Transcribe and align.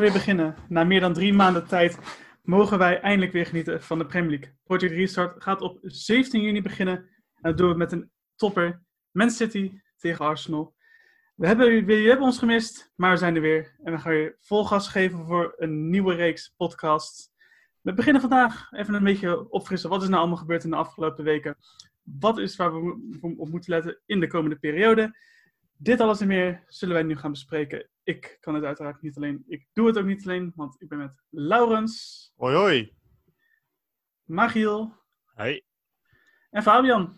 weer 0.00 0.12
beginnen. 0.12 0.54
Na 0.68 0.84
meer 0.84 1.00
dan 1.00 1.12
drie 1.12 1.32
maanden 1.32 1.66
tijd 1.66 1.98
mogen 2.42 2.78
wij 2.78 3.00
eindelijk 3.00 3.32
weer 3.32 3.46
genieten 3.46 3.82
van 3.82 3.98
de 3.98 4.06
Premier 4.06 4.30
League. 4.30 4.56
Project 4.64 4.92
Restart 4.92 5.42
gaat 5.42 5.60
op 5.60 5.78
17 5.82 6.42
juni 6.42 6.62
beginnen. 6.62 6.96
En 6.96 7.42
dat 7.42 7.56
doen 7.56 7.70
we 7.70 7.76
met 7.76 7.92
een 7.92 8.10
topper. 8.36 8.82
Man 9.10 9.30
City 9.30 9.80
tegen 9.96 10.24
Arsenal. 10.24 10.74
We 11.34 11.46
hebben, 11.46 11.74
jullie 11.74 12.08
hebben 12.08 12.26
ons 12.26 12.38
gemist, 12.38 12.92
maar 12.94 13.10
we 13.10 13.16
zijn 13.16 13.34
er 13.34 13.40
weer. 13.40 13.76
En 13.82 13.92
we 13.92 13.98
gaan 13.98 14.12
weer 14.12 14.36
vol 14.40 14.64
gas 14.64 14.88
geven 14.88 15.26
voor 15.26 15.54
een 15.56 15.90
nieuwe 15.90 16.14
reeks 16.14 16.54
podcasts. 16.56 17.30
We 17.80 17.92
beginnen 17.92 18.20
vandaag 18.20 18.72
even 18.72 18.94
een 18.94 19.04
beetje 19.04 19.50
opfrissen. 19.50 19.90
Wat 19.90 20.02
is 20.02 20.08
nou 20.08 20.20
allemaal 20.20 20.38
gebeurd 20.38 20.64
in 20.64 20.70
de 20.70 20.76
afgelopen 20.76 21.24
weken? 21.24 21.56
Wat 22.02 22.38
is 22.38 22.56
waar 22.56 22.72
we 22.72 23.34
op 23.36 23.48
moeten 23.48 23.70
letten 23.70 24.00
in 24.06 24.20
de 24.20 24.26
komende 24.26 24.56
periode? 24.56 25.16
Dit 25.76 26.00
alles 26.00 26.20
en 26.20 26.26
meer 26.26 26.64
zullen 26.66 26.94
wij 26.94 27.02
nu 27.02 27.16
gaan 27.16 27.30
bespreken. 27.30 27.88
Ik 28.06 28.36
kan 28.40 28.54
het 28.54 28.64
uiteraard 28.64 29.02
niet 29.02 29.16
alleen. 29.16 29.44
Ik 29.48 29.66
doe 29.72 29.86
het 29.86 29.98
ook 29.98 30.04
niet 30.04 30.26
alleen, 30.26 30.52
want 30.54 30.82
ik 30.82 30.88
ben 30.88 30.98
met 30.98 31.22
Laurens, 31.30 32.32
Hoi 32.36 32.56
hoi. 32.56 32.96
Magiel 34.24 34.92
Hey. 35.34 35.64
en 36.50 36.62
Fabian. 36.62 37.16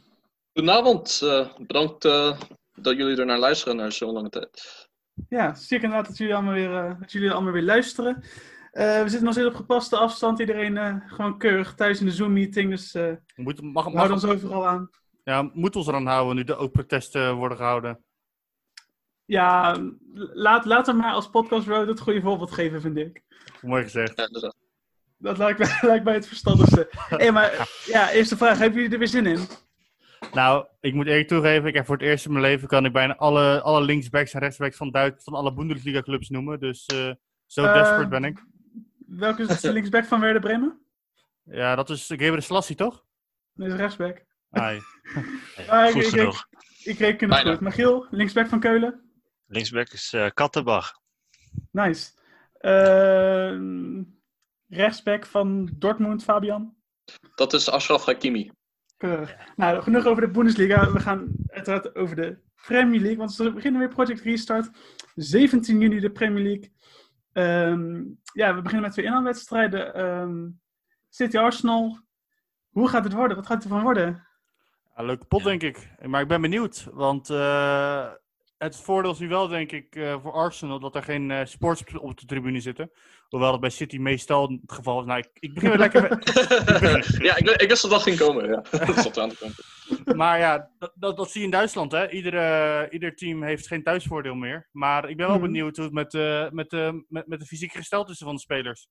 Goedenavond, 0.52 1.20
eh, 1.22 1.56
bedankt 1.58 2.04
eh, 2.04 2.40
dat 2.74 2.96
jullie 2.96 3.16
er 3.16 3.26
naar 3.26 3.38
luisteren 3.38 3.76
naar 3.76 3.92
zo'n 3.92 4.12
lange 4.12 4.28
tijd. 4.28 4.88
Ja, 5.28 5.54
zeker 5.54 5.84
inderdaad 5.84 6.06
dat 6.08 6.18
jullie 6.18 6.34
allemaal 6.34 6.54
weer, 6.54 6.74
eh, 6.76 7.00
dat 7.00 7.12
jullie 7.12 7.30
allemaal 7.30 7.52
weer 7.52 7.62
luisteren. 7.62 8.22
Eh, 8.72 9.02
we 9.02 9.08
zitten 9.08 9.24
nog 9.24 9.32
steeds 9.32 9.48
op 9.48 9.54
gepaste 9.54 9.96
afstand. 9.96 10.38
Iedereen 10.40 10.76
eh, 10.76 10.96
gewoon 11.06 11.38
keurig 11.38 11.74
thuis 11.74 12.00
in 12.00 12.06
de 12.06 12.12
Zoom-meeting. 12.12 12.70
Dus 12.70 12.94
eh, 12.94 13.12
Moet, 13.36 13.62
mag, 13.62 13.84
we 13.84 13.90
mag, 13.90 14.06
houden 14.06 14.12
ons 14.12 14.24
overal 14.26 14.66
aan. 14.66 14.90
ja, 15.24 15.50
moet 15.52 15.76
ons 15.76 15.86
eraan 15.86 16.06
houden 16.06 16.36
nu 16.36 16.42
er 16.42 16.56
ook 16.58 16.72
protesten 16.72 17.34
worden 17.36 17.56
gehouden. 17.58 18.04
Ja, 19.28 19.76
laat, 20.14 20.64
laten 20.64 20.94
we 20.94 21.00
maar 21.00 21.12
als 21.12 21.30
Podcast 21.30 21.66
Road 21.66 21.86
het 21.86 22.00
goede 22.00 22.20
voorbeeld 22.20 22.50
geven, 22.50 22.80
vind 22.80 22.96
ik. 22.96 23.22
Mooi 23.62 23.82
gezegd. 23.82 24.12
Ja. 24.30 24.52
Dat 25.18 25.38
lijkt 25.38 25.58
mij, 25.58 25.78
lijkt 25.90 26.04
mij 26.04 26.14
het 26.14 26.26
verstandigste. 26.26 26.88
Hé, 27.08 27.30
maar 27.30 27.68
ja, 27.84 28.10
eerste 28.10 28.36
vraag. 28.36 28.58
Hebben 28.58 28.76
jullie 28.76 28.92
er 28.92 28.98
weer 28.98 29.08
zin 29.08 29.26
in? 29.26 29.38
Nou, 30.32 30.66
ik 30.80 30.94
moet 30.94 31.06
eerlijk 31.06 31.28
toegeven, 31.28 31.68
ik 31.68 31.74
heb 31.74 31.86
voor 31.86 31.96
het 31.96 32.04
eerst 32.04 32.24
in 32.24 32.32
mijn 32.32 32.44
leven 32.44 32.68
kan 32.68 32.84
ik 32.84 32.92
bijna 32.92 33.16
alle, 33.16 33.60
alle 33.62 33.82
linksbacks 33.82 34.32
en 34.32 34.40
rechtsbacks 34.40 34.76
van, 34.76 34.90
Duits, 34.90 35.24
van 35.24 35.34
alle 35.34 35.52
Bundesliga 35.52 36.02
clubs 36.02 36.28
noemen. 36.28 36.60
Dus 36.60 36.86
eh, 36.86 37.12
zo 37.46 37.64
Eh, 37.64 37.72
desperate 37.74 38.08
ben 38.08 38.24
ik. 38.24 38.44
Welke 39.06 39.42
is 39.42 39.60
de 39.60 39.72
linksback 39.72 40.04
van 40.04 40.20
Werder 40.20 40.40
Bremen? 40.40 40.78
Ja, 41.44 41.74
dat 41.74 41.90
is 41.90 42.06
Gabriel 42.06 42.40
Slassie, 42.40 42.76
toch? 42.76 43.04
Dat 43.54 43.66
is 43.68 43.74
rechtsback. 43.74 44.24
Nee. 44.50 44.76
Ik, 45.56 45.90
Goed 45.92 46.02
ik, 46.02 46.08
genoeg. 46.08 46.46
ik, 46.50 46.84
ik 46.92 46.98
reken 46.98 47.30
het 47.30 47.36
Bijna. 47.42 47.50
goed. 47.52 47.60
Magiel, 47.60 48.06
linksback 48.10 48.46
van 48.48 48.60
Keulen? 48.60 49.07
Linksback 49.48 49.88
is 49.92 50.12
eh 50.12 50.30
Kattenbach. 50.34 50.92
Nice. 51.70 52.10
Ehm, 52.58 54.02
rechtsback 54.68 55.26
van 55.26 55.70
Dortmund, 55.78 56.22
Fabian? 56.24 56.76
Dat 57.34 57.52
is 57.52 57.68
Ashraf 57.70 58.04
Hakimi. 58.04 58.50
Keurig. 58.96 59.36
Nou, 59.56 59.82
genoeg 59.82 60.06
over 60.06 60.22
de 60.22 60.30
Bundesliga. 60.30 60.92
We 60.92 61.00
gaan 61.00 61.28
uiteraard 61.46 61.94
over 61.94 62.16
de 62.16 62.38
Premier 62.66 63.00
League. 63.00 63.18
Want 63.18 63.36
we 63.36 63.52
beginnen 63.52 63.80
weer 63.80 63.88
Project 63.88 64.20
Restart. 64.20 64.70
17 65.14 65.80
juni 65.80 66.00
de 66.00 66.10
Premier 66.10 66.42
League. 66.44 66.72
Ehm, 67.32 68.02
ja, 68.32 68.54
we 68.54 68.60
beginnen 68.62 68.82
met 68.82 68.92
twee 68.92 69.04
inhaalwedstrijden. 69.06 69.94
Ehm 69.94 70.46
City 71.10 71.38
Arsenal. 71.38 71.98
Hoe 72.68 72.88
gaat 72.88 73.04
het 73.04 73.12
worden? 73.12 73.36
Wat 73.36 73.46
gaat 73.46 73.54
het 73.56 73.64
ervan 73.64 73.82
worden? 73.82 74.26
Ja, 74.96 75.02
leuke 75.02 75.24
pot, 75.24 75.40
Ja. 75.42 75.46
denk 75.46 75.62
ik. 75.62 75.88
Maar 76.06 76.20
ik 76.20 76.28
ben 76.28 76.40
benieuwd, 76.40 76.86
want 76.92 77.30
eh, 77.30 78.10
het 78.58 78.76
voordeel 78.76 79.10
is 79.10 79.18
nu 79.18 79.28
wel, 79.28 79.48
denk 79.48 79.72
ik, 79.72 79.96
eh, 79.96 80.22
voor 80.22 80.32
Arsenal 80.32 80.80
dat 80.80 80.94
er 80.94 81.02
geen 81.02 81.30
eh 81.30 81.44
sports 81.44 81.82
op- 81.96 82.20
de 82.20 82.26
tribune 82.26 82.60
zitten. 82.60 82.90
Hoewel 83.28 83.50
dat 83.50 83.60
bij 83.60 83.70
City 83.70 83.96
meestal 83.98 84.48
het 84.48 84.72
geval 84.72 85.00
is. 85.00 85.06
Nou, 85.06 85.18
ik, 85.18 85.30
ik 85.40 85.54
begin 85.54 85.68
weer 85.68 85.78
lekker 85.78 86.02
met, 86.02 87.16
ja, 87.28 87.36
ik, 87.36 87.48
ik 87.50 87.68
wist 87.68 87.82
dat 87.82 87.90
dat 87.90 88.02
ging 88.02 88.18
komen. 88.18 88.48
Ja. 88.48 88.62
dat 88.70 89.12
te 89.12 89.36
komen. 89.38 90.16
Maar 90.16 90.38
ja, 90.38 90.70
dat, 90.78 90.92
dat, 90.94 91.16
dat 91.16 91.30
zie 91.30 91.40
je 91.40 91.46
in 91.46 91.52
Duitsland. 91.52 91.92
Hè? 91.92 92.10
Iedere, 92.10 92.86
ieder 92.90 93.14
team 93.16 93.42
heeft 93.42 93.66
geen 93.66 93.82
thuisvoordeel 93.82 94.34
meer. 94.34 94.68
Maar 94.72 95.08
ik 95.08 95.16
ben 95.16 95.26
wel 95.26 95.36
Mhm. 95.36 95.44
benieuwd 95.44 95.76
hoe 95.76 95.84
het 95.84 95.94
met, 95.94 96.14
eh, 96.14 96.50
met, 96.50 96.72
eh, 96.72 96.92
met, 97.08 97.26
met 97.26 97.40
de 97.40 97.46
fysieke 97.46 97.76
gesteldheid 97.76 98.18
is 98.18 98.24
van 98.24 98.34
de 98.34 98.40
spelers. 98.40 98.88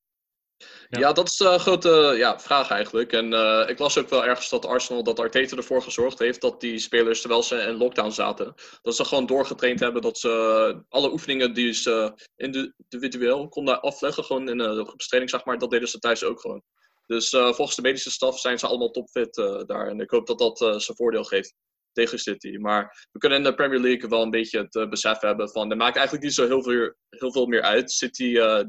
Ja. 0.89 1.13
Dat 1.13 1.27
is 1.27 1.37
de 1.37 1.59
grote 1.59 2.13
ja, 2.17 2.39
vraag 2.39 2.69
eigenlijk. 2.69 3.13
En 3.13 3.33
eh, 3.33 3.69
ik 3.69 3.79
las 3.79 3.97
ook 3.97 4.09
wel 4.09 4.25
ergens 4.25 4.49
dat 4.49 4.65
Arsenal, 4.65 5.03
dat 5.03 5.19
Arteta 5.19 5.55
ervoor 5.55 5.81
gezorgd 5.81 6.19
heeft 6.19 6.41
dat 6.41 6.61
die 6.61 6.79
spelers, 6.79 7.19
terwijl 7.19 7.43
ze 7.43 7.55
in 7.55 7.75
lockdown 7.75 8.11
zaten, 8.11 8.53
dat 8.81 8.95
ze 8.95 9.05
gewoon 9.05 9.25
doorgetraind 9.25 9.79
hebben 9.79 10.01
dat 10.01 10.17
ze 10.17 10.83
alle 10.89 11.11
oefeningen 11.11 11.53
die 11.53 11.73
ze 11.73 12.13
individueel 12.35 13.47
konden 13.47 13.81
afleggen, 13.81 14.23
gewoon 14.23 14.49
in 14.49 14.57
de 14.57 14.85
groepstraining, 14.85 15.31
zeg 15.31 15.45
maar, 15.45 15.57
dat 15.57 15.71
deden 15.71 15.87
ze 15.87 15.99
thuis 15.99 16.23
ook 16.23 16.39
gewoon. 16.39 16.63
Dus 17.05 17.33
eh, 17.33 17.53
volgens 17.53 17.75
de 17.75 17.81
medische 17.81 18.11
staf 18.11 18.39
zijn 18.39 18.59
ze 18.59 18.67
allemaal 18.67 18.91
topfit 18.91 19.37
eh, 19.37 19.61
daar. 19.65 19.87
En 19.87 19.99
ik 19.99 20.09
hoop 20.09 20.27
dat 20.27 20.39
dat 20.39 20.61
eh, 20.61 20.77
zijn 20.77 20.97
voordeel 20.97 21.23
geeft 21.23 21.53
tegen 21.97 22.19
City. 22.19 22.57
Maar 22.57 23.07
we 23.11 23.19
kunnen 23.19 23.37
in 23.37 23.43
de 23.43 23.53
Premier 23.53 23.79
League 23.79 24.09
wel 24.09 24.21
een 24.21 24.37
beetje 24.39 24.59
het 24.59 24.75
eh, 24.75 24.89
besef 24.89 25.19
hebben 25.19 25.49
van, 25.49 25.71
er 25.71 25.77
maakt 25.77 25.95
eigenlijk 25.95 26.25
niet 26.25 26.33
zo 26.33 26.47
heel 26.47 26.63
veel, 26.63 26.93
heel 27.09 27.31
veel 27.31 27.45
meer 27.45 27.61
uit. 27.61 27.91
City, 27.91 28.37
eh, 28.37 28.59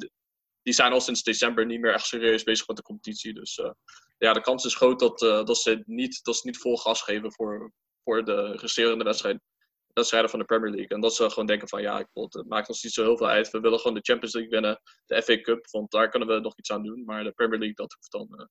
die 0.68 0.76
zijn 0.76 0.92
al 0.92 1.00
sinds 1.00 1.22
december 1.22 1.66
niet 1.66 1.80
meer 1.80 1.92
echt 1.92 2.06
serieus 2.06 2.42
bezig 2.42 2.66
met 2.66 2.76
de 2.76 2.82
competitie. 2.82 3.34
Dus 3.34 3.58
eh, 3.58 3.70
ja, 4.18 4.32
de 4.32 4.40
kans 4.40 4.64
is 4.64 4.74
groot 4.74 4.98
dat, 4.98 5.22
eh, 5.22 5.44
dat, 5.44 5.58
ze 5.58 5.82
niet, 5.86 6.24
dat 6.24 6.36
ze 6.36 6.46
niet 6.46 6.58
vol 6.58 6.76
gas 6.76 7.02
geven 7.02 7.32
voor, 7.32 7.72
voor 8.04 8.24
de 8.24 8.56
resterende 8.56 9.04
wedstrijden, 9.04 9.42
wedstrijden 9.92 10.30
van 10.30 10.38
de 10.38 10.44
Premier 10.44 10.70
League. 10.70 10.88
En 10.88 11.00
dat 11.00 11.14
ze 11.14 11.30
gewoon 11.30 11.46
denken 11.46 11.68
van 11.68 11.82
ja, 11.82 11.98
ik 11.98 12.08
wil, 12.12 12.26
het 12.30 12.48
maakt 12.48 12.68
ons 12.68 12.82
niet 12.82 12.92
zo 12.92 13.02
heel 13.02 13.16
veel 13.16 13.28
uit. 13.28 13.50
We 13.50 13.60
willen 13.60 13.78
gewoon 13.78 13.94
de 13.94 14.02
Champions 14.02 14.34
League 14.34 14.50
winnen, 14.52 14.80
de 15.06 15.22
FA 15.22 15.40
Cup, 15.40 15.66
want 15.70 15.90
daar 15.90 16.08
kunnen 16.08 16.28
we 16.28 16.40
nog 16.40 16.56
iets 16.56 16.70
aan 16.70 16.82
doen. 16.82 17.04
Maar 17.04 17.24
de 17.24 17.32
Premier 17.32 17.58
League, 17.58 17.76
dat 17.76 17.92
hoeft 17.92 18.12
dan... 18.12 18.40
eh, 18.40 18.46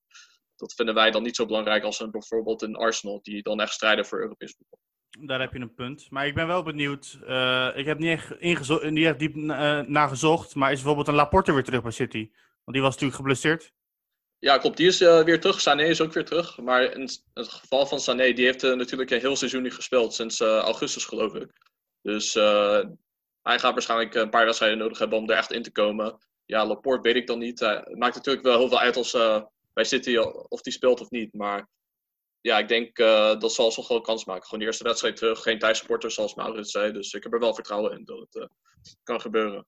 dat 0.55 0.73
vinden 0.73 0.95
wij 0.95 1.11
dan 1.11 1.23
niet 1.23 1.35
zo 1.35 1.45
belangrijk 1.45 1.83
als 1.83 1.99
een, 1.99 2.11
bijvoorbeeld 2.11 2.61
een 2.61 2.75
Arsenal, 2.75 3.19
die 3.21 3.41
dan 3.41 3.61
echt 3.61 3.73
strijden 3.73 4.05
voor 4.05 4.19
Europees 4.19 4.55
voetbal. 4.57 4.79
Daar 5.19 5.39
heb 5.39 5.53
je 5.53 5.59
een 5.59 5.73
punt. 5.73 6.07
Maar 6.09 6.27
ik 6.27 6.33
ben 6.35 6.47
wel 6.47 6.63
benieuwd. 6.63 7.19
eh, 7.27 7.69
ik 7.75 7.85
heb 7.85 7.97
niet 7.99 8.09
echt, 8.09 8.41
niet 8.89 9.05
echt 9.05 9.19
diep 9.19 9.35
uh, 9.35 9.79
nagezocht. 9.79 10.55
Maar 10.55 10.69
is 10.71 10.77
bijvoorbeeld 10.77 11.07
een 11.07 11.13
Laporte 11.13 11.53
weer 11.53 11.63
terug 11.63 11.81
bij 11.81 11.91
City? 11.91 12.29
Want 12.63 12.77
die 12.77 12.81
was 12.81 12.91
natuurlijk 12.91 13.19
geblesseerd. 13.19 13.73
Ja, 14.39 14.57
klopt. 14.57 14.77
Die 14.77 14.87
is 14.87 15.01
eh, 15.01 15.23
weer 15.23 15.39
terug. 15.39 15.61
Sané 15.61 15.83
is 15.83 16.01
ook 16.01 16.13
weer 16.13 16.25
terug. 16.25 16.57
Maar 16.57 16.83
in 16.83 17.01
het 17.33 17.47
geval 17.47 17.85
van 17.85 17.99
Sané, 17.99 18.33
die 18.33 18.45
heeft 18.45 18.63
eh, 18.63 18.73
natuurlijk 18.73 19.11
een 19.11 19.19
heel 19.19 19.35
seizoen 19.35 19.61
niet 19.61 19.73
gespeeld. 19.73 20.13
Sinds 20.13 20.39
eh, 20.39 20.57
augustus, 20.57 21.05
geloof 21.05 21.33
ik. 21.33 21.51
Dus 22.01 22.35
eh, 22.35 22.79
hij 23.41 23.59
gaat 23.59 23.73
waarschijnlijk 23.73 24.15
een 24.15 24.29
paar 24.29 24.45
wedstrijden 24.45 24.77
nodig 24.77 24.97
hebben 24.97 25.17
om 25.17 25.29
er 25.29 25.37
echt 25.37 25.51
in 25.51 25.63
te 25.63 25.71
komen. 25.71 26.17
Ja, 26.45 26.65
Laporte 26.65 27.01
weet 27.01 27.15
ik 27.15 27.27
dan 27.27 27.39
niet. 27.39 27.61
Eh, 27.61 27.69
het 27.69 27.97
maakt 27.97 28.15
natuurlijk 28.15 28.45
wel 28.45 28.57
heel 28.57 28.67
veel 28.67 28.79
uit 28.79 28.95
als 28.95 29.13
eh, 29.13 29.41
bij 29.73 29.83
City 29.83 30.17
of 30.47 30.61
die 30.61 30.73
speelt 30.73 31.01
of 31.01 31.09
niet. 31.09 31.33
Maar 31.33 31.67
ja, 32.41 32.57
ik 32.57 32.67
denk 32.67 32.97
eh, 32.97 33.39
dat 33.39 33.53
zal 33.53 33.69
toch 33.69 33.87
wel 33.87 34.01
kans 34.01 34.25
maken. 34.25 34.43
Gewoon 34.43 34.59
de 34.59 34.65
eerste 34.65 34.83
wedstrijd 34.83 35.15
terug. 35.15 35.41
Geen 35.41 35.59
thuissupporters 35.59 36.13
zoals 36.13 36.35
Maurits 36.35 36.71
zei. 36.71 36.91
Dus 36.91 37.13
ik 37.13 37.23
heb 37.23 37.33
er 37.33 37.39
wel 37.39 37.53
vertrouwen 37.53 37.91
in 37.91 38.05
dat 38.05 38.19
het 38.19 38.35
eh, 38.35 38.47
kan 39.03 39.21
gebeuren. 39.21 39.65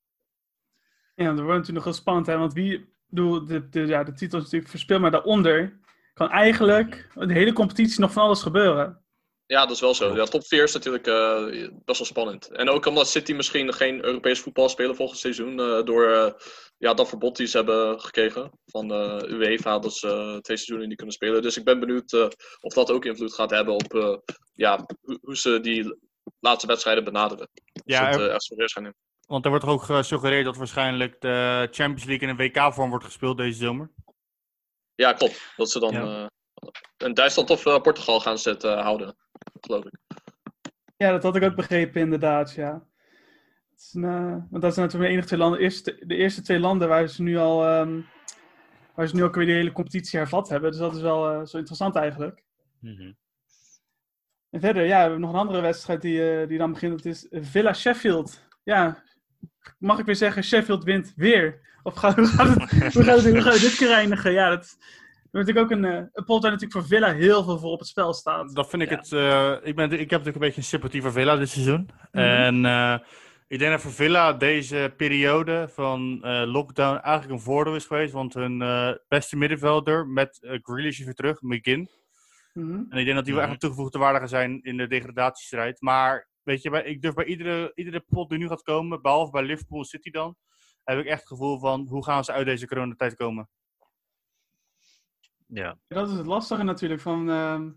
Ja, 1.15 1.25
dat 1.25 1.39
wordt 1.39 1.57
natuurlijk 1.57 1.85
nog 1.85 1.95
spannend, 1.95 2.27
hè? 2.27 2.37
Want 2.37 2.53
wie, 2.53 2.93
bedoel, 3.05 3.45
de, 3.45 3.69
de, 3.69 3.85
ja, 3.85 4.03
de 4.03 4.13
titel 4.13 4.37
is 4.37 4.43
natuurlijk 4.43 4.71
verspeeld, 4.71 5.01
maar 5.01 5.11
daaronder 5.11 5.79
kan 6.13 6.29
eigenlijk 6.29 7.09
de 7.13 7.33
hele 7.33 7.53
competitie 7.53 7.99
nog 7.99 8.11
van 8.11 8.23
alles 8.23 8.41
gebeuren. 8.41 9.03
Ja, 9.49 9.61
dat 9.61 9.71
is 9.75 9.81
wel 9.81 9.93
zo. 9.93 10.15
Ja, 10.15 10.25
top 10.25 10.45
4 10.45 10.63
is 10.63 10.73
natuurlijk 10.73 11.07
eh, 11.07 11.45
best 11.85 11.97
wel 11.97 12.07
spannend. 12.07 12.51
En 12.51 12.69
ook 12.69 12.85
omdat 12.85 13.07
City 13.07 13.33
misschien 13.33 13.73
geen 13.73 14.05
Europees 14.05 14.39
voetbal 14.39 14.69
spelen 14.69 14.95
volgend 14.95 15.19
seizoen. 15.19 15.59
eh, 15.59 15.83
door 15.83 16.09
uh, 16.09 16.31
ja, 16.77 16.93
dat 16.93 17.09
verbod 17.09 17.37
die 17.37 17.47
ze 17.47 17.57
hebben 17.57 18.01
gekregen 18.01 18.51
van 18.65 18.91
UEFA. 19.31 19.79
Dat 19.79 19.93
ze 19.93 20.07
twee 20.41 20.57
seizoenen 20.57 20.87
niet 20.87 20.97
kunnen 20.97 21.15
spelen. 21.15 21.41
Dus 21.41 21.57
ik 21.57 21.63
ben 21.63 21.79
benieuwd 21.79 22.13
of 22.61 22.73
dat 22.73 22.91
ook 22.91 23.05
invloed 23.05 23.33
gaat 23.33 23.49
hebben 23.49 23.73
op 23.73 24.21
ja, 24.53 24.85
hoe, 25.21 25.37
ze 25.37 25.59
die 25.59 25.97
laatste 26.39 26.67
wedstrijden 26.67 27.03
benaderen. 27.03 27.49
Ja, 27.85 28.09
het, 28.09 28.19
er, 28.19 28.29
echt 28.29 28.71
gaan 28.71 28.93
want 29.29 29.43
er 29.45 29.49
wordt 29.49 29.65
ook 29.65 29.83
gesuggereerd 29.83 30.45
dat 30.45 30.57
waarschijnlijk 30.57 31.21
de 31.21 31.67
Champions 31.71 32.03
League 32.03 32.27
in 32.27 32.29
een 32.29 32.51
WK-vorm 32.51 32.89
wordt 32.89 33.05
gespeeld 33.05 33.37
deze 33.37 33.57
zomer. 33.57 33.91
Ja, 34.95 35.13
klopt. 35.13 35.53
Dat 35.55 35.71
ze 35.71 35.79
dan 35.79 35.91
ja. 35.91 36.29
in 36.97 37.13
Duitsland 37.13 37.49
of 37.49 37.65
eh, 37.65 37.81
Portugal 37.81 38.19
gaan 38.19 38.37
zetten 38.37 38.77
houden, 38.77 39.17
geloof 39.61 39.85
ik. 39.85 39.93
Ja, 40.97 41.11
dat 41.11 41.23
had 41.23 41.35
ik 41.35 41.43
ook 41.43 41.55
begrepen, 41.55 42.01
inderdaad, 42.01 42.53
ja. 42.53 42.87
Het 43.71 43.79
is 43.79 43.93
een, 43.93 44.03
eh, 44.03 44.35
want 44.49 44.61
dat 44.61 44.73
zijn 44.73 44.85
natuurlijk 44.85 44.93
de 44.93 45.07
enige 45.07 45.27
twee 45.27 45.39
landen, 45.39 45.59
eerste, 45.59 46.03
de 46.05 46.15
eerste 46.15 46.41
twee 46.41 46.59
landen 46.59 46.87
waar 46.87 47.07
ze 47.07 47.23
nu 47.23 47.37
al, 47.37 47.65
ehm, 47.65 48.01
waar 48.95 49.07
ze 49.07 49.15
nu 49.15 49.23
ook 49.23 49.35
weer 49.35 49.45
de 49.45 49.51
hele 49.51 49.71
competitie 49.71 50.19
hervat 50.19 50.49
hebben. 50.49 50.71
Dus 50.71 50.79
dat 50.79 50.95
is 50.95 51.01
wel 51.01 51.29
eh, 51.29 51.45
zo 51.45 51.57
interessant 51.57 51.95
eigenlijk. 51.95 52.43
Mhm. 52.79 53.11
En 54.49 54.59
verder, 54.59 54.83
ja, 54.85 54.95
we 54.95 55.01
hebben 55.01 55.19
nog 55.19 55.29
een 55.33 55.39
andere 55.39 55.61
wedstrijd 55.61 56.01
die, 56.01 56.31
eh, 56.31 56.47
die 56.47 56.57
dan 56.57 56.71
begint. 56.71 57.03
Dat 57.03 57.13
is 57.13 57.27
Villa 57.31 57.73
Sheffield. 57.73 58.43
Ja, 58.63 59.03
mag 59.77 59.99
ik 59.99 60.05
weer 60.05 60.15
zeggen, 60.15 60.43
Sheffield 60.43 60.83
wint 60.83 61.13
weer. 61.15 61.67
Of 61.83 61.93
ga, 61.93 62.13
hoe, 62.15 62.25
gaat 62.25 62.47
het, 62.47 62.93
hoe, 62.93 63.03
gaat 63.03 63.23
het, 63.23 63.33
hoe 63.33 63.41
gaat 63.41 63.53
het 63.53 63.61
dit 63.61 63.75
keer 63.75 63.91
eindigen? 63.91 64.31
Ja, 64.31 64.49
dat 64.49 64.77
is 65.31 65.45
natuurlijk 65.47 65.65
ook 65.65 65.71
een, 65.71 65.85
eh, 65.85 65.95
een 66.13 66.23
pot 66.25 66.41
waar 66.41 66.51
natuurlijk 66.51 66.71
voor 66.71 66.85
Villa 66.87 67.13
heel 67.13 67.43
veel 67.43 67.57
voor 67.59 67.71
op 67.71 67.79
het 67.79 67.87
spel 67.87 68.13
staat. 68.13 68.55
Dat 68.55 68.69
vind 68.69 68.81
ik 68.81 68.89
Ja. 68.89 68.95
het. 68.95 69.11
eh, 69.11 69.67
ik, 69.67 69.75
ben, 69.75 69.91
ik 69.91 69.99
heb 69.99 70.09
natuurlijk 70.09 70.35
een 70.35 70.41
beetje 70.41 70.57
een 70.57 70.63
sympathie 70.63 71.01
voor 71.01 71.11
Villa 71.11 71.35
dit 71.35 71.49
seizoen. 71.49 71.89
Mhm. 72.11 72.23
En 72.23 72.65
eh, 72.65 72.97
ik 73.47 73.59
denk 73.59 73.71
dat 73.71 73.81
voor 73.81 73.91
Villa 73.91 74.33
deze 74.33 74.93
periode 74.97 75.67
van 75.73 76.19
eh, 76.23 76.43
lockdown 76.45 76.97
eigenlijk 76.97 77.33
een 77.39 77.45
voordeel 77.45 77.75
is 77.75 77.85
geweest. 77.85 78.13
Want 78.13 78.33
hun 78.33 78.61
eh, 78.61 78.91
beste 79.07 79.37
middenvelder 79.37 80.07
met 80.07 80.39
uh, 80.41 80.59
Grealish 80.61 80.99
is 80.99 81.05
weer 81.05 81.13
terug, 81.13 81.41
McGinn. 81.41 81.89
Mhm. 82.53 82.71
En 82.89 82.97
ik 82.97 83.05
denk 83.05 83.15
dat 83.15 83.25
die 83.25 83.33
wel 83.33 83.43
echt 83.43 83.51
Mhm. 83.51 83.51
een 83.51 83.57
toegevoegde 83.59 83.99
waarde 83.99 84.19
gaan 84.19 84.27
zijn 84.27 84.59
in 84.63 84.77
de 84.77 84.87
degradatiestrijd. 84.87 85.81
Maar 85.81 86.27
weet 86.43 86.61
je, 86.61 86.69
bij, 86.69 86.83
ik 86.83 87.01
durf 87.01 87.13
bij 87.13 87.25
iedere, 87.25 87.71
iedere 87.75 88.03
pot 88.09 88.29
die 88.29 88.37
nu 88.37 88.47
gaat 88.47 88.61
komen, 88.61 89.01
behalve 89.01 89.31
bij 89.31 89.43
Liverpool 89.43 89.83
City 89.85 90.09
dan, 90.11 90.35
heb 90.83 90.99
ik 90.99 91.05
echt 91.05 91.19
het 91.19 91.27
gevoel 91.27 91.59
van 91.59 91.87
hoe 91.89 92.03
gaan 92.03 92.23
ze 92.23 92.31
uit 92.31 92.45
deze 92.45 92.67
coronatijd 92.67 93.15
komen. 93.15 93.49
Ja. 95.53 95.77
Dat 95.87 96.09
is 96.09 96.17
het 96.17 96.25
lastige 96.25 96.63
natuurlijk 96.63 97.01
van. 97.01 97.29
ehm, 97.29 97.71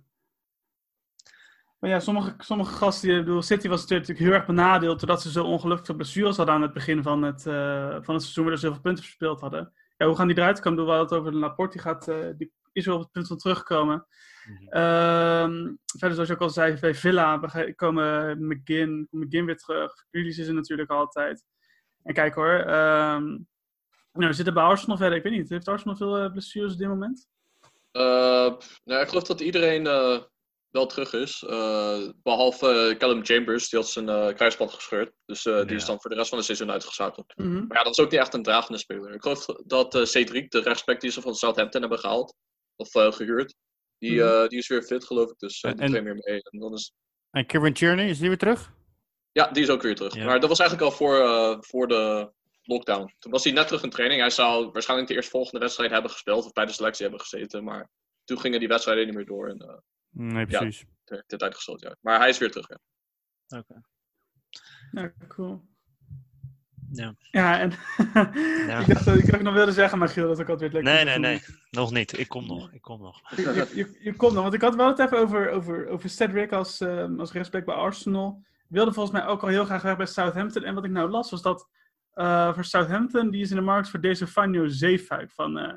maar 1.78 1.90
ja, 1.90 2.00
sommige, 2.00 2.34
sommige 2.38 2.74
gasten, 2.74 3.10
ik 3.10 3.24
bedoel, 3.24 3.42
City 3.42 3.68
was 3.68 3.86
natuurlijk 3.86 4.18
heel 4.18 4.32
erg 4.32 4.46
benadeeld 4.46 5.00
doordat 5.00 5.22
ze 5.22 5.30
zo 5.30 5.44
ongelukkig 5.44 5.86
veel 5.86 5.94
blessures 5.94 6.36
hadden 6.36 6.54
aan 6.54 6.62
het 6.62 6.72
begin 6.72 7.02
van 7.02 7.22
het, 7.22 7.46
eh, 7.46 7.96
van 8.00 8.14
het 8.14 8.22
seizoen, 8.22 8.44
waar 8.44 8.56
ze 8.56 8.64
heel 8.64 8.74
veel 8.74 8.82
punten 8.82 9.04
verspeeld 9.04 9.40
hadden. 9.40 9.72
Ja, 9.96 10.06
hoe 10.06 10.16
gaan 10.16 10.26
die 10.26 10.36
eruit 10.36 10.60
komen? 10.60 10.78
Ik 10.78 10.84
bedoel, 10.84 10.92
We 10.92 10.98
hadden 10.98 11.18
het 11.18 11.26
over 11.26 11.32
de 11.32 11.46
Laporte, 11.46 11.72
die, 11.72 11.80
gaat, 11.80 12.08
eh, 12.08 12.28
die 12.36 12.52
is 12.72 12.86
wel 12.86 12.94
op 12.94 13.00
het 13.00 13.10
punt 13.10 13.26
van 13.26 13.36
terugkomen. 13.36 14.06
Mhm. 14.44 14.68
Ehm, 14.68 15.74
verder, 15.98 16.14
zoals 16.14 16.28
je 16.28 16.34
ook 16.34 16.40
al 16.40 16.50
zei, 16.50 16.80
bij 16.80 16.94
Villa 16.94 17.40
komen 17.76 18.36
McGinn, 18.46 19.08
McGinn 19.10 19.46
weer 19.46 19.56
terug. 19.56 19.92
Grealish 20.10 20.38
is 20.38 20.46
er 20.46 20.54
natuurlijk 20.54 20.90
altijd. 20.90 21.44
En 22.02 22.14
kijk 22.14 22.34
hoor, 22.34 22.54
ehm, 22.58 23.24
nou, 24.12 24.28
we 24.28 24.32
zitten 24.32 24.54
bij 24.54 24.62
Arsenal 24.62 24.96
verder. 24.96 25.16
Ik 25.16 25.22
weet 25.22 25.32
niet, 25.32 25.48
heeft 25.48 25.68
Arsenal 25.68 25.96
veel 25.96 26.18
eh, 26.18 26.30
blessures 26.30 26.72
op 26.72 26.78
dit 26.78 26.88
moment? 26.88 27.30
Eh, 27.92 28.52
nou, 28.84 29.00
ik 29.02 29.08
geloof 29.08 29.22
dat 29.22 29.40
iedereen 29.40 29.86
eh, 29.86 30.18
wel 30.70 30.86
terug 30.86 31.12
is. 31.12 31.42
eh, 31.48 31.98
behalve 32.22 32.68
eh, 32.90 32.96
Callum 32.98 33.24
Chambers, 33.24 33.68
die 33.68 33.78
had 33.80 33.88
zijn 33.88 34.08
eh 34.08 34.34
kruisband 34.34 34.72
gescheurd. 34.72 35.12
Dus 35.24 35.46
eh, 35.46 35.66
die 35.66 35.76
is 35.76 35.84
dan 35.84 36.00
voor 36.00 36.10
de 36.10 36.16
rest 36.16 36.28
van 36.28 36.36
het 36.38 36.46
seizoen 36.46 36.70
uitgeschakeld. 36.70 37.32
Mhm. 37.36 37.66
Maar 37.66 37.76
ja, 37.78 37.82
dat 37.84 37.98
is 37.98 38.04
ook 38.04 38.10
niet 38.10 38.20
echt 38.20 38.34
een 38.34 38.42
dragende 38.42 38.78
speler. 38.78 39.14
Ik 39.14 39.22
geloof 39.22 39.44
dat 39.66 39.98
Cedric, 40.02 40.50
de 40.50 40.60
rechtsback 40.60 41.00
die 41.00 41.10
ze 41.10 41.20
van 41.20 41.34
Southampton 41.34 41.80
hebben 41.80 41.98
gehaald, 41.98 42.34
of 42.76 42.94
eh, 42.94 43.12
gehuurd, 43.12 43.54
die, 43.98 44.20
Mhm. 44.22 44.28
eh, 44.42 44.48
die 44.48 44.58
is 44.58 44.68
weer 44.68 44.82
fit, 44.82 45.04
geloof 45.04 45.30
ik. 45.30 45.38
Dus 45.38 45.60
eh, 45.60 45.70
En- 45.70 45.76
die 45.76 45.86
traint 45.88 46.06
weer 46.06 46.20
mee. 46.24 46.42
En 46.42 46.58
dan 46.58 46.72
is, 46.72 46.92
En 47.30 47.46
Kieran 47.46 47.72
Tierney, 47.72 48.08
is 48.08 48.18
die 48.18 48.28
weer 48.28 48.38
terug? 48.38 48.70
ja, 49.32 49.46
die 49.50 49.62
is 49.62 49.70
ook 49.70 49.82
weer 49.82 49.94
terug. 49.96 50.14
Ja. 50.14 50.24
Maar 50.24 50.40
dat 50.40 50.48
was 50.48 50.58
eigenlijk 50.58 50.90
al 50.90 50.96
voor, 50.96 51.16
eh, 51.18 51.56
voor 51.60 51.88
de 51.88 52.30
lockdown. 52.62 53.14
Toen 53.18 53.32
was 53.32 53.44
hij 53.44 53.52
net 53.52 53.66
terug 53.66 53.82
in 53.82 53.90
training. 53.90 54.20
Hij 54.20 54.30
zou 54.30 54.70
waarschijnlijk 54.72 55.08
de 55.08 55.14
eerstvolgende 55.14 55.58
wedstrijd 55.58 55.90
hebben 55.90 56.10
gespeeld 56.10 56.44
of 56.44 56.52
bij 56.52 56.66
de 56.66 56.72
selectie 56.72 57.02
hebben 57.02 57.20
gezeten. 57.20 57.64
Maar 57.64 57.88
toen 58.24 58.40
gingen 58.40 58.58
die 58.58 58.68
wedstrijden 58.68 59.06
niet 59.06 59.14
meer 59.14 59.26
door. 59.26 59.48
En, 59.48 59.58
eh, 59.58 59.74
Nee, 60.10 60.46
precies. 60.46 60.84
ter- 61.04 61.24
ter 61.26 61.38
tijd 61.38 61.54
gesloten, 61.54 61.88
ja. 61.88 61.96
Maar 62.00 62.18
hij 62.18 62.28
is 62.28 62.38
weer 62.38 62.50
terug, 62.50 62.68
ja. 62.68 63.64
Ja, 64.92 65.12
cool. 65.28 65.62
Ja. 66.92 67.14
Ja, 67.30 67.60
en 67.60 67.70
ik 68.80 68.86
dacht 68.86 69.04
dat 69.04 69.16
ik 69.16 69.34
ook 69.34 69.42
nog 69.42 69.54
wilde 69.54 69.72
zeggen, 69.72 69.98
maar 69.98 70.08
Giel, 70.08 70.28
dat 70.28 70.38
ik 70.38 70.48
altijd 70.48 70.72
weer 70.72 70.82
lekker 70.82 71.04
Nee, 71.04 71.18
nee, 71.18 71.30
nee. 71.30 71.56
Nog 71.70 71.90
niet. 71.92 72.18
Ik 72.18 72.28
kom 72.28 72.46
nog. 72.46 72.72
Ik 72.72 72.80
kom 72.82 73.00
nog. 73.00 73.30
Je, 73.36 73.42
je, 73.42 73.68
je, 73.74 73.98
je 74.00 74.16
komt 74.16 74.32
nog, 74.32 74.42
want 74.42 74.54
ik 74.54 74.60
had 74.60 74.74
wel 74.74 74.86
het 74.88 74.98
even 74.98 75.18
over, 75.18 75.50
over, 75.50 75.88
over 75.88 76.08
Cedric 76.10 76.52
als, 76.52 76.80
ehm, 76.80 77.20
als 77.20 77.32
rechtsback 77.32 77.64
bij 77.64 77.74
Arsenal. 77.74 78.42
Wilde 78.68 78.92
volgens 78.92 79.18
mij 79.18 79.26
ook 79.26 79.42
al 79.42 79.48
heel 79.48 79.64
graag 79.64 79.82
weg 79.82 79.96
bij 79.96 80.06
Southampton. 80.06 80.64
En 80.64 80.74
wat 80.74 80.84
ik 80.84 80.90
nou 80.90 81.10
las, 81.10 81.30
was 81.30 81.42
dat 81.42 81.68
eh, 82.12 82.54
voor 82.54 82.64
Southampton, 82.64 83.30
die 83.30 83.40
is 83.42 83.50
in 83.50 83.56
de 83.56 83.62
markt 83.62 83.88
voor 83.88 84.00
deze 84.00 84.26
Fanjo 84.26 84.66
Zeefuik 84.68 85.30
van, 85.30 85.58
eh, 85.58 85.74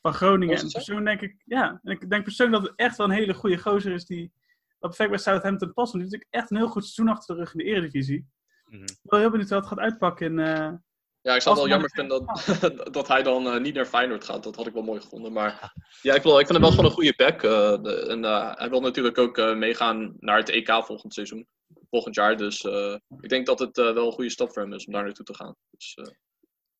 van 0.00 0.14
Groningen. 0.14 0.56
En 0.58 0.70
persoonlijk 0.70 1.06
denk 1.20 1.32
ik, 1.32 1.42
ja, 1.44 1.80
en 1.82 1.92
ik 1.92 2.10
denk 2.10 2.24
persoonlijk 2.24 2.62
dat 2.62 2.70
het 2.70 2.80
echt 2.80 2.96
wel 2.96 3.06
een 3.06 3.12
hele 3.12 3.34
goede 3.34 3.58
gozer 3.58 3.92
is 3.92 4.04
die 4.06 4.32
dat 4.78 4.90
perfect 4.96 5.10
bij 5.10 5.18
Southampton 5.18 5.72
past. 5.72 5.92
Want 5.92 5.92
die 5.92 6.00
heeft 6.02 6.12
natuurlijk 6.12 6.34
echt 6.34 6.50
een 6.50 6.56
heel 6.56 6.68
goed 6.68 6.84
seizoen 6.84 7.08
achter 7.14 7.34
de 7.34 7.40
rug 7.40 7.52
in 7.52 7.58
de 7.58 7.64
Eredivisie. 7.64 8.26
Mhm. 8.64 8.82
Ik 8.82 8.86
ben 8.86 8.96
wel 9.02 9.20
heel 9.20 9.30
benieuwd 9.30 9.48
hoe 9.50 9.58
dat 9.60 9.68
gaat 9.68 9.78
uitpakken 9.78 10.26
in, 10.26 10.38
eh, 10.38 10.72
Ja, 11.22 11.34
ik 11.34 11.42
zou 11.42 11.54
het 11.54 11.64
wel 11.64 11.68
jammer 11.68 11.90
vinden 11.90 12.26
dat, 12.76 12.94
dat 12.94 13.08
hij 13.08 13.22
dan 13.22 13.62
niet 13.62 13.74
naar 13.74 13.86
Feyenoord 13.86 14.24
gaat. 14.24 14.42
Dat 14.42 14.56
had 14.56 14.66
ik 14.66 14.72
wel 14.72 14.82
mooi 14.82 15.00
gevonden. 15.00 15.32
Maar 15.32 15.72
ja, 16.02 16.14
ik, 16.14 16.22
wil, 16.22 16.32
ik 16.38 16.46
vind 16.46 16.50
hem 16.52 16.60
wel 16.60 16.70
gewoon 16.70 16.84
een 16.84 16.90
goede 16.90 17.14
back. 17.16 17.40
de- 17.40 18.06
en 18.08 18.22
hij 18.58 18.70
wil 18.70 18.80
natuurlijk 18.80 19.18
ook 19.18 19.36
meegaan 19.56 20.16
naar 20.18 20.36
het 20.36 20.48
EK 20.48 20.84
volgend 20.84 21.14
seizoen. 21.14 21.48
Volgend 21.90 22.14
jaar. 22.14 22.36
Dus 22.36 22.64
eh, 22.64 22.96
ik 23.20 23.28
denk 23.28 23.46
dat 23.46 23.58
het 23.58 23.78
eh, 23.78 23.92
wel 23.92 24.06
een 24.06 24.12
goede 24.12 24.30
stap 24.30 24.52
voor 24.52 24.62
hem 24.62 24.72
is 24.72 24.86
om 24.86 24.92
daar 24.92 25.04
naartoe 25.04 25.24
te 25.24 25.34
gaan. 25.34 25.56
Dus, 25.70 25.94
eh, 25.94 26.04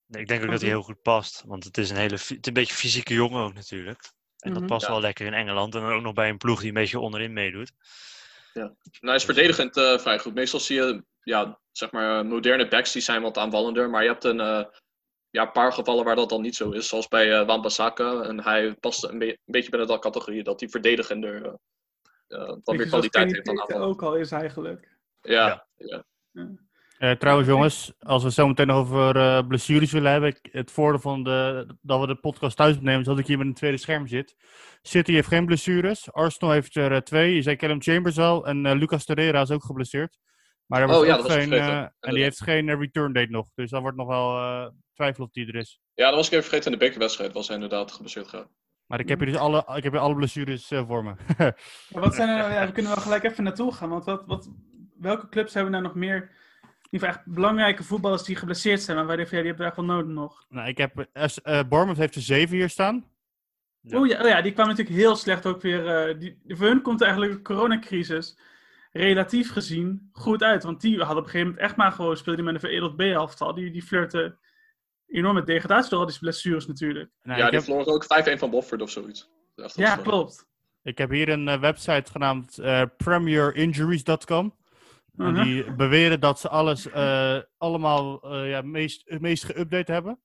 Nee, 0.07 0.23
ik 0.23 0.29
denk 0.29 0.43
ook 0.45 0.51
dat 0.51 0.61
hij 0.61 0.71
heel 0.71 0.83
goed 0.83 1.03
past. 1.03 1.43
Want 1.47 1.65
het 1.65 1.79
is 1.79 1.91
een 1.91 1.97
hele 1.97 2.15
het 2.15 2.31
is 2.31 2.39
een 2.43 2.53
beetje 2.53 2.75
fysieke 2.75 3.15
jongen 3.15 3.43
ook 3.43 3.55
natuurlijk. 3.55 4.13
En 4.39 4.51
dat 4.53 4.59
Mhm. 4.63 4.69
past 4.71 4.87
Ja. 4.87 4.93
wel 4.93 5.01
lekker 5.01 5.27
in 5.27 5.35
Engeland. 5.35 5.75
En 5.75 5.81
dan 5.81 5.93
ook 5.93 6.03
nog 6.03 6.13
bij 6.13 6.29
een 6.29 6.37
ploeg 6.39 6.59
die 6.59 6.69
een 6.69 6.75
beetje 6.75 6.99
onderin 6.99 7.33
meedoet. 7.33 7.73
en 8.53 8.77
hij 9.01 9.15
is 9.15 9.25
verdedigend 9.25 9.77
eh, 9.77 9.99
vrij 9.99 10.19
goed. 10.19 10.35
Meestal 10.35 10.61
zie 10.61 10.77
je, 10.77 11.05
ja, 11.23 11.61
zeg 11.73 11.91
maar, 11.93 12.27
moderne 12.27 12.69
backs 12.69 12.93
die 12.93 13.03
zijn 13.03 13.23
wat 13.23 13.39
aanvallender. 13.39 13.91
Maar 13.91 14.03
je 14.03 14.09
hebt 14.09 14.25
een 14.25 14.41
eh, 14.41 14.65
ja, 15.31 15.45
paar 15.47 15.73
gevallen 15.73 16.05
waar 16.05 16.17
dat 16.17 16.29
dan 16.29 16.43
niet 16.43 16.57
zo 16.57 16.71
is. 16.71 16.89
Zoals 16.89 17.09
bij 17.09 17.39
eh 17.41 17.47
Wan-Bissaka. 17.47 18.23
En 18.23 18.43
hij 18.45 18.75
past 18.75 19.05
een, 19.05 19.19
be- 19.19 19.27
een 19.27 19.39
beetje 19.45 19.71
binnen 19.71 19.89
dat 19.89 20.01
categorie. 20.01 20.43
Dat 20.43 20.61
hij 20.61 20.69
verdedigender 20.69 21.59
wat 22.29 22.77
meer 22.77 22.87
kwaliteit 22.89 23.33
heeft 23.33 23.45
dan 23.47 23.61
aanvallen. 23.61 23.87
ook 23.87 24.03
al 24.03 24.15
is 24.17 24.31
eigenlijk. 24.33 24.99
Ja, 25.21 25.67
ja. 25.77 26.05
Eh, 26.99 27.11
trouwens, 27.11 27.49
jongens, 27.49 27.93
als 27.99 28.23
we 28.23 28.31
zo 28.33 28.47
meteen 28.47 28.67
nog 28.67 28.77
over 28.77 29.17
eh, 29.17 29.47
blessures 29.47 29.93
willen 29.93 30.11
hebben. 30.13 30.29
ik- 30.31 30.49
Het 30.53 30.71
voordeel 30.71 31.01
van 31.01 31.23
de, 31.23 31.67
dat 31.83 32.01
we 32.01 32.07
de 32.07 32.15
podcast 32.15 32.57
thuis 32.57 32.77
opnemen, 32.77 33.01
is 33.01 33.07
dat 33.07 33.19
ik 33.19 33.27
hier 33.27 33.39
met 33.39 33.47
een 33.47 33.55
tweede 33.55 33.77
scherm 33.77 34.07
zit. 34.07 34.37
City 34.83 35.13
heeft 35.13 35.29
geen 35.29 35.47
blessures. 35.47 36.13
Arsenal 36.13 36.53
heeft 36.55 36.77
er 36.77 36.93
eh, 36.93 36.99
twee. 37.01 37.35
Je 37.35 37.43
zei 37.43 37.57
Callum 37.57 37.83
Chambers 37.83 38.19
al. 38.19 38.47
En 38.47 38.73
Lucas 38.79 39.05
Torreira 39.05 39.41
is 39.41 39.51
ook 39.51 39.65
geblesseerd. 39.65 40.19
Maar 40.67 40.83
er 40.83 40.97
Oh 40.97 41.05
ja, 41.07 41.17
ook 41.17 41.31
geen. 41.31 41.53
eh, 41.53 41.79
en 42.01 42.15
die 42.15 42.23
heeft 42.23 42.43
geen 42.43 42.79
return 42.79 43.13
date 43.13 43.31
nog. 43.31 43.49
Dus 43.55 43.71
dat 43.71 43.81
wordt 43.81 43.97
nog 43.97 44.07
wel 44.07 44.37
eh, 44.37 44.67
twijfel 44.95 45.25
of 45.25 45.31
die 45.31 45.47
er 45.47 45.55
is. 45.57 45.81
Ja, 45.95 46.07
dat 46.07 46.15
was 46.15 46.27
ik 46.27 46.33
even 46.33 46.45
vergeten. 46.45 46.73
In 46.73 46.79
de 46.79 46.85
bekerwedstrijd 46.85 47.33
was 47.33 47.47
hij 47.47 47.57
inderdaad 47.57 47.93
geblesseerd 47.93 48.29
geraakt. 48.29 48.51
Maar 48.87 49.01
ik 49.01 49.09
heb 49.09 49.19
hier 49.19 49.29
dus 49.29 49.37
alle, 49.37 49.59
ik 49.77 49.83
heb 49.83 49.93
hier 49.93 50.01
alle 50.01 50.15
blessures 50.15 50.71
eh, 50.71 50.87
voor 50.87 51.05
me. 51.05 51.15
Maar 51.93 52.03
wat 52.03 52.15
zijn 52.15 52.29
er, 52.29 52.53
ja, 52.53 52.67
we 52.67 52.73
kunnen 52.73 52.93
wel 52.93 53.03
gelijk 53.03 53.25
even 53.25 53.45
naartoe 53.45 53.73
gaan. 53.75 53.89
Want 53.89 54.05
wat, 54.05 54.25
wat, 54.27 54.49
welke 55.01 55.29
clubs 55.29 55.55
hebben 55.55 55.73
nou 55.73 55.85
nog 55.85 55.95
meer 55.95 56.17
in 56.17 56.89
ieder 56.91 57.09
geval 57.09 57.09
echt 57.09 57.35
belangrijke 57.35 57.85
voetballers 57.85 58.23
die 58.23 58.37
geblesseerd 58.37 58.81
zijn? 58.83 58.97
Maar 58.97 59.07
waar 59.07 59.19
ja, 59.19 59.25
die 59.25 59.39
hebben 59.39 59.67
echt 59.67 59.77
wel 59.77 59.85
nodig 59.85 60.13
nog. 60.13 60.45
nou, 60.49 60.69
ik 60.69 60.79
heb. 60.79 61.09
eh, 61.13 61.25
eh, 61.25 61.69
Bournemouth 61.69 61.99
heeft 61.99 62.15
er 62.15 62.23
zeven 62.23 62.57
hier 62.57 62.69
staan. 62.69 63.05
Ja. 63.81 63.99
Oh, 63.99 64.07
ja, 64.07 64.23
oh 64.23 64.29
ja, 64.29 64.43
die 64.43 64.53
kwam 64.53 64.69
natuurlijk 64.69 64.97
heel 64.97 65.17
slecht 65.17 65.47
ook 65.47 65.63
weer. 65.63 66.09
eh, 66.09 66.19
die, 66.19 66.39
voor 66.49 66.67
hun 66.67 66.83
komt 66.83 67.01
eigenlijk 67.03 67.33
de 67.33 67.43
coronacrisis 67.43 68.39
relatief 68.93 69.53
gezien 69.53 70.09
goed 70.13 70.43
uit. 70.43 70.63
Want 70.65 70.81
die 70.81 70.99
hadden 70.99 71.17
op 71.17 71.25
een 71.25 71.31
gegeven 71.31 71.47
moment 71.47 71.65
echt 71.67 71.77
maar 71.77 71.93
gewoon 71.93 72.17
speelde 72.17 72.43
die 72.43 72.53
met 72.53 72.63
een 72.63 72.69
veredeld 72.69 72.97
B-elftal. 72.97 73.55
Die, 73.55 73.71
die 73.71 73.83
flirten 73.83 74.39
enorm 75.07 75.35
met 75.35 75.47
degradatie 75.47 75.91
door 75.91 75.99
al 75.99 76.07
die 76.07 76.19
blessures 76.19 76.67
natuurlijk. 76.67 77.11
Nou, 77.23 77.39
ja, 77.39 77.45
ik, 77.45 77.51
die 77.51 77.59
heb, 77.59 77.69
verloren 77.69 77.93
ook 77.95 78.37
5-1 78.37 78.39
van 78.39 78.51
Bofford 78.51 78.83
of 78.83 78.91
zoiets. 78.91 79.31
Ja, 79.75 79.97
klopt. 79.97 80.47
ik 80.83 80.99
heb 80.99 81.11
hier 81.11 81.29
een 81.29 81.61
website 81.61 82.11
genaamd 82.11 82.59
eh, 82.59 82.83
premierinjuries.com. 82.97 84.55
En 85.21 85.33
Mhm. 85.33 85.43
die 85.43 85.75
beweren 85.75 86.21
dat 86.21 86.41
ze 86.41 86.49
alles 86.49 86.91
eh, 86.91 87.39
allemaal 87.59 88.23
eh, 88.23 88.51
ja, 88.51 88.63
meest, 88.63 89.03
het 89.05 89.21
meest 89.21 89.53
geüpdate 89.53 89.93
hebben. 89.93 90.21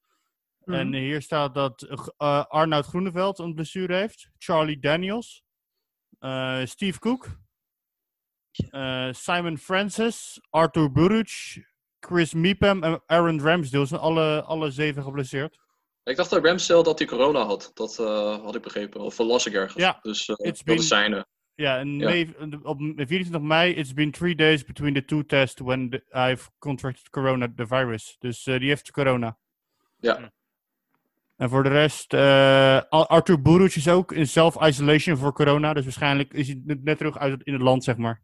Mhm. 0.64 0.78
En 0.78 0.94
hier 0.94 1.22
staat 1.22 1.54
dat 1.54 1.82
eh 2.18 2.46
Arnoud 2.46 2.86
Groeneveld 2.86 3.40
een 3.40 3.54
blessure 3.54 3.96
heeft. 3.96 4.30
Charlie 4.38 4.80
Daniels. 4.80 5.44
eh, 6.20 6.66
Steve 6.66 7.00
Cook. 7.00 7.28
eh, 8.70 9.08
Simon 9.12 9.58
Francis. 9.58 10.40
Arthur 10.50 10.92
Buruc. 10.92 11.30
Chris 12.00 12.34
Meepham 12.34 12.84
en 12.84 13.04
Aaron 13.06 13.42
Ramsdale 13.42 13.86
zijn 13.86 14.02
alle, 14.02 14.44
alle 14.44 14.72
zeven 14.72 15.04
geblesseerd. 15.04 15.58
Ik 16.04 16.16
dacht 16.16 16.30
dat 16.30 16.46
Ramsdale 16.46 16.84
dat 16.84 17.00
hij 17.00 17.08
corona 17.08 17.44
had. 17.46 17.72
Dat 17.74 18.00
eh, 18.00 18.40
had 18.44 18.56
ik 18.56 18.62
begrepen. 18.62 19.02
Of 19.02 19.18
las 19.18 19.46
ik 19.46 19.54
ergens. 19.54 19.84
Ja, 19.84 20.00
dus 20.02 20.28
eh, 20.30 20.36
dat 20.36 20.64
been- 20.64 20.75
is 20.75 20.88
zijn. 20.88 21.25
Ja, 21.55 21.77
en 21.79 21.97
Ja. 22.00 22.09
May- 22.09 22.35
op 22.63 22.77
24 22.95 23.41
mei, 23.41 23.74
it's 23.74 23.93
been 23.93 24.12
three 24.12 24.35
days 24.35 24.63
between 24.65 24.93
the 24.93 25.05
two 25.05 25.25
tests 25.25 25.62
when 25.62 25.89
the- 25.89 26.03
I've 26.31 26.50
contracted 26.59 27.09
corona, 27.09 27.47
the 27.55 27.67
virus. 27.67 28.15
Dus 28.19 28.45
eh, 28.47 28.59
die 28.59 28.67
heeft 28.67 28.91
corona. 28.91 29.38
Ja. 30.00 30.31
En 31.35 31.50
voor 31.50 31.63
de 31.63 31.69
rest, 31.69 32.13
eh, 32.13 32.19
Ar- 32.89 33.07
Arthur 33.07 33.41
Buruc 33.41 33.75
is 33.75 33.88
ook 33.89 34.12
in 34.12 34.27
self-isolation 34.27 35.17
voor 35.17 35.33
corona. 35.33 35.74
Dus 35.74 35.83
waarschijnlijk 35.83 36.33
is 36.33 36.47
hij 36.47 36.62
net 36.65 36.97
terug 36.97 37.17
uit 37.17 37.43
in 37.43 37.53
het 37.53 37.62
land, 37.62 37.83
zeg 37.83 37.97
maar. 37.97 38.24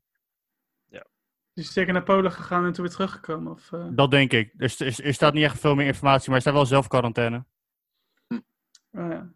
Die 1.54 1.64
is 1.64 1.74
zeker 1.74 1.94
naar 1.94 2.04
Polen 2.04 2.32
gegaan 2.32 2.66
en 2.66 2.72
toen 2.74 2.84
weer 2.86 2.94
teruggekomen. 2.94 3.52
Of, 3.52 3.72
eh, 3.72 3.88
Dat 3.92 4.12
denk 4.12 4.32
ik. 4.34 4.54
Er, 4.58 4.70
st- 4.70 4.82
er, 4.82 5.06
er 5.06 5.14
staat 5.14 5.34
niet 5.34 5.44
echt 5.44 5.60
veel 5.60 5.76
meer 5.76 5.86
informatie, 5.86 6.26
maar 6.28 6.36
er 6.36 6.42
staat 6.42 6.54
wel 6.54 6.66
zelf 6.66 6.88
quarantaine. 6.88 7.46
oh 8.30 8.40
ja. 8.92 9.32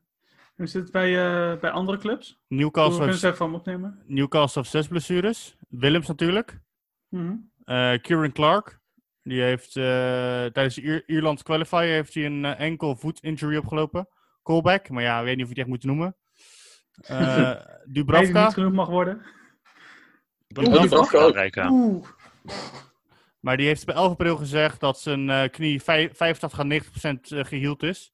Zit 0.56 0.74
het 0.74 0.92
bij, 0.92 1.08
eh, 1.54 1.60
bij 1.60 1.72
andere 1.72 1.98
clubs? 1.98 2.40
Hoe 2.48 2.58
Newcastle 2.58 2.98
kunnen 3.00 3.18
ze 3.18 3.36
van 3.36 3.56
opnemen? 3.56 4.04
Newcastle 4.08 4.62
heeft 4.62 4.74
zes 4.74 4.88
blessures. 4.88 5.56
Willems 5.70 6.08
natuurlijk. 6.08 6.60
Eh 7.64 7.94
Kieran 8.02 8.32
Clark. 8.32 8.80
Die 9.24 9.42
heeft 9.42 9.76
eh, 9.76 9.84
tijdens 10.46 10.76
de 10.76 10.82
Ier- 10.82 11.04
Ierland 11.06 11.44
qualifier 11.44 11.80
heeft 11.80 12.14
hij 12.14 12.26
een 12.26 12.46
enkel 12.46 12.96
voet 12.96 13.20
injury 13.20 13.58
opgelopen. 13.58 14.08
Callback, 14.44 14.90
maar 14.90 15.04
ja, 15.04 15.20
ik 15.20 15.26
weet 15.26 15.36
niet 15.36 15.46
of 15.46 15.52
je 15.54 15.60
het 15.62 15.64
echt 15.64 15.68
moet 15.76 15.84
noemen. 15.84 16.16
Eh 17.02 17.52
Dubravka. 17.94 18.44
niet 18.46 18.54
genoeg 18.54 18.72
mag 18.74 18.88
worden? 18.90 19.22
Is 20.84 20.92
ook. 20.94 21.12
Oeh. 21.70 22.08
Maar 23.40 23.58
die 23.58 23.66
heeft 23.68 23.86
bij 23.86 23.96
11 23.96 24.12
april 24.12 24.36
gezegd 24.38 24.80
dat 24.80 25.00
zijn 25.00 25.30
eh, 25.30 25.50
knie 25.50 25.82
vij- 25.84 26.10
85 26.14 26.60
à 26.60 26.64
90 26.64 26.92
procent 26.92 27.32
eh, 27.32 27.44
geheeld 27.46 27.84
is. 27.84 28.14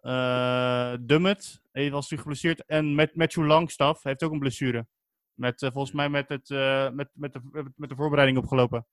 Eh 0.00 0.94
Dummett 1.00 1.60
heeft 1.72 1.90
was 1.90 2.10
nu 2.10 2.18
geblesseerd. 2.18 2.64
En 2.64 2.94
met 2.94 3.14
Matthew 3.16 3.46
Longstaff 3.46 4.02
heeft 4.02 4.22
ook 4.22 4.32
een 4.32 4.38
blessure. 4.38 4.86
Met, 5.34 5.62
eh, 5.62 5.70
volgens 5.72 5.92
mij 5.94 6.08
met, 6.08 6.28
het, 6.28 6.50
eh, 6.50 6.90
met, 6.90 7.08
met, 7.12 7.32
de, 7.32 7.70
met 7.76 7.88
de 7.88 7.96
voorbereiding 7.96 8.38
opgelopen. 8.38 8.86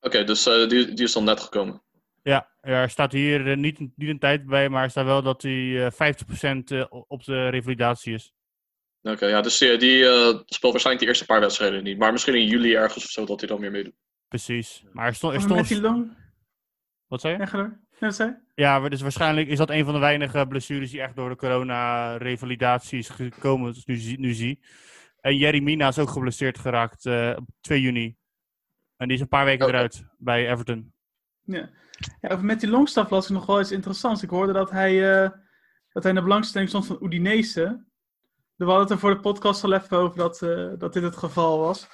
Oké, 0.00 0.24
dus 0.24 0.46
eh, 0.46 0.68
die, 0.68 0.92
die 0.94 1.04
is 1.04 1.12
dan 1.12 1.24
net 1.24 1.40
gekomen. 1.40 1.82
Ja, 2.22 2.50
ja, 2.60 2.82
er 2.82 2.90
staat 2.90 3.12
hier 3.12 3.56
niet, 3.56 3.78
een- 3.80 3.92
niet 3.96 4.08
een 4.08 4.18
tijd 4.18 4.46
bij, 4.46 4.68
maar 4.68 4.82
er 4.82 4.90
staat 4.90 5.04
wel 5.04 5.22
dat 5.22 5.42
hij 5.42 5.86
eh 5.86 5.90
50% 5.92 6.70
eh, 6.70 6.84
op 6.88 7.24
de 7.24 7.48
revalidatie 7.48 8.14
is. 8.14 8.32
Oké, 9.02 9.26
ja, 9.26 9.40
dus 9.40 9.58
die, 9.58 9.76
die 9.76 10.04
eh, 10.06 10.40
speelt 10.46 10.72
waarschijnlijk 10.72 10.98
de 11.00 11.06
eerste 11.06 11.24
paar 11.24 11.40
wedstrijden 11.40 11.82
niet. 11.84 11.98
Maar 11.98 12.12
misschien 12.12 12.34
in 12.34 12.46
juli 12.46 12.74
ergens 12.74 13.04
of 13.04 13.10
zo 13.10 13.24
dat 13.24 13.40
hij 13.40 13.48
dan 13.48 13.60
meer 13.60 13.70
meedoet. 13.70 13.94
Precies. 14.28 14.84
Maar 14.92 15.06
er 15.06 15.14
stond. 15.14 15.34
Er 15.34 15.40
stond 15.40 16.12
wat 17.06 17.20
zei 17.20 17.36
je? 17.36 17.76
Ja, 17.98 18.10
zei 18.10 18.88
dus 18.88 19.00
waarschijnlijk 19.00 19.48
is 19.48 19.58
dat 19.58 19.70
een 19.70 19.84
van 19.84 19.94
de 19.94 20.00
weinige 20.00 20.46
blessures 20.48 20.90
die 20.90 21.00
echt 21.00 21.16
door 21.16 21.28
de 21.28 21.36
corona-revalidatie 21.36 22.98
is 22.98 23.08
gekomen, 23.08 23.74
ik 23.76 23.86
nu, 23.86 23.96
zie- 23.96 24.18
nu 24.18 24.32
zie. 24.32 24.60
En 25.20 25.36
Jerry 25.36 25.62
Mina 25.62 25.88
is 25.88 25.98
ook 25.98 26.10
geblesseerd 26.10 26.58
geraakt 26.58 27.06
eh, 27.06 27.32
op 27.36 27.44
2 27.60 27.80
juni. 27.80 28.16
En 28.96 29.06
die 29.06 29.16
is 29.16 29.22
een 29.22 29.28
paar 29.28 29.44
weken 29.44 29.68
eruit 29.68 30.04
bij 30.18 30.50
Everton. 30.50 30.92
Ja. 31.44 31.70
ja, 32.20 32.28
over 32.28 32.44
met 32.44 32.60
die 32.60 32.70
Longstaff 32.70 33.10
las 33.10 33.24
ik 33.24 33.30
nog 33.32 33.46
wel 33.46 33.60
iets 33.60 33.72
interessants. 33.72 34.22
Ik 34.22 34.30
hoorde 34.30 34.52
dat 34.52 34.70
hij, 34.70 35.22
eh, 35.22 35.30
dat 35.88 36.02
hij 36.02 36.12
in 36.12 36.18
de 36.18 36.22
belangstelling 36.24 36.68
stond 36.68 36.86
van 36.86 36.98
Udinese. 37.00 37.84
We 38.54 38.64
hadden 38.64 38.82
het 38.82 38.90
er 38.90 38.98
voor 38.98 39.14
de 39.14 39.20
podcast 39.20 39.64
al 39.64 39.72
even 39.72 39.96
over 39.96 40.16
dat, 40.18 40.42
eh, 40.42 40.72
dat 40.78 40.92
dit 40.92 41.02
het 41.02 41.16
geval 41.16 41.58
was. 41.58 41.88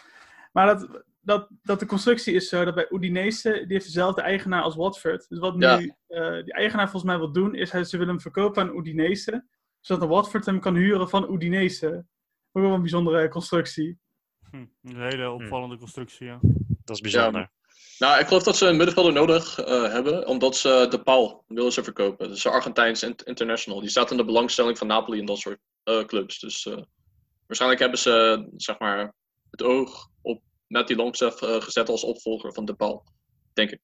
Maar 0.52 0.66
dat, 0.66 1.04
dat, 1.20 1.48
dat 1.62 1.78
de 1.80 1.86
constructie 1.86 2.34
is 2.34 2.48
zo 2.48 2.64
dat 2.64 2.74
bij 2.74 2.86
Udinese, 2.90 3.52
die 3.52 3.72
heeft 3.72 3.84
dezelfde 3.84 4.20
eigenaar 4.20 4.62
als 4.62 4.76
Watford. 4.76 5.28
Dus 5.28 5.38
wat 5.38 5.54
nu 5.56 5.66
Ja. 5.66 5.78
eh, 6.06 6.44
die 6.44 6.52
eigenaar 6.52 6.90
volgens 6.90 7.10
mij 7.12 7.18
wil 7.18 7.32
doen, 7.32 7.54
is 7.54 7.70
hij, 7.70 7.84
ze 7.84 7.96
willen 7.96 8.12
hem 8.12 8.22
verkopen 8.22 8.62
aan 8.62 8.76
Udinese. 8.76 9.44
Zodat 9.80 10.02
de 10.02 10.08
Watford 10.08 10.46
hem 10.46 10.60
kan 10.60 10.74
huren 10.74 11.08
van 11.08 11.32
Udinese. 11.34 12.04
Ook 12.52 12.62
wel 12.62 12.72
een 12.74 12.80
bijzondere 12.80 13.28
constructie. 13.28 13.98
Hm, 14.50 14.56
een 14.82 15.00
hele 15.00 15.30
opvallende 15.30 15.76
constructie, 15.78 16.26
ja. 16.26 16.38
Dat 16.84 16.96
is 16.96 17.00
bijzonder. 17.02 17.50
Nou, 17.98 18.20
ik 18.20 18.26
geloof 18.26 18.42
dat 18.42 18.56
ze 18.56 18.66
een 18.66 18.76
middenvelder 18.76 19.12
nodig 19.12 19.58
eh, 19.58 19.92
hebben, 19.92 20.26
omdat 20.26 20.56
ze 20.56 20.86
de 20.90 21.02
Paul 21.02 21.44
willen 21.48 21.72
ze 21.72 21.82
verkopen. 21.84 22.28
Dus 22.28 22.42
de 22.42 22.50
Argentijns 22.50 23.02
int- 23.02 23.22
international. 23.22 23.80
Die 23.80 23.88
staat 23.90 24.10
in 24.10 24.16
de 24.16 24.24
belangstelling 24.24 24.78
van 24.78 24.86
Napoli 24.86 25.18
en 25.18 25.26
dat 25.26 25.38
soort 25.38 25.58
eh, 25.82 26.04
clubs. 26.04 26.38
Dus 26.38 26.66
eh, 26.66 26.82
waarschijnlijk 27.46 27.80
hebben 27.80 27.98
ze 27.98 28.46
zeg 28.56 28.78
maar, 28.78 29.14
het 29.50 29.62
oog 29.62 30.09
met 30.70 30.86
die 30.86 30.96
Longstaff 30.96 31.42
eh, 31.42 31.60
gezet 31.60 31.88
als 31.88 32.04
opvolger 32.04 32.52
van 32.52 32.64
de 32.64 32.74
Paul. 32.74 33.04
Denk 33.52 33.70
ik. 33.70 33.78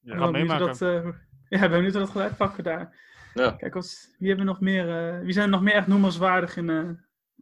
We 0.00 0.12
Ik 0.12 0.18
gaan 0.18 0.32
ben 0.32 0.40
benieuwd 0.46 0.58
hoe 0.58 0.66
meemaken. 0.68 1.04
dat, 1.04 1.14
eh, 1.14 1.20
ja, 1.48 1.64
ik 1.64 1.70
ben 1.70 1.70
benieuwd 1.70 1.92
hoe 1.92 2.02
dat 2.02 2.10
gaat 2.10 2.22
uitpakken 2.22 2.64
daar. 2.64 3.02
Ja. 3.34 3.50
Kijk, 3.50 3.74
wat, 3.74 4.14
wie, 4.18 4.28
hebben 4.28 4.46
we 4.46 4.52
nog 4.52 4.60
meer, 4.60 5.14
eh, 5.14 5.20
wie 5.24 5.32
zijn 5.32 5.44
er 5.44 5.50
nog 5.50 5.62
meer 5.62 5.74
echt 5.74 5.86
noemenswaardig 5.86 6.56
in 6.56 6.70
eh 6.70 6.88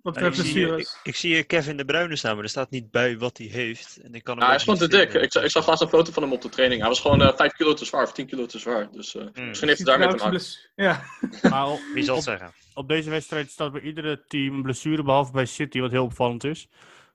wat 0.02 0.12
betreft 0.14 0.37
blessures? 0.40 0.81
ik, 0.83 1.00
ik 1.02 1.16
zie 1.16 1.35
hier 1.35 1.47
Kevin 1.47 1.76
de 1.76 1.85
Bruyne 1.85 2.16
staan, 2.16 2.35
maar 2.35 2.45
er 2.45 2.50
staat 2.50 2.71
niet 2.71 2.90
bij 2.90 3.19
wat 3.19 3.38
hij 3.38 3.47
heeft. 3.47 3.97
En 4.02 4.14
ik 4.14 4.25
kan 4.25 4.38
hem 4.38 4.45
Nou, 4.45 4.47
hij 4.47 4.54
is 4.57 4.62
gewoon 4.62 4.78
te 4.78 4.88
dik. 4.88 5.12
Ik, 5.23 5.33
za- 5.33 5.40
ik 5.42 5.50
zag 5.50 5.66
laatst 5.66 5.83
een 5.83 5.88
foto 5.88 6.12
van 6.12 6.23
hem 6.23 6.33
op 6.33 6.40
de 6.42 6.49
training. 6.49 6.81
Hij 6.81 6.90
was 6.90 7.00
gewoon 7.00 7.23
eh 7.23 7.37
5 7.37 7.52
kilo 7.52 7.75
te 7.75 7.85
zwaar 7.85 8.02
of 8.02 8.12
10 8.12 8.26
kilo 8.26 8.47
te 8.47 8.59
zwaar. 8.59 8.90
Dus 8.92 9.14
eh, 9.14 9.26
Hmm. 9.33 9.47
misschien 9.49 9.69
heeft 9.69 9.81
het 9.81 9.88
daarmee 9.88 10.09
te 10.09 10.25
maken. 10.25 10.40
Ja, 10.75 11.02
Maar 11.50 11.66
op, 11.69 11.81
Wie 11.95 12.02
zal 12.04 12.14
het 12.14 12.25
zeggen? 12.25 12.52
op 12.75 12.88
deze 12.88 13.11
wedstrijd 13.11 13.50
staat 13.50 13.73
bij 13.73 13.81
iedere 13.81 14.25
team 14.26 14.54
een 14.54 14.62
blessure, 14.62 15.02
behalve 15.02 15.33
bij 15.33 15.47
City, 15.47 15.81
wat 15.81 15.90
heel 15.90 16.04
opvallend 16.04 16.45
is. 16.45 16.69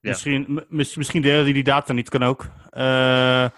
Ja. 0.07 0.11
Misschien, 0.11 0.65
misschien 0.69 1.21
delen 1.21 1.45
die 1.45 1.53
die 1.53 1.63
data 1.63 1.93
niet, 1.93 2.09
kan 2.09 2.23
ook. 2.23 2.45
Eh, 2.69 3.49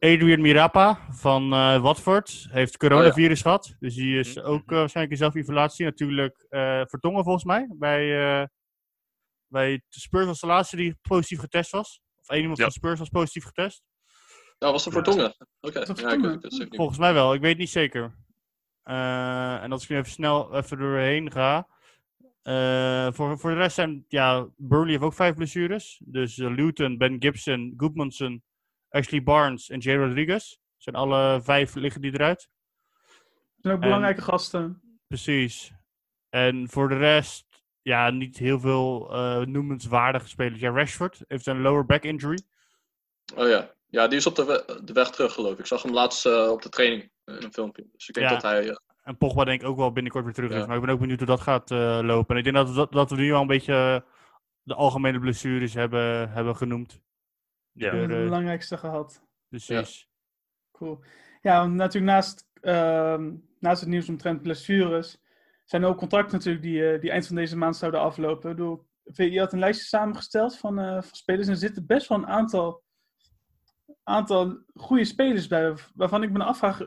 Adrian 0.00 0.40
Mirapa 0.40 0.98
van 1.10 1.52
eh, 1.52 1.80
Watford 1.82 2.46
heeft 2.50 2.76
coronavirus 2.76 3.42
gehad. 3.42 3.74
Dus 3.78 3.94
die 3.94 4.18
is 4.18 4.34
Mhm. 4.36 4.46
ook 4.46 4.70
eh, 4.70 4.78
waarschijnlijk 4.78 5.10
in 5.10 5.22
zelfisolatie. 5.24 5.84
Natuurlijk 5.84 6.46
eh 6.48 6.82
Vertongen 6.84 7.22
volgens 7.24 7.44
mij. 7.44 7.68
Bij, 7.78 8.38
eh 8.40 8.46
bij 9.46 9.70
de 9.88 10.00
Spurs 10.00 10.26
was 10.26 10.40
de 10.40 10.46
laatste 10.46 10.76
die 10.76 10.98
positief 11.02 11.38
getest 11.40 11.70
was. 11.70 12.00
Of 12.20 12.28
één 12.28 12.40
iemand 12.40 12.58
Ja. 12.58 12.64
van 12.64 12.72
de 12.72 12.78
Spurs 12.78 12.98
was 12.98 13.08
positief 13.08 13.44
getest. 13.44 13.82
Nou, 14.58 14.72
was 14.72 14.86
er 14.86 14.92
Ja. 14.92 15.00
Oké, 15.00 15.78
ja, 15.78 15.80
ik 15.80 15.86
Vertongen? 15.86 16.30
weet 16.30 16.42
het 16.42 16.52
zeker 16.52 16.66
niet. 16.68 16.76
Volgens 16.76 16.98
mij 16.98 17.12
wel, 17.14 17.34
ik 17.34 17.40
weet 17.40 17.58
niet 17.58 17.70
zeker. 17.70 18.14
Eh, 18.82 19.62
en 19.62 19.72
als 19.72 19.82
ik 19.82 19.88
nu 19.88 19.96
even 19.96 20.10
snel 20.10 20.54
even 20.56 20.78
doorheen 20.78 21.32
ga. 21.32 21.68
Eh, 22.48 23.12
voor, 23.12 23.38
voor 23.38 23.50
de 23.50 23.56
rest 23.56 23.74
zijn, 23.74 24.04
ja, 24.08 24.48
Burnley 24.56 24.90
heeft 24.90 25.02
ook 25.02 25.14
vijf 25.14 25.34
blessures. 25.34 26.00
Dus 26.04 26.38
eh, 26.38 26.50
Luton, 26.54 26.98
Ben 26.98 27.16
Gibson, 27.18 27.74
Goodmanson, 27.76 28.42
Ashley 28.88 29.22
Barnes 29.22 29.68
en 29.70 29.78
Jay 29.78 29.96
Rodriguez. 29.96 30.56
Zijn 30.76 30.96
alle 30.96 31.40
vijf 31.42 31.74
liggen 31.74 32.00
die 32.00 32.12
eruit. 32.12 32.48
dat 32.98 33.62
zijn 33.62 33.74
ook 33.74 33.80
En- 33.82 33.86
belangrijke 33.88 34.22
gasten. 34.22 34.82
Precies. 35.06 35.72
En 36.28 36.68
voor 36.70 36.88
de 36.88 36.96
rest, 36.96 37.62
ja, 37.82 38.10
niet 38.10 38.38
heel 38.38 38.60
veel 38.60 39.12
eh, 39.14 39.46
noemenswaardige 39.46 40.28
spelers. 40.28 40.60
Ja, 40.60 40.70
Rashford 40.70 41.20
heeft 41.26 41.46
een 41.46 41.60
lower 41.60 41.86
back 41.86 42.02
injury. 42.02 42.40
Oh 43.36 43.48
ja. 43.48 43.74
Ja, 43.90 44.08
die 44.08 44.18
is 44.18 44.26
op 44.26 44.34
de, 44.36 44.44
we- 44.44 44.80
de 44.84 44.92
weg 44.92 45.10
terug, 45.10 45.32
geloof 45.32 45.52
ik. 45.52 45.58
Ik 45.58 45.66
zag 45.66 45.82
hem 45.82 45.92
laatst 45.92 46.26
eh, 46.26 46.48
op 46.50 46.62
de 46.62 46.68
training 46.68 47.02
in 47.24 47.34
een 47.42 47.52
filmpje. 47.52 47.86
Dus 47.92 48.08
ik 48.08 48.14
denk 48.14 48.26
Ja. 48.28 48.32
dat 48.32 48.42
hij. 48.42 48.78
En 49.08 49.16
Pogba 49.16 49.44
denk 49.44 49.60
ik 49.60 49.66
ook 49.66 49.76
wel 49.76 49.92
binnenkort 49.92 50.24
weer 50.24 50.34
terug 50.34 50.50
is. 50.50 50.56
Ja. 50.56 50.66
Maar 50.66 50.76
ik 50.76 50.82
ben 50.82 50.90
ook 50.90 51.00
benieuwd 51.00 51.18
hoe 51.18 51.26
dat 51.26 51.40
gaat 51.40 51.70
eh, 51.70 51.98
lopen. 52.02 52.34
En 52.34 52.44
ik 52.44 52.52
denk 52.52 52.66
dat, 52.66 52.74
dat, 52.74 52.92
dat 52.92 53.10
we 53.10 53.16
nu 53.16 53.32
al 53.32 53.40
een 53.40 53.46
beetje 53.46 53.74
eh, 53.74 54.10
de 54.62 54.74
algemene 54.74 55.18
blessures 55.18 55.74
hebben, 55.74 56.30
hebben 56.30 56.56
genoemd. 56.56 57.00
Ja. 57.72 57.90
De 57.90 58.00
eh, 58.00 58.08
belangrijkste 58.08 58.76
gehad. 58.76 59.22
precies. 59.48 60.08
Cool. 60.72 61.04
Ja, 61.40 61.66
natuurlijk 61.66 62.12
naast, 62.12 62.50
ehm, 62.60 63.34
naast 63.58 63.80
het 63.80 63.88
nieuws 63.88 64.08
omtrent 64.08 64.42
blessures 64.42 65.20
zijn 65.68 65.82
er 65.82 65.88
ook 65.88 65.98
contracten 65.98 66.36
natuurlijk 66.36 66.64
die, 66.64 66.92
eh, 66.92 67.00
die 67.00 67.10
eind 67.10 67.26
van 67.26 67.36
deze 67.36 67.56
maand 67.56 67.76
zouden 67.76 68.00
aflopen. 68.00 68.50
Ik 68.50 68.56
bedoel, 68.56 68.86
VI 69.04 69.38
had 69.38 69.52
een 69.52 69.58
lijstje 69.58 69.86
samengesteld 69.86 70.56
van, 70.56 70.78
eh, 70.78 70.92
van 70.92 71.16
spelers 71.16 71.46
en 71.46 71.52
er 71.52 71.58
zitten 71.58 71.86
best 71.86 72.08
wel 72.08 72.18
een 72.18 72.26
aantal, 72.26 72.82
aantal 74.02 74.58
goede 74.74 75.04
spelers 75.04 75.46
bij. 75.46 75.74
Waarvan 75.94 76.22
ik 76.22 76.30
me 76.30 76.44
afvraag, 76.44 76.80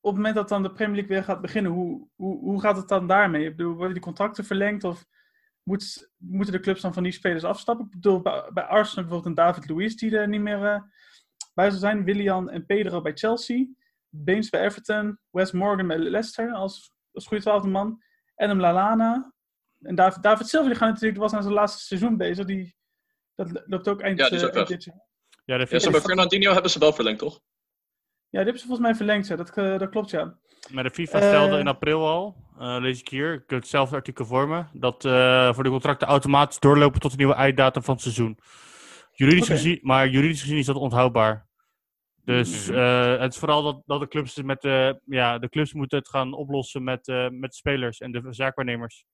op 0.00 0.10
het 0.10 0.14
moment 0.14 0.34
dat 0.34 0.48
dan 0.48 0.62
de 0.62 0.72
Premier 0.72 0.94
League 0.96 1.14
weer 1.16 1.24
gaat 1.24 1.40
beginnen, 1.40 1.72
hoe, 1.72 2.08
hoe, 2.14 2.38
hoe 2.38 2.60
gaat 2.60 2.76
het 2.76 2.88
dan 2.88 3.06
daarmee? 3.06 3.44
Ik 3.44 3.56
bedoel, 3.56 3.74
worden 3.74 3.92
die 3.92 4.02
contracten 4.02 4.44
verlengd 4.44 4.84
of 4.84 5.04
moet, 5.62 6.10
moeten 6.16 6.52
de 6.52 6.60
clubs 6.60 6.80
dan 6.80 6.92
van 6.94 7.02
die 7.02 7.12
spelers 7.12 7.44
afstappen? 7.44 7.84
Ik 7.84 7.90
bedoel, 7.90 8.20
bij, 8.20 8.50
bij 8.52 8.64
Arsenal 8.64 9.04
bijvoorbeeld 9.04 9.26
een 9.38 9.44
David 9.44 9.68
Luiz 9.70 9.94
die 9.94 10.18
er 10.18 10.28
niet 10.28 10.40
meer 10.40 10.64
eh, 10.64 10.80
bij 11.54 11.68
zou 11.68 11.80
zijn. 11.80 12.04
Willian 12.04 12.50
en 12.50 12.66
Pedro 12.66 13.00
bij 13.00 13.12
Chelsea. 13.14 13.66
Baines 14.08 14.48
bij 14.48 14.64
Everton. 14.64 15.18
Wes 15.30 15.52
Morgan 15.52 15.86
bij 15.86 15.98
Leicester 15.98 16.52
als, 16.52 16.92
als 17.12 17.26
goede 17.26 17.42
twaalfde 17.42 17.68
man. 17.68 18.02
Adam 18.36 18.60
Lallana. 18.60 19.32
En 19.80 19.94
David, 19.94 20.22
David 20.22 20.48
Silva 20.48 20.68
die 20.68 20.76
gaan 20.76 20.88
natuurlijk, 20.88 21.20
was 21.20 21.32
aan 21.32 21.42
zijn 21.42 21.54
laatste 21.54 21.84
seizoen 21.84 22.16
bezig. 22.16 22.46
Die, 22.46 22.76
dat 23.34 23.62
loopt 23.66 23.88
ook 23.88 24.00
eind, 24.00 24.18
Ja, 24.18 24.28
die 24.28 24.34
is 24.36 24.42
eh, 24.42 24.48
ook 24.48 24.54
eind 24.54 24.68
weg. 24.68 24.78
dit 24.78 24.84
jaar. 24.84 25.06
Ja, 25.44 25.64
de 25.64 25.78
Ja, 25.78 25.90
bij 25.90 26.00
Fernandinho 26.00 26.52
hebben 26.52 26.70
ze 26.70 26.78
wel 26.78 26.92
verlengd, 26.92 27.18
toch? 27.18 27.40
Ja, 28.30 28.44
die 28.44 28.52
hebben 28.52 28.58
ze 28.58 28.66
volgens 28.66 28.86
mij 28.88 28.94
verlengd. 28.96 29.26
Ja. 29.26 29.36
Dat, 29.36 29.56
eh, 29.56 29.78
dat 29.78 29.88
klopt, 29.90 30.10
ja. 30.10 30.38
maar 30.72 30.82
de 30.84 30.90
FIFA 30.90 31.20
Eh, 31.20 31.28
stelde 31.28 31.58
in 31.58 31.66
april 31.68 32.06
al, 32.06 32.36
eh, 32.58 32.76
lees 32.80 33.00
ik 33.00 33.08
hier, 33.08 33.32
ik 33.32 33.42
heb 33.50 33.58
hetzelfde 33.60 33.96
artikel 33.96 34.24
voor 34.24 34.48
me, 34.48 34.64
dat 34.72 35.04
eh, 35.04 35.54
voor 35.54 35.64
de 35.64 35.70
contracten 35.70 36.08
automatisch 36.08 36.58
doorlopen 36.58 37.00
tot 37.00 37.10
de 37.10 37.16
nieuwe 37.16 37.34
einddatum 37.34 37.82
van 37.82 37.94
het 37.94 38.02
seizoen. 38.02 38.38
Juridisch 39.12 39.46
gezien, 39.46 39.78
maar 39.82 40.08
juridisch 40.08 40.40
gezien 40.40 40.58
is 40.58 40.66
dat 40.66 40.76
onhoudbaar. 40.76 41.46
Dus 42.24 42.68
Mhm. 42.68 42.78
eh, 42.78 43.18
het 43.20 43.32
is 43.32 43.38
vooral 43.38 43.62
dat, 43.62 43.82
dat 43.86 44.00
de 44.00 44.08
clubs 44.08 44.34
het 44.36 44.44
met 44.46 44.60
de, 44.60 45.00
ja, 45.04 45.38
de 45.38 45.48
clubs 45.48 45.72
moeten 45.72 45.98
het 45.98 46.08
gaan 46.08 46.32
oplossen 46.32 46.84
met, 46.84 47.08
eh, 47.08 47.28
met 47.28 47.50
de 47.50 47.56
spelers 47.56 48.00
en 48.00 48.12
de 48.12 48.22
zaakwaarnemers. 48.30 49.04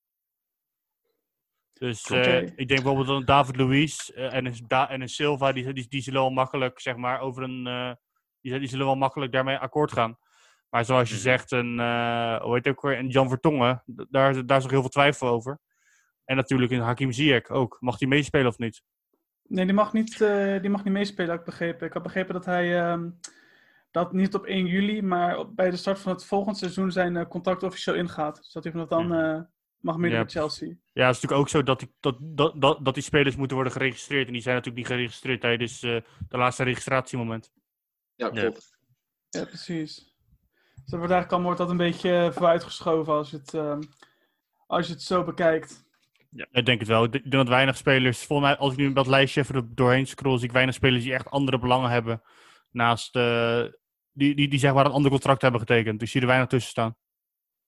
Dus 1.72 2.10
eh, 2.10 2.42
ik 2.42 2.56
denk 2.56 2.68
bijvoorbeeld 2.68 3.06
dat 3.06 3.16
een 3.16 3.24
David 3.24 3.56
Luiz 3.56 4.08
eh, 4.08 4.34
en, 4.34 4.46
een, 4.46 4.64
Da- 4.66 4.88
en 4.90 5.00
een 5.00 5.08
Silva, 5.08 5.52
die, 5.52 5.72
die, 5.72 5.86
die 5.88 6.00
zullen 6.02 6.20
wel 6.20 6.30
makkelijk, 6.30 6.80
zeg 6.80 6.96
maar, 6.96 7.20
over 7.20 7.42
een, 7.42 7.66
eh, 7.66 7.92
die, 8.50 8.58
die 8.58 8.68
zullen 8.68 8.86
wel 8.86 8.96
makkelijk 8.96 9.32
daarmee 9.32 9.56
akkoord 9.56 9.92
gaan. 9.92 10.18
Maar 10.68 10.84
zoals 10.84 11.08
je 11.08 11.14
Mhm. 11.14 11.22
zegt, 11.24 11.50
een, 11.52 11.80
eh 11.80 12.40
hoe 12.42 12.54
heet 12.54 12.68
ook 12.68 12.82
weer, 12.82 12.98
een 12.98 13.08
Jan 13.08 13.28
Vertongen, 13.28 13.82
daar, 13.86 14.46
daar 14.46 14.56
is 14.56 14.62
nog 14.62 14.72
heel 14.72 14.80
veel 14.80 14.88
twijfel 14.90 15.28
over. 15.28 15.58
En 16.24 16.36
natuurlijk 16.36 16.72
een 16.72 16.80
Hakim 16.80 17.12
Ziyech 17.12 17.48
ook. 17.50 17.76
Mag 17.80 17.98
hij 17.98 18.08
meespelen 18.08 18.46
of 18.46 18.58
niet? 18.58 18.82
Nee, 19.48 19.64
die 19.64 19.74
mag 19.74 19.92
niet, 19.92 20.20
eh, 20.20 20.60
die 20.60 20.70
mag 20.70 20.84
niet 20.84 20.92
meespelen, 20.92 21.30
had 21.30 21.38
ik 21.38 21.44
begrepen. 21.44 21.86
Ik 21.86 21.92
had 21.92 22.02
begrepen 22.02 22.34
dat 22.34 22.44
hij 22.44 22.78
ehm, 22.80 23.10
dat 23.90 24.12
niet 24.12 24.34
op 24.34 24.44
1 24.46 24.66
juli, 24.66 25.02
maar 25.02 25.38
op, 25.38 25.56
bij 25.56 25.70
de 25.70 25.76
start 25.76 25.98
van 25.98 26.12
het 26.12 26.24
volgende 26.24 26.58
seizoen 26.58 26.92
zijn 26.92 27.16
eh, 27.16 27.26
contract 27.28 27.62
officieel 27.62 27.96
ingaat. 27.96 28.36
Dus 28.36 28.52
dat 28.52 28.62
hij 28.62 28.72
vanaf 28.72 28.88
dan 28.88 29.06
Mhm. 29.06 29.42
mag 29.78 29.96
meedoen 29.96 30.16
Ja. 30.18 30.22
met 30.22 30.32
Chelsea. 30.32 30.68
Ja, 30.68 31.06
het 31.06 31.14
is 31.16 31.22
natuurlijk 31.22 31.40
ook 31.40 31.48
zo 31.48 31.62
dat 31.62 31.78
die, 31.78 31.94
dat, 32.00 32.16
dat, 32.20 32.60
dat, 32.60 32.84
dat 32.84 32.94
die 32.94 33.02
spelers 33.02 33.36
moeten 33.36 33.56
worden 33.56 33.72
geregistreerd. 33.74 34.26
En 34.26 34.32
die 34.32 34.42
zijn 34.42 34.54
natuurlijk 34.54 34.84
niet 34.88 34.94
geregistreerd 34.94 35.40
tijdens 35.40 35.80
de 35.80 36.02
laatste 36.28 36.62
registratiemoment. 36.64 37.52
Ja, 38.16 38.30
Ja. 38.32 38.40
klopt. 38.40 38.76
Ja, 39.28 39.44
precies. 39.44 39.94
Dus 40.74 40.84
dat 40.92 40.98
wordt 40.98 41.12
eigenlijk 41.12 41.32
al 41.32 41.42
wordt 41.42 41.58
dat 41.58 41.70
een 41.70 41.76
beetje 41.76 42.10
eh, 42.16 42.30
vooruitgeschoven 42.32 43.12
als 43.12 43.30
je 43.30 43.36
het, 43.36 43.54
ehm, 43.54 43.82
als 44.66 44.86
je 44.86 44.92
het 44.92 45.02
zo 45.02 45.24
bekijkt. 45.24 45.82
Ik 46.50 46.66
denk 46.66 46.78
het 46.78 46.88
wel. 46.88 47.04
Ik 47.04 47.12
denk 47.12 47.30
dat 47.32 47.48
weinig 47.48 47.76
spelers, 47.76 48.24
volgens 48.24 48.48
mij, 48.48 48.56
als 48.58 48.72
ik 48.72 48.78
nu 48.78 48.92
dat 48.92 49.06
lijstje 49.06 49.40
even 49.40 49.54
er 49.54 49.74
doorheen 49.74 50.06
scroll, 50.06 50.36
zie 50.38 50.46
ik 50.46 50.52
weinig 50.52 50.74
spelers 50.74 51.02
die 51.02 51.12
echt 51.14 51.30
andere 51.30 51.58
belangen 51.58 51.90
hebben. 51.90 52.22
Naast, 52.70 53.16
eh, 53.16 53.64
die, 54.12 54.34
die, 54.34 54.48
die 54.48 54.58
zeg 54.58 54.74
maar 54.74 54.84
een 54.86 54.92
ander 54.92 55.10
contract 55.10 55.42
hebben 55.42 55.60
getekend. 55.60 55.98
Dus 55.98 56.08
je 56.08 56.12
ziet 56.12 56.22
er 56.22 56.28
weinig 56.28 56.48
tussen 56.48 56.70
staan. 56.70 56.96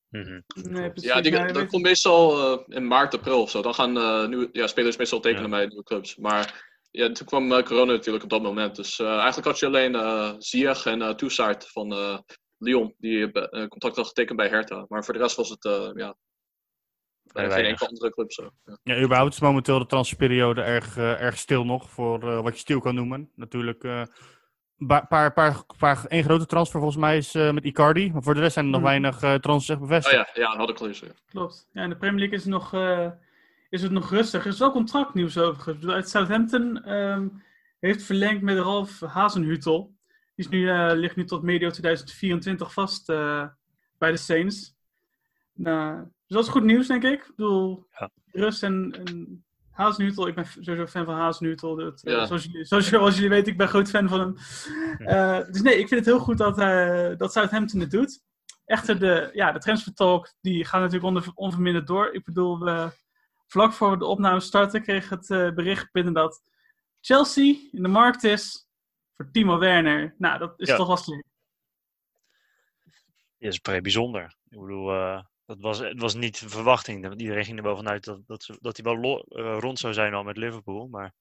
Mhm. 0.09 0.41
Nee, 0.55 0.91
precies. 0.91 1.11
Ja, 1.11 1.21
die, 1.21 1.31
dat 1.33 1.51
weet- 1.57 1.69
komt 1.69 1.83
meestal 1.83 2.59
eh, 2.59 2.77
in 2.77 2.87
maart, 2.87 3.15
april 3.15 3.41
of 3.43 3.51
zo. 3.51 3.63
Dan 3.63 3.75
gaan 3.75 3.97
eh, 3.97 4.27
nieuwe, 4.29 4.49
ja, 4.53 4.67
spelers 4.67 4.97
meestal 4.97 5.21
tekenen 5.21 5.51
Ja. 5.51 5.57
bij 5.57 5.67
nieuwe 5.67 5.83
clubs. 5.85 6.17
Maar 6.17 6.76
ja, 6.97 7.13
toen 7.13 7.27
kwam 7.27 7.53
eh, 7.53 7.63
corona 7.63 7.93
natuurlijk 7.93 8.25
op 8.25 8.31
dat 8.31 8.43
moment. 8.43 8.77
Dus 8.77 8.99
eh, 8.99 9.07
eigenlijk 9.17 9.47
had 9.47 9.59
je 9.59 9.67
alleen 9.67 9.95
eh 9.95 10.33
Ziyech 10.39 10.87
en 10.87 11.03
eh 11.03 11.15
Toussaint 11.15 11.69
van 11.69 11.93
eh, 11.93 12.19
Lyon. 12.59 12.95
Die 12.99 13.33
eh, 13.33 13.67
contract 13.69 13.97
had 13.97 14.07
getekend 14.07 14.37
bij 14.39 14.49
Hertha. 14.49 14.85
Maar 14.89 15.05
voor 15.05 15.15
de 15.15 15.21
rest 15.21 15.37
was 15.37 15.49
het 15.49 15.65
eh, 15.65 15.91
ja, 15.95 16.15
bij 17.33 17.51
geen 17.51 17.65
enkele 17.65 17.89
andere 17.89 18.11
club 18.11 18.33
zo. 18.33 18.51
Ja. 18.65 18.79
Ja, 18.83 19.03
überhaupt 19.03 19.33
is 19.33 19.41
momenteel 19.41 19.79
de 19.79 19.87
transferperiode 19.87 20.63
erg, 20.63 20.97
eh, 20.97 21.21
erg 21.23 21.39
stil 21.39 21.65
nog. 21.65 21.91
Voor 21.91 22.23
eh, 22.31 22.41
wat 22.43 22.53
je 22.53 22.59
stil 22.61 22.81
kan 22.81 22.95
noemen. 22.95 23.31
Natuurlijk. 23.35 23.85
eh 23.85 24.03
paar, 24.87 25.07
paar, 25.07 25.33
paar, 25.33 25.65
paar, 25.79 26.05
één 26.09 26.25
grote 26.25 26.47
transfer 26.47 26.81
volgens 26.81 27.01
mij 27.01 27.17
is 27.17 27.35
eh, 27.35 27.51
met 27.53 27.65
Icardi. 27.65 28.13
Maar 28.13 28.23
voor 28.23 28.35
de 28.35 28.41
rest 28.41 28.53
zijn 28.53 28.65
er 28.65 28.71
nog 28.71 28.81
Mhm. 28.81 28.89
weinig 28.91 29.23
eh 29.23 29.35
transfers 29.35 29.69
echt 29.69 29.81
Oh 29.81 29.89
bevestigd. 29.89 30.17
ja, 30.37 30.43
ja, 30.43 30.49
dat 30.49 30.59
had 30.59 30.71
ik 30.71 30.77
gelezen. 30.77 31.07
ja. 31.07 31.13
Klopt. 31.27 31.69
Ja, 31.73 31.83
in 31.83 31.89
de 31.89 31.97
Premier 31.97 32.19
League 32.19 32.39
is 32.39 32.45
nog, 32.45 32.75
eh, 32.75 33.11
is 33.69 33.83
het 33.83 33.93
nog 33.93 34.11
rustig. 34.11 34.45
Er 34.45 34.53
is 34.53 34.59
wel 34.59 34.71
contractnieuws 34.73 35.39
overigens. 35.39 35.87
Uit 35.87 36.09
Southampton 36.09 36.83
ehm, 36.85 37.29
heeft 37.81 38.03
verlengd 38.03 38.43
met 38.43 38.59
Ralf 38.59 39.01
Hazenhutel. 39.01 39.95
Die 40.35 40.45
is 40.45 40.49
nu, 40.49 40.71
eh, 40.71 40.91
ligt 40.95 41.17
nu 41.17 41.25
tot 41.25 41.43
medio 41.43 41.71
2024 41.71 42.73
vast 42.73 43.09
eh, 43.09 43.47
bij 43.99 44.11
de 44.11 44.17
Saints. 44.17 44.75
Nou, 45.55 45.99
dus 46.03 46.37
dat 46.37 46.45
is 46.45 46.51
goed 46.51 46.65
nieuws, 46.65 46.87
denk 46.87 47.03
ik. 47.03 47.13
Ik 47.27 47.33
bedoel, 47.37 47.87
Ja. 47.99 48.11
Rus 48.33 48.63
en, 48.63 48.93
en 49.05 49.45
Hazenhutel. 49.71 50.27
Ik 50.27 50.35
ben 50.35 50.47
sowieso 50.47 50.87
fan 50.87 51.05
van 51.05 51.15
Hazenhutel. 51.15 51.77
Dat, 51.77 52.03
eh, 52.03 52.13
Ja. 52.13 52.27
zoals, 52.27 52.45
jullie, 52.45 52.65
zoals, 52.65 52.89
zoals 52.89 53.15
jullie 53.15 53.31
weten, 53.31 53.53
ik 53.53 53.59
ben 53.59 53.69
groot 53.69 53.91
fan 53.91 54.09
van 54.09 54.21
hem. 54.21 54.37
Eh, 54.99 55.47
dus 55.53 55.63
nee, 55.63 55.79
ik 55.79 55.89
vind 55.89 56.01
het 56.01 56.15
heel 56.15 56.19
goed 56.25 56.39
dat, 56.39 56.59
eh, 56.59 57.11
dat 57.17 57.33
Southampton 57.33 57.81
het 57.81 57.91
doet. 57.91 58.21
Echter, 58.65 58.99
de, 58.99 59.31
ja, 59.33 59.53
de 59.53 59.59
transfer 59.59 59.95
talk 59.95 60.33
die 60.41 60.65
gaat 60.65 60.81
natuurlijk 60.91 61.33
onverminderd 61.39 61.87
door. 61.87 62.13
Ik 62.13 62.25
bedoel, 62.25 62.59
we, 62.59 62.91
vlak 63.47 63.73
voor 63.73 63.91
we 63.91 63.97
de 63.99 64.05
opname 64.07 64.41
starten 64.41 64.83
kreeg 64.83 65.09
het 65.09 65.31
eh, 65.31 65.51
bericht 65.51 65.93
binnen 65.93 66.13
dat 66.13 66.43
Chelsea 67.01 67.55
in 67.73 67.83
de 67.83 67.89
markt 67.89 68.25
is 68.25 68.69
voor 69.17 69.31
Timo 69.31 69.59
Werner. 69.59 70.15
Nou, 70.19 70.39
dat 70.39 70.55
is 70.57 70.69
Ja. 70.69 70.77
toch 70.77 70.87
wel 70.87 70.97
slim. 70.97 71.23
Ja, 73.39 73.45
dat 73.47 73.53
is 73.53 73.59
vrij 73.63 73.81
bijzonder. 73.81 74.37
Ik 74.49 74.59
bedoel, 74.61 74.91
eh, 74.93 75.23
dat 75.47 75.61
was, 75.61 75.79
het 75.79 76.01
was 76.01 76.15
niet 76.15 76.41
de 76.41 76.49
verwachting. 76.49 77.21
Iedereen 77.21 77.45
ging 77.45 77.57
er 77.59 77.65
wel 77.65 77.77
vanuit 77.77 78.05
dat, 78.05 78.21
dat, 78.27 78.43
ze- 78.43 78.59
dat 78.61 78.77
hij 78.77 78.85
wel 78.85 79.01
lo- 79.01 79.21
eh, 79.29 79.59
rond 79.61 79.79
zou 79.79 79.93
zijn 79.93 80.15
al 80.15 80.23
met 80.23 80.37
Liverpool. 80.37 80.87
Maar 80.89 81.15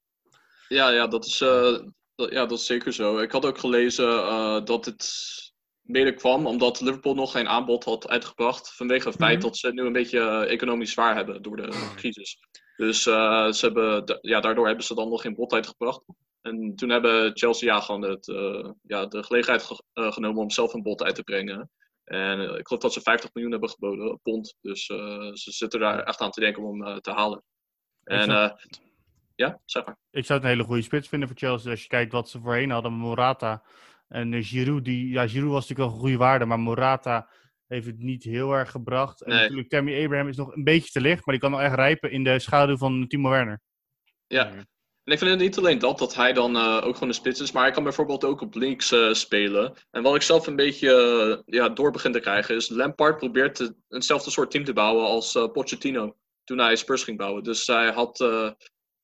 Ja, 0.68 0.90
ja, 0.90 1.08
dat 1.08 1.26
is, 1.26 1.42
eh, 1.42 1.80
dat, 2.16 2.32
ja, 2.32 2.46
dat 2.46 2.60
is 2.60 2.66
zeker 2.66 2.94
zo. 2.94 3.18
Ik 3.18 3.32
had 3.32 3.46
ook 3.46 3.58
gelezen 3.58 4.08
eh, 4.28 4.64
dat 4.64 4.86
het 4.86 5.54
mede 5.86 6.14
kwam 6.14 6.46
omdat 6.46 6.82
Liverpool 6.82 7.14
nog 7.16 7.32
geen 7.32 7.48
aanbod 7.48 7.84
had 7.84 8.08
uitgebracht. 8.08 8.76
Vanwege 8.76 9.08
het 9.08 9.18
feit 9.18 9.38
Mhm. 9.38 9.46
dat 9.48 9.58
ze 9.58 9.66
het 9.68 9.76
nu 9.76 9.86
een 9.86 9.94
beetje 9.94 10.20
eh, 10.20 10.52
economisch 10.52 10.92
zwaar 10.92 11.16
hebben 11.16 11.42
door 11.42 11.56
de 11.56 11.92
crisis. 11.96 12.38
Dus 12.78 13.06
eh, 13.08 13.52
ze 13.52 13.66
hebben, 13.66 14.20
ja, 14.22 14.40
daardoor 14.40 14.68
hebben 14.68 14.86
ze 14.86 14.96
dan 14.96 15.10
nog 15.10 15.22
geen 15.22 15.36
bod 15.36 15.54
uitgebracht. 15.54 16.04
En 16.42 16.76
toen 16.76 16.90
hebben 16.90 17.38
Chelsea 17.38 17.74
ja, 17.74 17.80
gewoon 17.82 18.02
het, 18.02 18.28
eh, 18.28 18.70
ja, 18.82 19.06
de 19.06 19.24
gelegenheid 19.24 19.64
ge- 19.64 19.84
genomen 19.94 20.42
om 20.42 20.50
zelf 20.50 20.74
een 20.74 20.84
bod 20.84 21.04
uit 21.04 21.16
te 21.16 21.24
brengen. 21.24 21.70
En 22.04 22.40
ik 22.58 22.68
geloof 22.68 22.82
dat 22.82 22.94
ze 22.94 23.02
50 23.02 23.30
miljoen 23.34 23.52
hebben 23.52 23.70
geboden, 23.70 24.20
pond. 24.24 24.56
Dus 24.62 24.86
ze 24.86 25.32
zitten 25.34 25.80
daar 25.80 26.04
echt 26.04 26.20
aan 26.20 26.32
te 26.32 26.40
denken 26.40 26.64
om 26.64 26.86
hem 26.86 27.02
te 27.02 27.12
halen. 27.12 27.44
En 28.04 28.56
ja, 29.36 29.60
zeg 29.66 29.86
maar. 29.86 29.98
Ik 30.12 30.26
zou 30.26 30.40
het 30.40 30.48
een 30.48 30.54
hele 30.54 30.68
goede 30.68 30.82
spits 30.82 31.08
vinden 31.08 31.28
voor 31.28 31.38
Chelsea. 31.38 31.72
Als 31.72 31.82
je 31.82 31.88
kijkt 31.88 32.12
wat 32.12 32.30
ze 32.30 32.40
voorheen 32.40 32.70
hadden 32.72 32.92
met 32.92 33.02
Morata. 33.02 33.64
En 34.08 34.34
eh, 34.34 34.44
Giroud, 34.44 34.86
die, 34.86 35.10
ja, 35.10 35.28
Giroud 35.28 35.52
was 35.52 35.62
natuurlijk 35.68 35.80
wel 35.90 35.90
een 35.98 36.04
goede 36.04 36.18
waarde, 36.18 36.46
maar 36.46 36.60
Morata 36.60 37.30
heeft 37.68 37.86
het 37.86 37.98
niet 38.00 38.24
heel 38.24 38.52
erg 38.54 38.72
gebracht. 38.72 39.22
En 39.24 39.30
Nee. 39.32 39.42
natuurlijk 39.42 39.70
Tammy 39.70 40.04
Abraham 40.04 40.28
is 40.28 40.38
nog 40.38 40.56
een 40.56 40.64
beetje 40.64 40.92
te 40.92 41.02
licht, 41.02 41.26
maar 41.26 41.36
die 41.36 41.44
kan 41.44 41.52
nog 41.52 41.62
echt 41.62 41.76
rijpen 41.76 42.12
in 42.12 42.24
de 42.24 42.40
schaduw 42.40 42.78
van 42.78 43.08
Timo 43.08 43.30
Werner. 43.30 43.62
Ja. 44.28 44.48
En 45.04 45.14
ik 45.14 45.18
vind 45.20 45.32
het 45.32 45.40
niet 45.40 45.58
alleen 45.58 45.80
dat, 45.80 45.98
dat 46.00 46.16
hij 46.16 46.34
dan 46.34 46.56
eh, 46.56 46.76
ook 46.84 46.94
gewoon 46.94 47.08
een 47.10 47.14
spits 47.14 47.40
is, 47.42 47.52
maar 47.52 47.64
hij 47.64 47.72
kan 47.72 47.84
bijvoorbeeld 47.84 48.24
ook 48.24 48.42
op 48.42 48.56
links 48.56 48.92
eh, 48.92 49.14
spelen. 49.14 49.74
En 49.92 50.04
wat 50.04 50.16
ik 50.16 50.22
zelf 50.22 50.48
een 50.48 50.56
beetje 50.56 51.44
ja, 51.46 51.70
door 51.70 51.92
begin 51.92 52.12
te 52.12 52.20
krijgen 52.20 52.56
is, 52.56 52.70
Lampard 52.70 53.18
probeert 53.18 53.56
te- 53.56 53.76
eenzelfde 53.90 54.32
soort 54.32 54.52
team 54.52 54.64
te 54.64 54.74
bouwen 54.74 55.06
als 55.06 55.32
Pochettino 55.32 56.16
toen 56.44 56.58
hij 56.58 56.76
Spurs 56.76 57.04
ging 57.04 57.18
bouwen. 57.18 57.44
Dus 57.44 57.68
hij 57.68 57.92
had, 57.92 58.20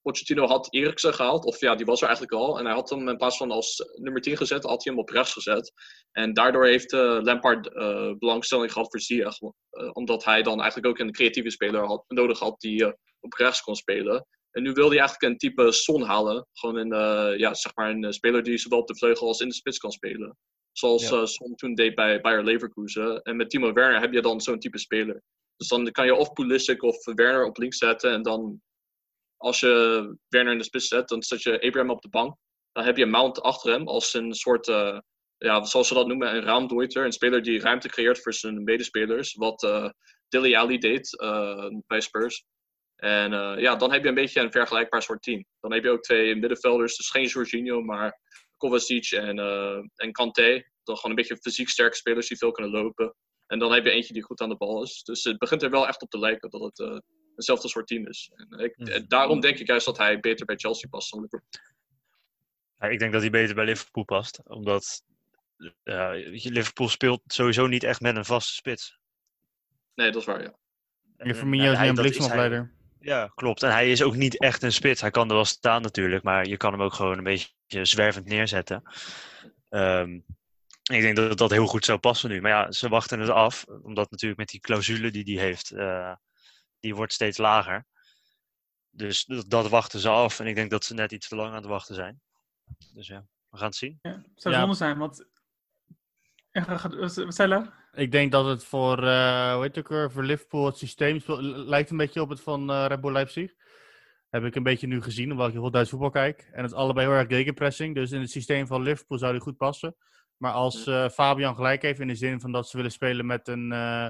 Pochettino 0.02 0.48
had 0.48 0.68
Eriksen 0.74 1.14
gehaald, 1.14 1.46
of 1.46 1.60
ja, 1.60 1.76
die 1.76 1.86
was 1.86 2.00
er 2.02 2.08
eigenlijk 2.08 2.38
al. 2.38 2.60
En 2.60 2.66
hij 2.66 2.74
had 2.74 2.90
hem 2.90 3.10
in 3.10 3.18
plaats 3.18 3.38
van 3.38 3.52
als 3.52 3.84
nummer 3.96 4.22
10 4.22 4.38
gezet, 4.38 4.64
had 4.64 4.84
hij 4.84 4.94
hem 4.94 5.02
op 5.02 5.10
rechts 5.10 5.34
gezet. 5.34 5.72
En 6.12 6.34
daardoor 6.34 6.66
heeft 6.66 6.94
eh, 6.94 7.18
Lampard 7.22 7.74
eh, 7.74 8.12
belangstelling 8.20 8.72
gehad 8.72 8.90
voor 8.90 9.00
Ziyech. 9.00 9.38
eh, 9.42 9.90
omdat 9.94 10.24
hij 10.24 10.42
dan 10.44 10.60
eigenlijk 10.62 10.88
ook 10.88 11.00
een 11.00 11.12
creatieve 11.12 11.50
speler 11.50 11.86
had, 11.86 12.04
nodig 12.08 12.40
had 12.40 12.60
die 12.60 12.86
op 13.20 13.34
rechts 13.34 13.62
kon 13.62 13.76
spelen. 13.76 14.26
En 14.52 14.64
nu 14.64 14.72
wilde 14.72 14.90
hij 14.96 15.00
eigenlijk 15.00 15.32
een 15.34 15.38
type 15.38 15.72
Son 15.72 16.02
halen. 16.02 16.48
Gewoon 16.54 16.76
een, 16.76 17.38
ja, 17.38 17.54
zeg 17.54 17.76
maar 17.76 17.90
een 17.90 18.14
speler 18.14 18.44
die 18.44 18.58
zowel 18.58 18.80
op 18.80 18.88
de 18.88 18.96
vleugel 18.96 19.28
als 19.28 19.40
in 19.40 19.48
de 19.48 19.54
spits 19.54 19.78
kan 19.78 19.92
spelen. 19.92 20.38
Zoals 20.72 21.10
Ja. 21.10 21.26
Son 21.26 21.56
toen 21.56 21.76
deed 21.76 21.96
bij 21.96 22.22
Bayer 22.22 22.44
Leverkusen. 22.44 23.22
En 23.22 23.36
met 23.36 23.50
Timo 23.50 23.74
Werner 23.74 24.00
heb 24.02 24.14
je 24.14 24.22
dan 24.22 24.42
zo'n 24.42 24.60
type 24.60 24.78
speler. 24.78 25.24
Dus 25.58 25.68
dan 25.68 25.92
kan 25.92 26.06
je 26.06 26.16
of 26.16 26.34
Pulisic 26.34 26.84
of 26.84 27.06
Werner 27.06 27.46
op 27.46 27.58
links 27.58 27.78
zetten. 27.78 28.12
En 28.12 28.22
dan 28.22 28.62
als 29.42 29.60
je 29.60 30.16
Werner 30.28 30.52
in 30.52 30.58
de 30.58 30.64
spits 30.64 30.88
zet, 30.88 31.08
dan 31.08 31.24
zet 31.24 31.42
je 31.42 31.62
Abraham 31.62 31.90
op 31.90 32.02
de 32.02 32.10
bank. 32.10 32.36
Dan 32.72 32.84
heb 32.84 32.98
je 32.98 33.06
Mount 33.06 33.42
achter 33.42 33.72
hem 33.72 33.88
als 33.88 34.14
een 34.14 34.34
soort, 34.34 34.68
eh, 34.68 35.00
ja, 35.38 35.64
zoals 35.64 35.88
ze 35.88 35.94
dat 35.94 36.08
noemen, 36.08 36.36
een 36.36 36.44
raamdooiter. 36.44 37.06
Een 37.06 37.12
speler 37.12 37.44
die 37.44 37.60
ruimte 37.60 37.90
creëert 37.90 38.22
voor 38.22 38.34
zijn 38.34 38.64
medespelers. 38.64 39.34
Wat 39.34 39.64
eh 39.64 39.90
Dilly 40.28 40.56
Ali 40.56 40.78
deed 40.78 41.20
eh, 41.20 41.68
bij 41.88 42.02
Spurs. 42.02 42.46
En 42.96 43.34
eh, 43.34 43.62
ja, 43.62 43.76
dan 43.76 43.92
heb 43.92 44.04
je 44.04 44.10
een 44.10 44.16
beetje 44.16 44.42
een 44.42 44.52
vergelijkbaar 44.52 45.02
soort 45.02 45.24
team. 45.24 45.46
Dan 45.60 45.74
heb 45.74 45.84
je 45.84 45.90
ook 45.90 46.04
twee 46.04 46.36
middenvelders, 46.36 46.98
dus 46.98 47.10
geen 47.10 47.26
Jorginho, 47.26 47.82
maar 47.82 48.20
Kovacic 48.58 49.12
en, 49.12 49.40
eh 49.40 49.80
en 49.96 50.12
Kanté. 50.12 50.64
Dan 50.84 50.96
gewoon 50.96 51.12
een 51.12 51.16
beetje 51.16 51.38
fysiek 51.42 51.70
sterke 51.70 51.96
spelers 51.96 52.28
die 52.28 52.38
veel 52.38 52.52
kunnen 52.52 52.72
lopen. 52.72 53.16
En 53.48 53.60
dan 53.60 53.72
heb 53.72 53.86
je 53.86 53.92
eentje 53.92 54.14
die 54.14 54.24
goed 54.24 54.42
aan 54.42 54.50
de 54.50 54.58
bal 54.58 54.84
is. 54.84 55.04
Dus 55.04 55.24
het 55.24 55.38
begint 55.38 55.64
er 55.64 55.70
wel 55.70 55.88
echt 55.88 56.02
op 56.02 56.10
te 56.10 56.20
lijken 56.20 56.50
dat 56.50 56.62
het 56.62 56.80
eh, 56.80 56.98
hetzelfde 57.36 57.68
soort 57.68 57.88
team 57.88 58.08
is. 58.08 58.32
En 58.36 58.60
ik, 58.60 58.76
eh, 58.78 59.02
daarom 59.08 59.40
denk 59.40 59.58
ik 59.58 59.68
juist 59.68 59.86
dat 59.86 59.98
hij 59.98 60.20
beter 60.20 60.46
bij 60.46 60.56
Chelsea 60.56 60.90
past 60.90 61.12
dan 61.12 61.22
Liverpool. 61.22 61.62
ja, 62.80 62.88
ik 62.88 63.00
denk 63.00 63.12
dat 63.12 63.22
hij 63.22 63.30
beter 63.30 63.56
bij 63.56 63.66
Liverpool 63.66 64.04
past. 64.04 64.42
Omdat 64.44 65.04
eh, 65.84 66.10
Liverpool 66.44 66.90
speelt 66.90 67.22
sowieso 67.26 67.68
niet 67.68 67.84
echt 67.84 68.02
met 68.02 68.16
een 68.16 68.26
vaste 68.26 68.54
spits. 68.54 69.00
Nee, 69.96 70.12
dat 70.12 70.22
is 70.22 70.28
waar, 70.28 70.42
ja. 70.42 70.56
Je 71.18 71.24
En, 71.24 71.36
Firmino 71.36 71.72
is 71.72 71.80
een 71.80 71.96
bliksemafleider. 71.96 72.72
Ja, 73.00 73.32
klopt. 73.36 73.64
En 73.64 73.72
hij 73.72 73.92
is 73.92 74.04
ook 74.04 74.16
niet 74.16 74.40
echt 74.40 74.64
een 74.64 74.74
spits. 74.74 75.02
Hij 75.02 75.12
kan 75.12 75.30
er 75.30 75.36
wel 75.36 75.46
staan 75.46 75.82
natuurlijk, 75.82 76.24
maar 76.24 76.48
je 76.48 76.58
kan 76.58 76.72
hem 76.72 76.82
ook 76.82 76.94
gewoon 76.94 77.18
een 77.18 77.24
beetje 77.24 77.86
zwervend 77.86 78.26
neerzetten. 78.26 78.84
Ehm, 79.70 80.20
ik 80.92 81.02
denk 81.02 81.16
dat 81.16 81.38
dat 81.38 81.52
heel 81.52 81.66
goed 81.66 81.86
zou 81.86 82.00
passen 82.00 82.30
nu. 82.30 82.42
Maar 82.42 82.52
ja, 82.52 82.72
ze 82.72 82.90
wachten 82.90 83.20
het 83.20 83.30
af, 83.30 83.66
omdat 83.84 84.12
natuurlijk 84.12 84.40
met 84.40 84.50
die 84.50 84.60
clausule 84.60 85.12
die 85.12 85.36
hij 85.36 85.44
heeft, 85.46 85.72
eh, 85.72 86.14
die 86.82 86.96
wordt 86.96 87.14
steeds 87.14 87.38
lager. 87.38 87.86
Dus 88.90 89.26
dat, 89.26 89.50
dat 89.50 89.70
wachten 89.70 90.00
ze 90.00 90.10
af. 90.10 90.40
En 90.40 90.48
ik 90.48 90.56
denk 90.56 90.70
dat 90.70 90.84
ze 90.84 90.94
net 90.94 91.12
iets 91.12 91.28
te 91.28 91.36
lang 91.36 91.50
aan 91.50 91.56
het 91.56 91.66
wachten 91.66 91.96
zijn. 91.96 92.22
Dus 92.94 93.08
ja, 93.08 93.26
we 93.50 93.58
gaan 93.58 93.68
het 93.68 93.76
zien. 93.76 94.00
Ja, 94.02 94.12
het 94.12 94.42
zou 94.42 94.54
Ja. 94.56 94.60
zonde 94.62 94.76
zijn, 94.76 94.98
want... 94.98 95.26
Wat 96.52 97.34
zei 97.36 97.48
Lau? 97.50 97.66
Ik 97.94 98.12
denk 98.12 98.32
dat 98.32 98.46
het 98.46 98.64
voor, 98.64 99.04
eh 99.08 99.54
hoe 99.54 99.62
heet 99.62 99.76
het 99.76 99.86
ook 99.86 99.92
weer, 99.92 100.12
voor 100.12 100.24
Liverpool 100.24 100.66
het 100.66 100.78
systeem 100.78 101.22
lijkt 101.68 101.90
een 101.90 101.98
beetje 101.98 102.22
op 102.22 102.30
het 102.30 102.42
van 102.42 102.70
eh 102.72 102.86
Red 102.88 103.02
Bull 103.02 103.12
Leipzig. 103.12 103.54
Heb 104.30 104.44
ik 104.44 104.56
een 104.56 104.64
beetje 104.64 104.88
nu 104.88 105.02
gezien, 105.02 105.32
omdat 105.32 105.48
ik 105.48 105.54
heel 105.54 105.72
Duits 105.72 105.90
voetbal 105.90 106.10
kijk. 106.10 106.50
En 106.52 106.62
het 106.62 106.72
is 106.72 106.78
allebei 106.78 107.08
heel 107.08 107.16
erg 107.16 107.28
gegenpressing. 107.28 107.96
Dus 107.96 108.12
in 108.12 108.22
het 108.22 108.32
systeem 108.32 108.68
van 108.68 108.82
Liverpool 108.82 109.18
zou 109.18 109.32
die 109.32 109.42
goed 109.42 109.58
passen. 109.58 109.96
Maar 110.38 110.52
als 110.52 110.88
eh, 110.88 111.10
Fabian 111.10 111.56
gelijk 111.56 111.82
heeft 111.82 112.00
in 112.00 112.08
de 112.08 112.16
zin 112.16 112.40
van 112.40 112.52
dat 112.52 112.70
ze 112.70 112.78
willen 112.78 112.92
spelen 112.92 113.26
met 113.26 113.48
een 113.48 113.72
eh 113.72 114.08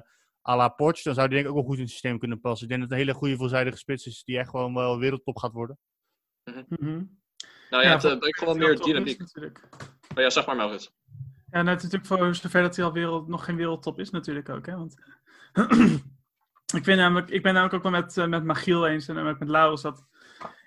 à 0.50 0.56
la 0.56 0.70
Poch, 0.70 1.02
dan 1.02 1.14
zou 1.14 1.28
die 1.28 1.36
denk 1.36 1.50
ik 1.50 1.52
ook 1.52 1.58
wel 1.58 1.68
goed 1.70 1.76
in 1.76 1.82
het 1.82 1.92
systeem 1.92 2.20
kunnen 2.20 2.40
passen. 2.40 2.64
Ik 2.64 2.70
denk 2.70 2.82
dat 2.82 2.90
het 2.90 3.00
een 3.00 3.06
hele 3.06 3.18
goede 3.18 3.36
veelzijdige 3.38 3.78
spits 3.78 4.06
is 4.06 4.24
die 4.24 4.38
echt 4.38 4.50
gewoon 4.50 4.74
wel 4.74 5.00
wereldtop 5.00 5.38
gaat 5.38 5.52
worden. 5.52 5.78
Mhm. 6.44 7.04
Nou 7.70 7.84
ja, 7.84 7.90
Ja, 7.90 7.94
het 7.94 8.04
eh, 8.04 8.18
brengt 8.18 8.40
gewoon 8.40 8.58
meer 8.58 8.72
is 8.72 8.80
dynamiek. 8.80 9.20
natuurlijk. 9.20 9.68
Maar 10.16 10.24
ja, 10.24 10.30
zeg 10.30 10.46
maar 10.46 10.56
Maurits. 10.56 10.92
Ja, 11.52 11.62
nou, 11.62 11.68
het 11.68 11.84
is 11.84 11.92
natuurlijk 11.92 12.06
voor 12.06 12.36
zover 12.36 12.62
dat 12.62 12.76
hij 12.76 12.86
al 12.86 12.94
wereld, 12.94 13.28
nog 13.28 13.46
geen 13.46 13.56
wereldtop 13.56 14.00
is 14.00 14.10
natuurlijk 14.10 14.50
ook. 14.50 14.66
Hè? 14.66 14.78
Want 14.78 14.96
ik, 16.78 16.84
vind 16.84 16.98
namelijk, 16.98 17.30
ik 17.30 17.44
ben 17.44 17.54
namelijk 17.54 17.76
ook 17.76 17.92
wel 17.92 18.02
met, 18.02 18.18
eh, 18.18 18.28
met 18.28 18.44
Magiel 18.44 18.88
eens 18.88 19.08
en 19.08 19.18
ook 19.18 19.40
met 19.40 19.50
Laurens 19.50 19.82
dat 19.82 20.06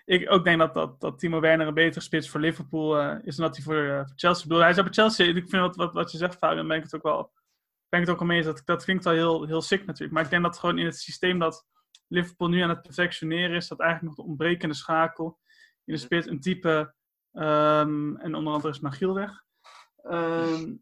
ik 0.05 0.31
ook 0.31 0.45
denk 0.45 0.59
dat, 0.59 0.75
dat, 0.75 1.01
dat 1.01 1.19
Timo 1.19 1.41
Werner 1.41 1.67
een 1.67 1.75
betere 1.75 2.01
spits 2.01 2.29
voor 2.29 2.41
Liverpool 2.41 2.99
eh, 2.99 3.17
is 3.23 3.37
dan 3.37 3.47
dat 3.47 3.57
hij 3.57 3.65
voor, 3.65 4.05
voor 4.07 4.17
Chelsea. 4.17 4.43
Ik 4.43 4.49
bedoel, 4.49 4.63
hij 4.63 4.71
is 4.71 4.77
bij 4.77 4.93
Chelsea. 4.93 5.27
Ik 5.27 5.49
vind 5.49 5.63
wat, 5.63 5.77
wat, 5.77 5.93
wat 5.93 6.13
je 6.13 6.19
zegt, 6.19 6.37
Fabian, 6.37 6.69
ben 6.69 6.77
ik 6.77 6.83
het 6.83 6.95
ook 6.95 7.03
wel, 7.03 7.33
ben 7.95 8.03
ik 8.03 8.09
het 8.09 8.11
ook 8.11 8.19
wel 8.19 8.29
mee 8.29 8.37
eens. 8.37 8.47
Dat, 8.47 8.63
dat 8.65 8.85
klinkt 8.85 9.05
wel 9.05 9.13
heel, 9.13 9.47
heel 9.47 9.63
sick 9.63 9.87
natuurlijk. 9.87 10.13
Maar 10.13 10.25
ik 10.25 10.31
denk 10.31 10.43
dat 10.43 10.59
gewoon 10.59 10.79
in 10.79 10.85
het 10.85 10.97
systeem 10.99 11.39
dat 11.39 11.67
Liverpool 12.09 12.49
nu 12.49 12.61
aan 12.61 12.69
het 12.69 12.83
perfectioneren 12.83 13.57
is, 13.57 13.69
dat 13.69 13.81
eigenlijk 13.81 14.17
nog 14.17 14.25
de 14.25 14.31
ontbrekende 14.31 14.75
schakel 14.75 15.39
in 15.85 15.95
de 15.95 16.01
spits 16.01 16.27
een 16.27 16.41
type, 16.41 16.95
ehm, 17.33 18.17
en 18.17 18.35
onder 18.35 18.53
andere 18.53 18.73
is 18.73 18.81
Magiel 18.81 19.15
weg. 19.15 19.43
Ehm, 20.03 20.75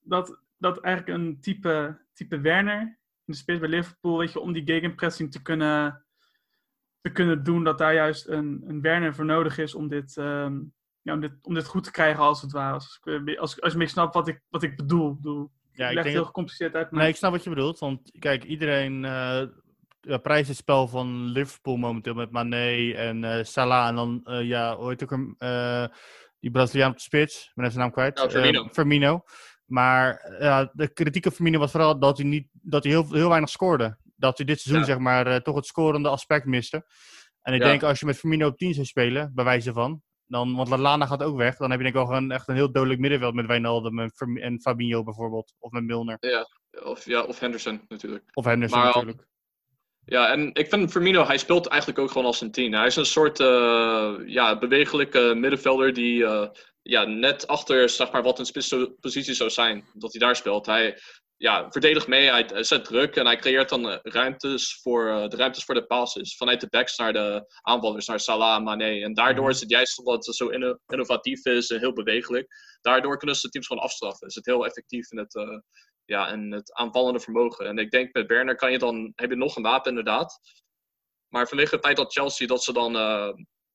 dat, 0.00 0.40
dat 0.58 0.80
eigenlijk 0.80 1.18
een 1.18 1.40
type, 1.40 2.00
type 2.12 2.40
Werner 2.40 2.80
in 2.80 3.32
de 3.32 3.34
spits 3.34 3.60
bij 3.60 3.68
Liverpool, 3.68 4.18
weet 4.18 4.32
je, 4.32 4.40
om 4.40 4.52
die 4.52 4.64
gegenpressing 4.64 5.32
te 5.32 5.42
kunnen, 5.42 6.04
te 7.00 7.10
kunnen 7.10 7.44
doen, 7.44 7.64
dat 7.64 7.78
daar 7.78 7.94
juist 7.94 8.28
een, 8.28 8.64
een 8.66 8.80
Werner 8.80 9.14
voor 9.14 9.24
nodig 9.24 9.58
is 9.58 9.74
om 9.74 9.88
dit, 9.88 10.16
ehm, 10.16 10.60
ja, 11.02 11.12
om, 11.12 11.20
dit, 11.20 11.32
om 11.42 11.54
dit 11.54 11.66
goed 11.66 11.84
te 11.84 11.90
krijgen 11.90 12.22
als 12.22 12.42
het 12.42 12.52
ware. 12.52 12.72
Als, 12.72 13.00
ik- 13.02 13.38
als, 13.38 13.60
als 13.60 13.72
je 13.72 13.78
mee 13.78 13.86
snapt 13.86 14.14
wat 14.14 14.28
ik, 14.28 14.40
wat 14.48 14.62
ik 14.62 14.76
bedoel. 14.76 15.14
Bedoel 15.14 15.50
Ja, 15.74 15.88
ik 15.88 15.94
leg 15.94 16.02
denk 16.04 16.16
heel 16.16 16.24
gecompliceerd 16.24 16.74
uit. 16.74 16.90
Maar 16.90 17.00
Nee, 17.00 17.08
ik 17.08 17.16
snap 17.16 17.30
wat 17.32 17.44
je 17.44 17.50
bedoelt. 17.50 17.78
Want 17.78 18.10
kijk, 18.18 18.44
iedereen 18.44 19.04
eh 19.04 19.42
ja, 20.00 20.18
prijst 20.18 20.48
het 20.48 20.56
spel 20.56 20.88
van 20.88 21.24
Liverpool 21.24 21.76
momenteel 21.76 22.14
met 22.14 22.30
Mané 22.30 22.92
en 22.92 23.24
eh, 23.24 23.44
Salah. 23.44 23.88
En 23.88 23.94
dan, 23.94 24.20
eh, 24.24 24.42
ja, 24.42 24.78
heet 24.78 25.02
ook 25.02 25.10
hem? 25.10 25.34
eh, 25.38 25.84
die 26.40 26.50
Braziliaan 26.50 26.90
op 26.90 26.96
de 26.96 27.02
spits. 27.02 27.44
Ik 27.44 27.50
ben 27.54 27.64
even 27.64 27.76
zijn 27.76 27.84
naam 27.84 27.94
kwijt. 27.94 28.18
Ja, 28.18 28.30
Firmino. 28.30 28.68
Firmino. 28.72 29.22
Maar 29.66 30.16
eh, 30.16 30.40
ja, 30.40 30.70
de 30.72 30.92
kritiek 30.92 31.26
op 31.26 31.32
Firmino 31.32 31.58
was 31.58 31.70
vooral 31.70 31.98
dat 31.98 32.16
hij, 32.18 32.26
niet, 32.26 32.48
dat 32.52 32.82
hij 32.84 32.92
heel, 32.92 33.06
heel 33.12 33.28
weinig 33.28 33.50
scoorde. 33.50 33.98
Dat 34.16 34.36
hij 34.36 34.46
dit 34.46 34.60
seizoen, 34.60 34.84
Ja. 34.86 34.88
zeg 34.92 34.98
maar, 35.02 35.26
eh, 35.26 35.36
toch 35.36 35.54
het 35.56 35.66
scorende 35.66 36.08
aspect 36.08 36.44
miste. 36.46 36.86
En 37.42 37.54
ik 37.54 37.60
Ja. 37.62 37.66
denk, 37.68 37.82
als 37.82 38.00
je 38.00 38.06
met 38.06 38.16
Firmino 38.18 38.46
op 38.46 38.56
10 38.58 38.74
zou 38.74 38.86
spelen, 38.86 39.30
bij 39.34 39.44
wijze 39.44 39.72
van... 39.72 40.02
Dan, 40.34 40.54
want 40.54 40.68
Lallana 40.68 41.06
gaat 41.06 41.22
ook 41.22 41.36
weg. 41.36 41.56
Dan 41.56 41.70
heb 41.70 41.78
je 41.78 41.84
denk 41.84 41.96
ik 41.96 42.02
wel 42.02 42.14
gewoon 42.14 42.30
echt 42.30 42.48
een 42.48 42.54
heel 42.54 42.72
dodelijk 42.72 43.00
middenveld 43.00 43.34
met 43.34 43.46
Wijnaldum 43.46 43.98
en, 44.40 44.60
Fabinho 44.60 45.02
bijvoorbeeld. 45.02 45.54
Of 45.58 45.70
met 45.70 45.84
Milner. 45.84 46.18
Of, 46.84 47.04
ja, 47.04 47.22
of 47.22 47.38
Henderson 47.38 47.84
natuurlijk. 47.88 48.24
Of 48.32 48.44
Henderson 48.44 48.78
Maar- 48.78 48.86
natuurlijk. 48.86 49.26
Ja, 50.06 50.32
en 50.32 50.54
ik 50.54 50.68
vind 50.68 50.90
Firmino, 50.90 51.24
hij 51.24 51.38
speelt 51.38 51.66
eigenlijk 51.66 52.00
ook 52.00 52.08
gewoon 52.10 52.26
als 52.26 52.40
een 52.40 52.50
tien. 52.50 52.72
Hij 52.72 52.86
is 52.86 52.96
een 52.96 53.06
soort 53.06 53.40
eh, 53.40 54.14
ja, 54.26 54.58
bewegelijke 54.58 55.34
middenvelder 55.36 55.92
die 55.92 56.24
eh, 56.24 56.48
ja, 56.82 57.04
net 57.04 57.46
achter 57.46 57.88
zeg 57.88 58.12
maar, 58.12 58.22
wat 58.22 58.38
een 58.38 58.46
spitspositie 58.46 59.34
zou 59.34 59.50
zijn, 59.50 59.84
dat 59.92 60.12
hij 60.12 60.20
daar 60.20 60.36
speelt. 60.36 60.66
Hij 60.66 60.98
ja, 61.36 61.70
verdedigt 61.70 62.06
mee, 62.06 62.30
hij, 62.30 62.64
zet 62.64 62.84
druk 62.84 63.16
en 63.16 63.26
hij 63.26 63.36
creëert 63.36 63.68
dan 63.68 63.90
eh, 63.90 63.98
ruimtes 64.02 64.80
voor, 64.82 65.08
eh, 65.08 65.28
de 65.28 65.36
ruimtes 65.36 65.64
voor 65.64 65.74
de 65.74 65.86
passes. 65.86 66.36
Vanuit 66.36 66.60
de 66.60 66.66
backs 66.70 66.96
naar 66.96 67.12
de 67.12 67.54
aanvallers, 67.62 68.06
naar 68.06 68.20
Salah 68.20 68.56
en 68.56 68.62
Mané. 68.62 69.02
En 69.02 69.14
daardoor 69.14 69.50
is 69.50 69.60
het 69.60 69.70
juist 69.70 69.98
omdat 69.98 70.26
het 70.26 70.36
zo 70.36 70.48
inno- 70.48 70.78
innovatief 70.86 71.44
is 71.44 71.70
en 71.70 71.78
heel 71.78 71.92
bewegelijk. 71.92 72.46
Daardoor 72.80 73.18
kunnen 73.18 73.36
ze 73.36 73.42
de 73.42 73.48
teams 73.48 73.66
gewoon 73.66 73.82
afstraffen. 73.82 74.26
Is 74.26 74.34
het 74.34 74.46
heel 74.46 74.66
effectief 74.66 75.10
in 75.10 75.18
het, 75.18 75.34
eh, 75.34 75.58
ja, 76.04 76.28
en 76.28 76.52
het 76.52 76.72
aanvallende 76.72 77.20
vermogen. 77.20 77.66
En 77.66 77.78
ik 77.78 77.90
denk 77.90 78.14
met 78.14 78.26
Werner 78.26 78.56
kan 78.56 78.72
je 78.72 78.78
dan, 78.78 79.12
heb 79.14 79.30
je 79.30 79.36
nog 79.36 79.56
een 79.56 79.62
wapen 79.62 79.88
inderdaad. 79.88 80.38
Maar 81.28 81.48
vanwege 81.48 81.74
het 81.74 81.84
feit 81.84 81.96
dat 81.96 82.12
Chelsea, 82.12 82.46
dat 82.46 82.64
ze 82.64 82.72
dan 82.72 82.92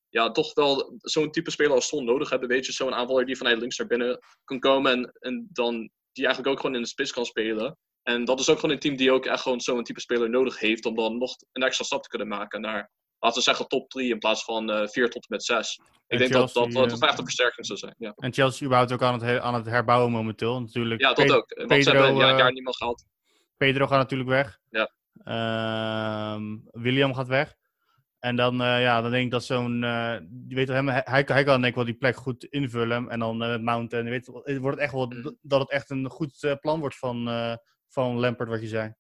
ja, 0.10 0.32
toch 0.32 0.54
wel 0.54 0.94
zo'n 0.98 1.32
type 1.32 1.52
speler 1.52 1.74
als 1.74 1.88
Son 1.88 2.06
nodig 2.06 2.30
hebben. 2.30 2.50
Weet 2.50 2.66
je, 2.66 2.72
zo'n 2.72 2.94
aanvaller 2.94 3.26
die 3.26 3.38
vanuit 3.38 3.60
links 3.60 3.78
naar 3.78 3.88
binnen 3.88 4.20
kan 4.44 4.60
komen. 4.60 4.92
En, 4.92 5.12
en 5.20 5.48
dan 5.52 5.90
die 6.20 6.28
eigenlijk 6.28 6.56
ook 6.56 6.62
gewoon 6.62 6.76
in 6.76 6.82
de 6.82 6.88
spits 6.88 7.12
kan 7.12 7.26
spelen. 7.26 7.78
En 8.04 8.26
dat 8.26 8.40
is 8.40 8.50
ook 8.50 8.60
gewoon 8.60 8.76
een 8.76 8.82
team 8.82 8.96
die 8.96 9.12
ook 9.12 9.26
echt 9.26 9.42
gewoon 9.42 9.62
zo'n 9.62 9.84
type 9.84 10.00
speler 10.00 10.30
nodig 10.30 10.60
heeft. 10.60 10.86
Om 10.86 10.96
dan 10.96 11.18
nog 11.18 11.36
een 11.52 11.64
extra 11.64 11.86
stap 11.86 12.02
te 12.04 12.10
kunnen 12.10 12.28
maken 12.28 12.62
naar, 12.62 12.92
laten 13.20 13.38
we 13.38 13.44
zeggen, 13.44 13.68
top 13.68 13.90
3 13.90 14.10
in 14.12 14.20
plaats 14.20 14.44
van 14.44 14.72
eh 14.72 14.88
4 14.88 15.10
tot 15.10 15.22
en 15.22 15.28
met 15.30 15.44
6. 15.44 15.74
Ik 15.76 15.84
En 16.08 16.18
denk 16.18 16.32
dat 16.32 16.42
dat, 16.42 16.52
Chelsea, 16.52 16.80
dat, 16.82 16.90
dat 16.90 17.02
eh, 17.02 17.08
echt 17.10 17.18
een 17.20 17.24
versterking 17.26 17.66
zou 17.66 17.80
zijn. 17.80 17.96
Ja, 17.98 18.14
En 18.16 18.34
Chelsea 18.34 18.66
überhaupt 18.66 18.92
ook 18.94 19.02
aan 19.04 19.14
het, 19.14 19.22
he- 19.22 19.42
aan 19.42 19.54
het 19.54 19.66
herbouwen 19.66 20.12
momenteel. 20.12 20.60
Natuurlijk. 20.62 21.02
ja 21.02 21.14
dat 21.14 21.26
Pe- 21.26 21.34
ook. 21.36 21.54
Want 21.56 21.68
Pedro, 21.68 21.92
ze 21.92 21.98
hebben 21.98 22.16
ja, 22.16 22.32
eh, 22.32 22.38
jaar 22.38 22.52
niemand 22.52 22.76
gehaald. 22.78 23.06
Pedro 23.58 23.88
gaat 23.88 23.98
natuurlijk 23.98 24.30
weg. 24.30 24.58
Ja. 24.70 24.92
Ehm, 25.24 26.58
William 26.72 27.14
gaat 27.14 27.28
weg. 27.28 27.56
En 28.20 28.36
dan, 28.36 28.62
eh, 28.62 28.82
ja, 28.82 29.02
dan 29.02 29.12
denk 29.12 29.26
ik 29.26 29.32
dat 29.32 29.44
zo'n. 29.46 29.84
eh 29.84 30.16
je 30.48 30.56
weet 30.56 30.68
wel, 30.68 30.76
hem, 30.76 30.88
hij, 30.88 31.24
hij 31.26 31.44
kan 31.44 31.46
denk 31.46 31.66
ik 31.66 31.76
wel 31.76 31.86
die 31.86 31.94
plek 31.94 32.16
goed 32.16 32.44
invullen. 32.44 33.10
En 33.10 33.20
dan 33.20 33.44
eh, 33.44 33.50
met 33.50 33.62
Mount. 33.62 33.94
En 33.94 34.04
je 34.04 34.10
weet, 34.10 34.30
het 34.44 34.58
wordt 34.58 34.80
echt 34.80 34.94
wel 34.94 35.08
Mhm. 35.08 35.30
dat 35.42 35.60
het 35.60 35.72
echt 35.72 35.90
een 35.90 36.10
goed 36.10 36.44
eh, 36.44 36.56
plan 36.60 36.80
wordt 36.80 36.98
van, 36.98 37.28
eh, 37.28 37.56
van 37.88 38.20
Lampard, 38.20 38.50
wat 38.50 38.62
je 38.62 38.68
zei. 38.68 38.94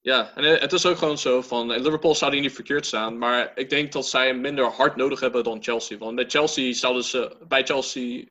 Ja, 0.00 0.34
en 0.36 0.44
eh, 0.44 0.60
het 0.60 0.72
is 0.72 0.86
ook 0.86 0.96
gewoon 0.96 1.18
zo 1.18 1.42
van, 1.42 1.72
in 1.72 1.82
Liverpool 1.82 2.14
zou 2.14 2.30
die 2.30 2.40
niet 2.40 2.52
verkeerd 2.54 2.86
staan, 2.86 3.18
maar 3.18 3.52
ik 3.54 3.70
denk 3.70 3.92
dat 3.92 4.06
zij 4.06 4.26
hem 4.26 4.40
minder 4.40 4.64
hard 4.64 4.96
nodig 4.96 5.20
hebben 5.20 5.44
dan 5.44 5.62
Chelsea. 5.62 5.98
Want 5.98 6.16
bij 6.16 6.28
Chelsea 6.28 6.72
zouden 6.72 7.04
ze, 7.04 7.36
bij 7.48 7.64
Chelsea 7.64 8.24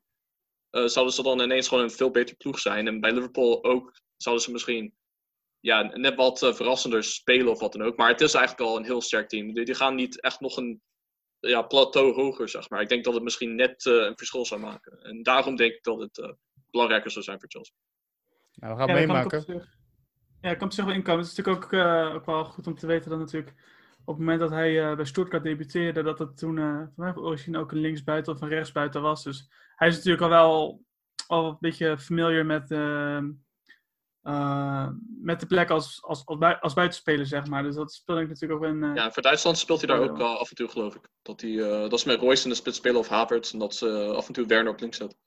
eh, 0.69 0.85
zouden 0.85 1.13
ze 1.13 1.23
dan 1.23 1.39
ineens 1.41 1.67
gewoon 1.67 1.83
een 1.83 1.91
veel 1.91 2.11
beter 2.11 2.35
ploeg 2.35 2.59
zijn. 2.59 2.87
En 2.87 2.99
bij 2.99 3.11
Liverpool 3.13 3.63
ook 3.63 3.93
zouden 4.17 4.43
ze 4.45 4.51
misschien 4.51 4.93
ja, 5.61 5.81
net 5.81 6.15
wat 6.15 6.43
eh, 6.43 6.53
verrassender 6.53 7.03
spelen 7.03 7.51
of 7.51 7.59
wat 7.59 7.71
dan 7.73 7.81
ook. 7.81 7.97
Maar 7.97 8.09
het 8.09 8.21
is 8.21 8.33
eigenlijk 8.33 8.69
al 8.69 8.77
een 8.77 8.85
heel 8.85 9.01
sterk 9.01 9.29
team. 9.29 9.53
Die, 9.53 9.65
die 9.65 9.75
gaan 9.75 9.95
niet 9.95 10.21
echt 10.21 10.39
nog 10.39 10.57
een 10.57 10.81
ja, 11.39 11.61
plateau 11.61 12.13
hoger, 12.13 12.49
zeg 12.49 12.69
maar. 12.69 12.81
Ik 12.81 12.89
denk 12.89 13.03
dat 13.03 13.13
het 13.13 13.23
misschien 13.23 13.55
net 13.55 13.85
eh, 13.85 13.93
een 13.93 14.17
verschil 14.17 14.45
zou 14.45 14.61
maken. 14.61 15.01
En 15.01 15.23
daarom 15.23 15.55
denk 15.55 15.73
ik 15.73 15.83
dat 15.83 15.99
het 15.99 16.17
eh, 16.17 16.31
belangrijker 16.71 17.11
zou 17.11 17.23
zijn 17.23 17.39
voor 17.39 17.49
Chelsea. 17.49 17.73
Nou, 18.53 18.73
we 18.73 18.79
gaan 18.79 18.87
Ja, 18.87 18.93
kan 18.93 19.07
meemaken. 19.07 19.69
Ja, 20.41 20.49
ik 20.49 20.57
kan 20.57 20.67
op 20.67 20.73
zich 20.73 20.85
wel 20.85 20.93
inkomen. 20.93 21.21
Het 21.21 21.31
is 21.31 21.37
natuurlijk 21.37 21.65
ook, 21.65 21.73
eh, 21.73 22.13
ook 22.15 22.25
wel 22.25 22.45
goed 22.45 22.67
om 22.67 22.75
te 22.75 22.87
weten 22.87 23.09
dat 23.09 23.19
natuurlijk 23.19 23.53
op 24.05 24.17
het 24.17 24.17
moment 24.17 24.39
dat 24.39 24.49
hij 24.49 24.89
eh, 24.89 24.95
bij 24.95 25.05
Stuttgart 25.05 25.43
debuteerde, 25.43 26.03
dat 26.03 26.19
het 26.19 26.37
toen 26.37 26.57
uh, 26.57 26.81
van 26.95 27.17
origine 27.17 27.59
ook 27.59 27.71
een 27.71 27.77
linksbuiten 27.77 28.33
of 28.33 28.41
een 28.41 28.49
rechtsbuiten 28.49 29.01
was. 29.01 29.23
Dus 29.23 29.51
hij 29.75 29.87
is 29.87 29.95
natuurlijk 29.95 30.23
al 30.23 30.29
wel 30.29 30.83
al 31.27 31.49
een 31.49 31.57
beetje 31.59 31.97
familiar 31.97 32.45
met, 32.45 32.71
uh, 32.71 33.19
uh, 34.23 34.87
met 35.21 35.39
de 35.39 35.45
plek 35.45 35.69
als, 35.69 36.03
als, 36.03 36.25
als, 36.25 36.37
bui 36.37 36.57
als, 36.59 36.73
buitenspeler, 36.73 37.25
zeg 37.25 37.45
maar. 37.45 37.63
Dus 37.63 37.75
dat 37.75 37.93
speelde 37.93 38.21
ik 38.21 38.27
natuurlijk 38.27 38.63
ook 38.63 38.69
een... 38.69 38.83
Uh, 38.83 38.95
ja, 38.95 39.11
voor 39.11 39.21
Duitsland 39.23 39.57
speelt 39.57 39.79
hij 39.79 39.87
daar 39.87 40.09
ook 40.09 40.19
uh, 40.19 40.35
af 40.35 40.49
en 40.49 40.55
toe, 40.55 40.69
geloof 40.69 40.95
ik. 40.95 41.09
Dat, 41.21 41.41
hij, 41.41 41.55
dat 41.57 41.93
is 41.93 42.03
met 42.03 42.19
Royce 42.19 42.43
in 42.43 42.49
de 42.49 42.55
spits 42.55 42.77
spelen 42.77 42.99
of 42.99 43.07
Havertz 43.07 43.53
en 43.53 43.59
dat 43.59 43.75
ze 43.75 44.13
af 44.15 44.27
en 44.27 44.33
toe 44.33 44.45
Werner 44.45 44.71
op 44.71 44.79
links 44.79 44.97
zetten. 44.97 45.17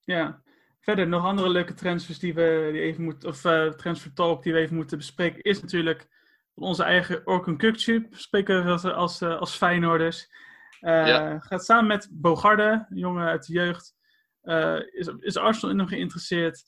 Ja, 0.00 0.42
verder 0.80 1.08
nog 1.08 1.24
andere 1.24 1.48
leuke 1.48 1.74
transfers 1.74 2.18
die 2.18 2.34
we 2.34 2.68
die 2.72 2.80
even 2.80 3.04
moeten, 3.04 3.28
of 3.28 3.40
transfer 3.76 4.12
talk 4.12 4.42
die 4.42 4.52
we 4.52 4.58
even 4.58 4.76
moeten 4.76 4.98
bespreken, 4.98 5.42
is 5.42 5.60
natuurlijk 5.60 6.08
van 6.54 6.62
onze 6.62 6.82
eigen 6.82 7.26
Orkun 7.26 7.56
Kukcu, 7.56 8.06
spreken 8.10 8.64
we 8.64 8.70
als, 8.70 8.84
als, 8.84 9.22
als 9.22 9.56
Feyenoorders. 9.56 10.28
Ja. 10.80 11.38
Gaat 11.38 11.64
samen 11.64 11.86
met 11.86 12.08
Bogarde, 12.12 12.86
een 12.90 12.98
jongen 12.98 13.26
uit 13.26 13.46
de 13.46 13.52
jeugd, 13.52 13.94
is, 14.90 15.06
is 15.18 15.36
Arsenal 15.36 15.70
in 15.70 15.78
hem 15.78 15.88
geïnteresseerd. 15.88 16.64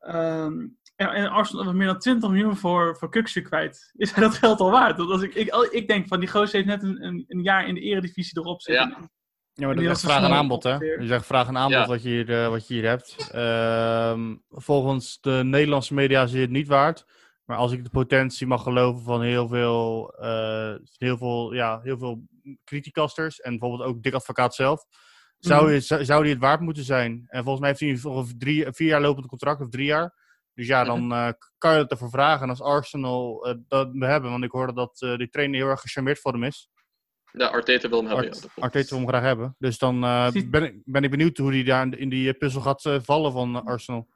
Um, 0.00 0.78
en, 0.98 1.08
en 1.08 1.28
Arsenal 1.28 1.64
heeft 1.64 1.76
meer 1.76 1.86
dan 1.86 1.98
20 1.98 2.30
miljoen 2.30 2.56
voor, 2.56 2.96
voor 2.96 3.10
Kukcu 3.10 3.40
kwijt. 3.40 3.90
Is 3.96 4.12
hij 4.12 4.22
dat 4.22 4.34
geld 4.34 4.60
al 4.60 4.70
waard? 4.70 4.96
Dat 4.96 5.10
als 5.10 5.22
ik, 5.22 5.34
ik, 5.34 5.68
ik 5.70 5.88
denk 5.88 6.08
van 6.08 6.20
die 6.20 6.28
gozer 6.28 6.54
heeft 6.54 6.66
net 6.66 6.82
een, 6.82 7.04
een, 7.04 7.24
een 7.28 7.42
jaar 7.42 7.68
in 7.68 7.74
de 7.74 7.80
eredivisie 7.80 8.38
erop 8.38 8.62
zitten. 8.62 8.88
Ja. 8.88 9.08
Ja, 9.52 9.66
maar 9.66 9.74
dat 9.74 9.96
is 9.96 10.00
vraag 10.00 10.24
en 10.24 10.32
aanbod, 10.32 10.62
hè? 10.62 10.74
Je 10.74 11.06
zegt 11.06 11.26
vraag 11.26 11.48
en 11.48 11.56
aanbod 11.56 11.78
ja. 11.78 11.86
wat, 11.86 12.02
je 12.02 12.08
hier, 12.08 12.28
uh, 12.28 12.48
wat 12.48 12.68
je 12.68 12.74
hier 12.74 12.86
hebt. 12.86 13.30
Uh, 13.34 14.34
volgens 14.48 15.18
de 15.20 15.40
Nederlandse 15.44 15.94
media 15.94 16.22
is 16.22 16.32
het 16.32 16.50
niet 16.50 16.66
waard. 16.66 17.06
Maar 17.44 17.56
als 17.56 17.72
ik 17.72 17.84
de 17.84 17.90
potentie 17.90 18.46
mag 18.46 18.62
geloven 18.62 19.02
van 19.02 19.22
heel 19.22 19.48
veel, 19.48 20.14
uh, 20.20 20.74
heel 20.96 21.16
veel, 21.16 21.54
ja, 21.54 21.80
heel 21.82 21.98
veel 21.98 22.22
criticasters 22.64 23.40
en 23.40 23.58
bijvoorbeeld 23.58 23.88
ook 23.88 24.02
Dick 24.02 24.14
Advocaat 24.14 24.54
zelf, 24.54 24.84
zou, 25.38 25.72
je, 25.72 25.80
zou, 25.80 26.04
zou 26.04 26.22
die 26.22 26.32
het 26.32 26.40
waard 26.40 26.60
moeten 26.60 26.84
zijn. 26.84 27.24
En 27.26 27.42
volgens 27.42 27.60
mij 27.60 27.68
heeft 27.68 28.04
hij 28.04 28.12
een 28.12 28.38
drie, 28.38 28.66
vier 28.70 28.88
jaar 28.88 29.00
lopend 29.00 29.26
contract 29.26 29.60
of 29.60 29.68
drie 29.68 29.86
jaar. 29.86 30.14
Dus 30.58 30.66
ja, 30.66 30.84
dan 30.92 31.12
uh, 31.12 31.28
kan 31.58 31.72
je 31.72 31.78
het 31.78 31.90
ervoor 31.90 32.10
vragen. 32.10 32.42
En 32.42 32.48
als 32.48 32.62
Arsenal 32.62 33.48
uh, 33.48 33.54
dat 33.68 33.88
we 33.92 34.06
hebben, 34.06 34.30
want 34.30 34.44
ik 34.44 34.50
hoorde 34.50 34.72
dat 34.72 35.00
uh, 35.00 35.16
die 35.16 35.28
trainer 35.28 35.60
heel 35.60 35.68
erg 35.68 35.80
gecharmeerd 35.80 36.20
voor 36.20 36.32
hem 36.32 36.44
is. 36.44 36.68
Ja, 37.32 37.46
Arteta 37.46 37.88
wil 37.88 37.98
hem 37.98 38.06
hebben. 38.06 38.26
Art, 38.26 38.42
ja, 38.42 38.62
Arteta 38.62 38.88
wil 38.88 38.98
hem 38.98 39.08
graag 39.08 39.22
hebben. 39.22 39.56
Dus 39.58 39.78
dan 39.78 40.04
uh, 40.04 40.30
ben, 40.50 40.64
ik, 40.64 40.80
ben 40.84 41.04
ik 41.04 41.10
benieuwd 41.10 41.36
hoe 41.36 41.52
hij 41.52 41.62
daar 41.62 41.96
in 41.96 42.08
die 42.08 42.32
puzzel 42.32 42.60
gaat 42.60 42.84
uh, 42.84 42.96
vallen 43.00 43.32
van 43.32 43.64
Arsenal. 43.64 44.06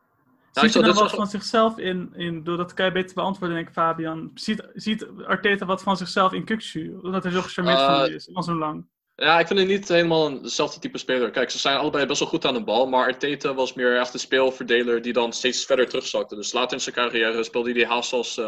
Nou, 0.53 0.67
ziet 0.67 0.75
hij 0.75 0.83
nou 0.83 0.95
wat 0.95 1.11
van 1.11 1.27
zichzelf 1.27 1.79
in, 1.79 2.13
in, 2.15 2.45
doordat 2.45 2.75
kan 2.75 2.85
je 2.85 2.93
beter 2.93 3.15
beantwoorden, 3.15 3.57
denk 3.57 3.69
ik, 3.69 3.75
Fabian. 3.75 4.31
Ziet, 4.35 4.69
ziet 4.75 5.07
Arteta 5.27 5.67
wat 5.67 5.83
van 5.83 5.97
zichzelf 5.97 6.33
in 6.33 6.45
Kuksu? 6.45 6.99
Omdat 7.03 7.23
hij 7.23 7.33
zo 7.33 7.41
gecharmeerd 7.41 7.79
uh, 7.79 7.87
van 7.87 8.11
is, 8.11 8.35
al 8.35 8.43
zo 8.43 8.55
lang. 8.55 8.87
Ja, 9.14 9.38
ik 9.38 9.46
vind 9.46 9.59
het 9.59 9.68
niet 9.68 9.88
helemaal 9.88 10.31
hetzelfde 10.42 10.81
type 10.81 10.98
speler. 10.98 11.31
Kijk, 11.31 11.51
ze 11.51 11.59
zijn 11.59 11.77
allebei 11.77 12.07
best 12.07 12.20
wel 12.20 12.29
goed 12.29 12.44
aan 12.44 12.55
de 12.55 12.64
bal, 12.64 12.87
maar 12.87 13.07
Arteta 13.07 13.55
was 13.55 13.72
meer 13.75 13.98
echt 13.98 14.14
een 14.14 14.20
speelverdeler 14.20 15.03
die 15.03 15.12
dan 15.12 15.33
steeds 15.33 15.64
verder 15.64 15.88
terugzakte. 15.88 16.35
Dus 16.37 16.53
later 16.53 16.72
in 16.72 16.81
zijn 16.83 16.94
carrière 16.94 17.42
speelde 17.44 17.72
hij 17.72 17.87
haast 17.87 18.12
als 18.12 18.38
uh, 18.38 18.46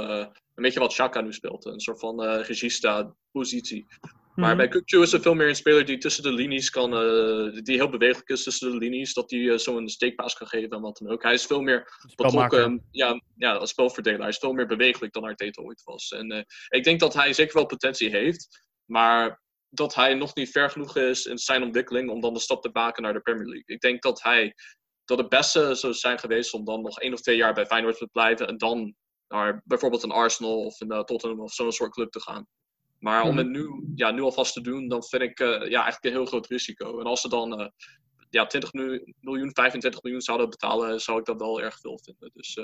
een 0.54 0.62
beetje 0.62 0.80
wat 0.80 0.94
Chaka 0.94 1.20
nu 1.20 1.32
speelt. 1.32 1.64
Een 1.64 1.80
soort 1.80 2.00
van 2.00 2.24
uh, 2.24 2.46
regista-positie. 2.46 3.86
Maar 4.34 4.48
Mhm. 4.48 4.56
bij 4.56 4.68
Kukju 4.68 5.02
is 5.02 5.12
er 5.12 5.20
veel 5.20 5.34
meer 5.34 5.48
een 5.48 5.56
speler 5.56 5.84
die 5.84 5.98
tussen 5.98 6.22
de 6.22 6.32
linies 6.32 6.70
kan, 6.70 6.94
eh, 6.94 7.62
die 7.62 7.76
heel 7.76 7.88
bewegelijk 7.88 8.28
is 8.28 8.42
tussen 8.42 8.70
de 8.70 8.76
linies, 8.78 9.14
dat 9.14 9.30
hij 9.30 9.50
eh, 9.50 9.58
zo'n 9.58 9.88
steekpaas 9.88 10.34
kan 10.34 10.46
geven 10.46 10.70
en 10.70 10.80
wat 10.80 10.96
dan 10.96 11.10
ook. 11.12 11.22
Hij 11.22 11.32
is 11.32 11.46
veel 11.46 11.60
meer 11.60 11.88
betrokken, 12.16 12.88
ja, 12.90 13.20
ja, 13.36 13.52
als 13.54 13.70
spelverdeler. 13.70 14.20
Hij 14.20 14.28
is 14.28 14.38
veel 14.38 14.52
meer 14.52 14.66
bewegelijk 14.66 15.12
dan 15.12 15.24
Arteta 15.24 15.62
ooit 15.62 15.82
was. 15.84 16.10
En 16.10 16.30
eh, 16.30 16.42
ik 16.68 16.84
denk 16.84 17.00
dat 17.00 17.14
hij 17.14 17.32
zeker 17.32 17.54
wel 17.54 17.66
potentie 17.66 18.10
heeft, 18.10 18.64
maar 18.84 19.42
dat 19.74 19.94
hij 19.94 20.14
nog 20.14 20.34
niet 20.34 20.50
ver 20.50 20.70
genoeg 20.70 20.96
is 20.96 21.24
in 21.26 21.38
zijn 21.38 21.62
ontwikkeling 21.62 22.10
om 22.10 22.20
dan 22.20 22.34
de 22.34 22.40
stap 22.40 22.62
te 22.62 22.70
maken 22.72 23.02
naar 23.02 23.12
de 23.12 23.20
Premier 23.20 23.44
League. 23.46 23.62
Ik 23.74 23.80
denk 23.80 24.02
dat 24.02 24.22
hij, 24.22 24.54
dat 25.04 25.18
het 25.18 25.28
beste 25.28 25.74
zou 25.74 25.92
zijn 25.94 26.18
geweest 26.18 26.54
om 26.54 26.64
dan 26.64 26.82
nog 26.82 27.00
één 27.00 27.12
of 27.12 27.20
twee 27.20 27.36
jaar 27.36 27.54
bij 27.54 27.66
Feyenoord 27.66 27.98
te 27.98 28.08
blijven 28.12 28.46
en 28.46 28.56
dan 28.58 28.94
naar 29.28 29.62
bijvoorbeeld 29.64 30.02
een 30.02 30.10
Arsenal 30.10 30.64
of 30.64 30.80
een 30.80 30.90
eh, 30.90 31.00
Tottenham 31.00 31.40
of 31.40 31.52
zo'n 31.52 31.72
soort 31.72 31.92
club 31.92 32.10
te 32.10 32.20
gaan. 32.20 32.46
Maar 32.98 33.22
om 33.22 33.28
Mhm. 33.28 33.38
het 33.38 33.48
nu, 33.48 33.68
ja, 33.94 34.10
nu 34.10 34.20
alvast 34.20 34.52
te 34.52 34.60
doen, 34.60 34.88
dan 34.88 35.04
vind 35.04 35.22
ik 35.22 35.40
eh, 35.40 35.48
ja, 35.48 35.82
eigenlijk 35.82 36.04
een 36.04 36.10
heel 36.12 36.26
groot 36.26 36.46
risico. 36.46 37.00
En 37.00 37.06
als 37.06 37.20
ze 37.20 37.28
dan 37.28 37.60
eh, 37.60 37.68
ja, 38.30 38.46
20 38.46 38.72
nu- 38.72 39.14
miljoen, 39.20 39.54
25 39.54 40.02
miljoen 40.02 40.20
zouden 40.20 40.50
betalen, 40.50 41.00
zou 41.00 41.18
ik 41.18 41.24
dat 41.24 41.40
wel 41.40 41.60
erg 41.62 41.80
veel 41.80 41.98
vinden. 42.02 42.30
Dus 42.34 42.58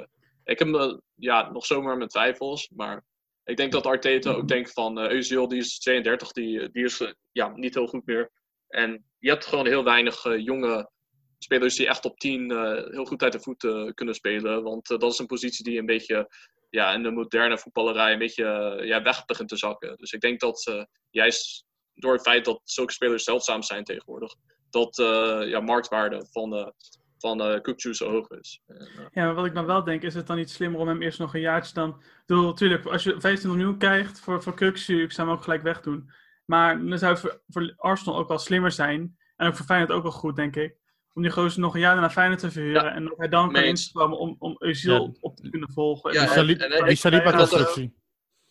ik 0.45 0.59
heb 0.59 1.01
ja, 1.15 1.51
nog 1.51 1.67
zomaar 1.67 1.97
mijn 1.97 2.09
twijfels. 2.09 2.71
Maar 2.75 3.05
ik 3.51 3.57
denk 3.57 3.73
dat 3.73 3.87
Arteta 3.87 4.31
ook 4.31 4.49
denkt 4.49 4.73
van 4.73 4.99
eh 4.99 5.19
Özil, 5.19 5.47
die 5.47 5.59
is 5.59 5.79
32, 5.79 6.33
die, 6.33 6.71
die 6.71 6.85
is 6.85 7.01
eh, 7.01 7.13
ja, 7.33 7.53
niet 7.55 7.75
heel 7.75 7.87
goed 7.87 8.07
meer. 8.07 8.31
En 8.69 9.05
je 9.19 9.29
hebt 9.29 9.47
gewoon 9.47 9.67
heel 9.67 9.85
weinig 9.85 10.25
eh, 10.25 10.39
jonge 10.45 10.91
spelers 11.39 11.77
die 11.77 11.89
echt 11.89 12.05
op 12.05 12.19
10 12.19 12.51
eh, 12.51 12.93
heel 12.93 13.05
goed 13.05 13.23
uit 13.23 13.33
de 13.33 13.41
voet 13.41 13.65
eh, 13.65 13.87
kunnen 13.95 14.15
spelen. 14.15 14.63
Want 14.63 14.91
eh, 14.91 14.99
dat 14.99 15.13
is 15.13 15.19
een 15.19 15.27
positie 15.27 15.65
die 15.65 15.79
een 15.79 15.87
beetje 15.87 16.29
ja, 16.71 16.93
in 16.93 17.03
de 17.03 17.11
moderne 17.11 17.59
voetballerij 17.59 18.13
een 18.13 18.19
beetje 18.19 18.45
eh, 18.45 18.87
ja, 18.87 19.03
weg 19.03 19.25
begint 19.25 19.49
te 19.49 19.57
zakken. 19.57 19.97
Dus 19.97 20.13
ik 20.13 20.21
denk 20.21 20.41
dat 20.41 20.67
eh, 20.67 20.85
juist 21.11 21.65
door 21.95 22.13
het 22.13 22.23
feit 22.23 22.45
dat 22.45 22.61
zulke 22.65 22.93
spelers 22.93 23.25
zeldzaam 23.25 23.63
zijn 23.63 23.85
tegenwoordig, 23.85 24.35
dat 24.71 24.99
eh 24.99 25.41
ja, 25.45 25.61
marktwaarde 25.61 26.27
van, 26.31 26.55
eh 26.57 26.69
van 27.21 27.41
eh 27.43 27.61
Kukçu 27.61 27.91
zo 27.91 28.11
hoog 28.11 28.29
is. 28.31 28.61
En, 28.67 28.77
eh, 28.77 28.87
Ja, 29.13 29.25
maar 29.25 29.35
wat 29.35 29.47
ik 29.47 29.55
dan 29.55 29.67
wel 29.67 29.85
denk, 29.85 30.03
is 30.03 30.15
het 30.15 30.27
dan 30.27 30.37
niet 30.37 30.51
slimmer 30.51 30.81
om 30.81 30.89
hem 30.89 31.03
eerst 31.03 31.19
nog 31.19 31.35
een 31.35 31.41
jaartje 31.41 31.75
dan... 31.75 31.89
Ik 31.91 32.23
bedoel, 32.27 32.45
natuurlijk, 32.45 32.87
als 32.87 33.03
je 33.05 33.21
15 33.21 33.51
miljoen 33.51 33.79
krijgt 33.79 34.21
voor, 34.21 34.43
voor 34.43 34.55
Kuksu, 34.55 35.03
ik 35.03 35.13
zou 35.13 35.29
hem 35.29 35.37
ook 35.37 35.43
gelijk 35.43 35.63
wegdoen. 35.63 36.11
Maar 36.45 36.85
dan 36.87 36.99
zou 36.99 37.13
het 37.13 37.21
voor, 37.21 37.43
voor 37.49 37.73
Arsenal 37.77 38.19
ook 38.19 38.29
wel 38.29 38.39
slimmer 38.39 38.73
zijn. 38.73 39.17
En 39.37 39.47
ook 39.47 39.57
voor 39.57 39.67
Feyenoord 39.67 39.91
ook 39.93 40.03
wel 40.03 40.13
goed, 40.13 40.37
denk 40.37 40.57
ik. 40.57 40.77
Om 41.13 41.23
die 41.23 41.31
gozer 41.31 41.61
nog 41.61 41.75
een 41.75 41.81
jaar 41.81 41.97
naar 42.01 42.11
Feyenoord 42.11 42.41
te 42.41 42.51
verhuren. 42.51 42.93
En 42.93 43.05
dat 43.05 43.19
hij 43.19 43.29
dan 43.29 43.53
kan 43.53 43.63
instromen 43.63 44.19
om, 44.19 44.37
om 44.39 44.53
Özil 44.65 44.81
Ja. 44.83 45.11
op, 45.21 45.37
te 45.37 45.51
kunnen 45.51 45.73
volgen. 45.73 46.13
Ja, 46.13 46.21
En 46.37 46.47
Die 46.47 46.57
dan- 46.57 46.67
en- 46.67 46.71
Sali- 46.71 46.81
en- 46.81 46.87
die 46.87 46.97
Saliba-constructie. 46.97 47.99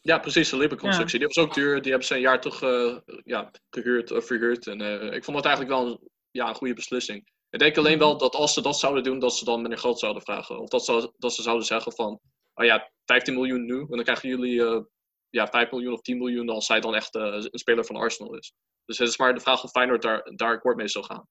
Ja, 0.02 0.18
precies, 0.20 0.50
de 0.50 0.58
Lippen-constructie. 0.58 1.20
Die 1.20 1.28
was 1.28 1.38
ook 1.38 1.54
duur. 1.54 1.82
Die 1.82 1.90
hebben 1.90 2.08
ze 2.08 2.16
een 2.16 2.22
jaar 2.22 2.42
toch 2.42 2.62
eh, 2.64 2.98
ja, 3.24 3.52
gehuurd 3.70 4.12
of 4.12 4.26
verhuurd. 4.26 4.68
En 4.68 4.82
eh, 4.82 5.16
ik 5.16 5.24
vond 5.24 5.38
dat 5.38 5.46
eigenlijk 5.46 5.76
wel 5.76 5.88
een, 5.92 6.10
ja, 6.32 6.50
een 6.50 6.56
goede 6.56 6.74
beslissing. 6.74 7.30
Ik 7.50 7.60
denk 7.60 7.78
alleen 7.78 8.00
wel 8.00 8.18
dat 8.18 8.36
als 8.36 8.54
ze 8.54 8.62
dat 8.62 8.80
zouden 8.80 9.04
doen, 9.04 9.20
dat 9.20 9.36
ze 9.36 9.46
dan 9.46 9.62
minder 9.62 9.80
geld 9.80 10.00
zouden 10.00 10.22
vragen. 10.22 10.60
Of 10.60 10.70
dat 10.70 10.86
ze, 10.86 11.14
dat 11.18 11.34
ze 11.34 11.42
zouden 11.42 11.66
zeggen 11.66 11.92
van, 11.92 12.20
oh 12.54 12.66
ja, 12.66 12.92
15 13.06 13.34
miljoen 13.34 13.66
nu. 13.66 13.80
En 13.80 13.88
dan 13.88 14.04
krijgen 14.04 14.30
jullie 14.30 14.66
eh, 14.66 14.82
ja, 15.30 15.48
5 15.48 15.72
miljoen 15.72 15.94
of 15.94 16.02
10 16.02 16.18
miljoen 16.18 16.50
als 16.50 16.68
hij 16.68 16.80
dan 16.80 16.96
echt 16.96 17.16
eh, 17.16 17.24
een 17.24 17.60
speler 17.60 17.86
van 17.86 17.96
Arsenal 17.96 18.36
is. 18.36 18.54
Dus 18.86 18.98
het 18.98 19.08
is 19.08 19.18
maar 19.18 19.34
de 19.34 19.40
vraag 19.40 19.64
of 19.64 19.72
Feyenoord 19.72 20.02
daar, 20.02 20.32
daar 20.36 20.54
akkoord 20.54 20.78
mee 20.78 20.88
zou 20.88 21.06
gaan. 21.06 21.28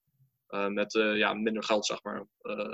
Eh, 0.47 0.67
met 0.67 0.93
ja, 0.93 1.35
minder 1.35 1.65
geld, 1.65 1.87
zeg 1.87 2.03
maar, 2.03 2.27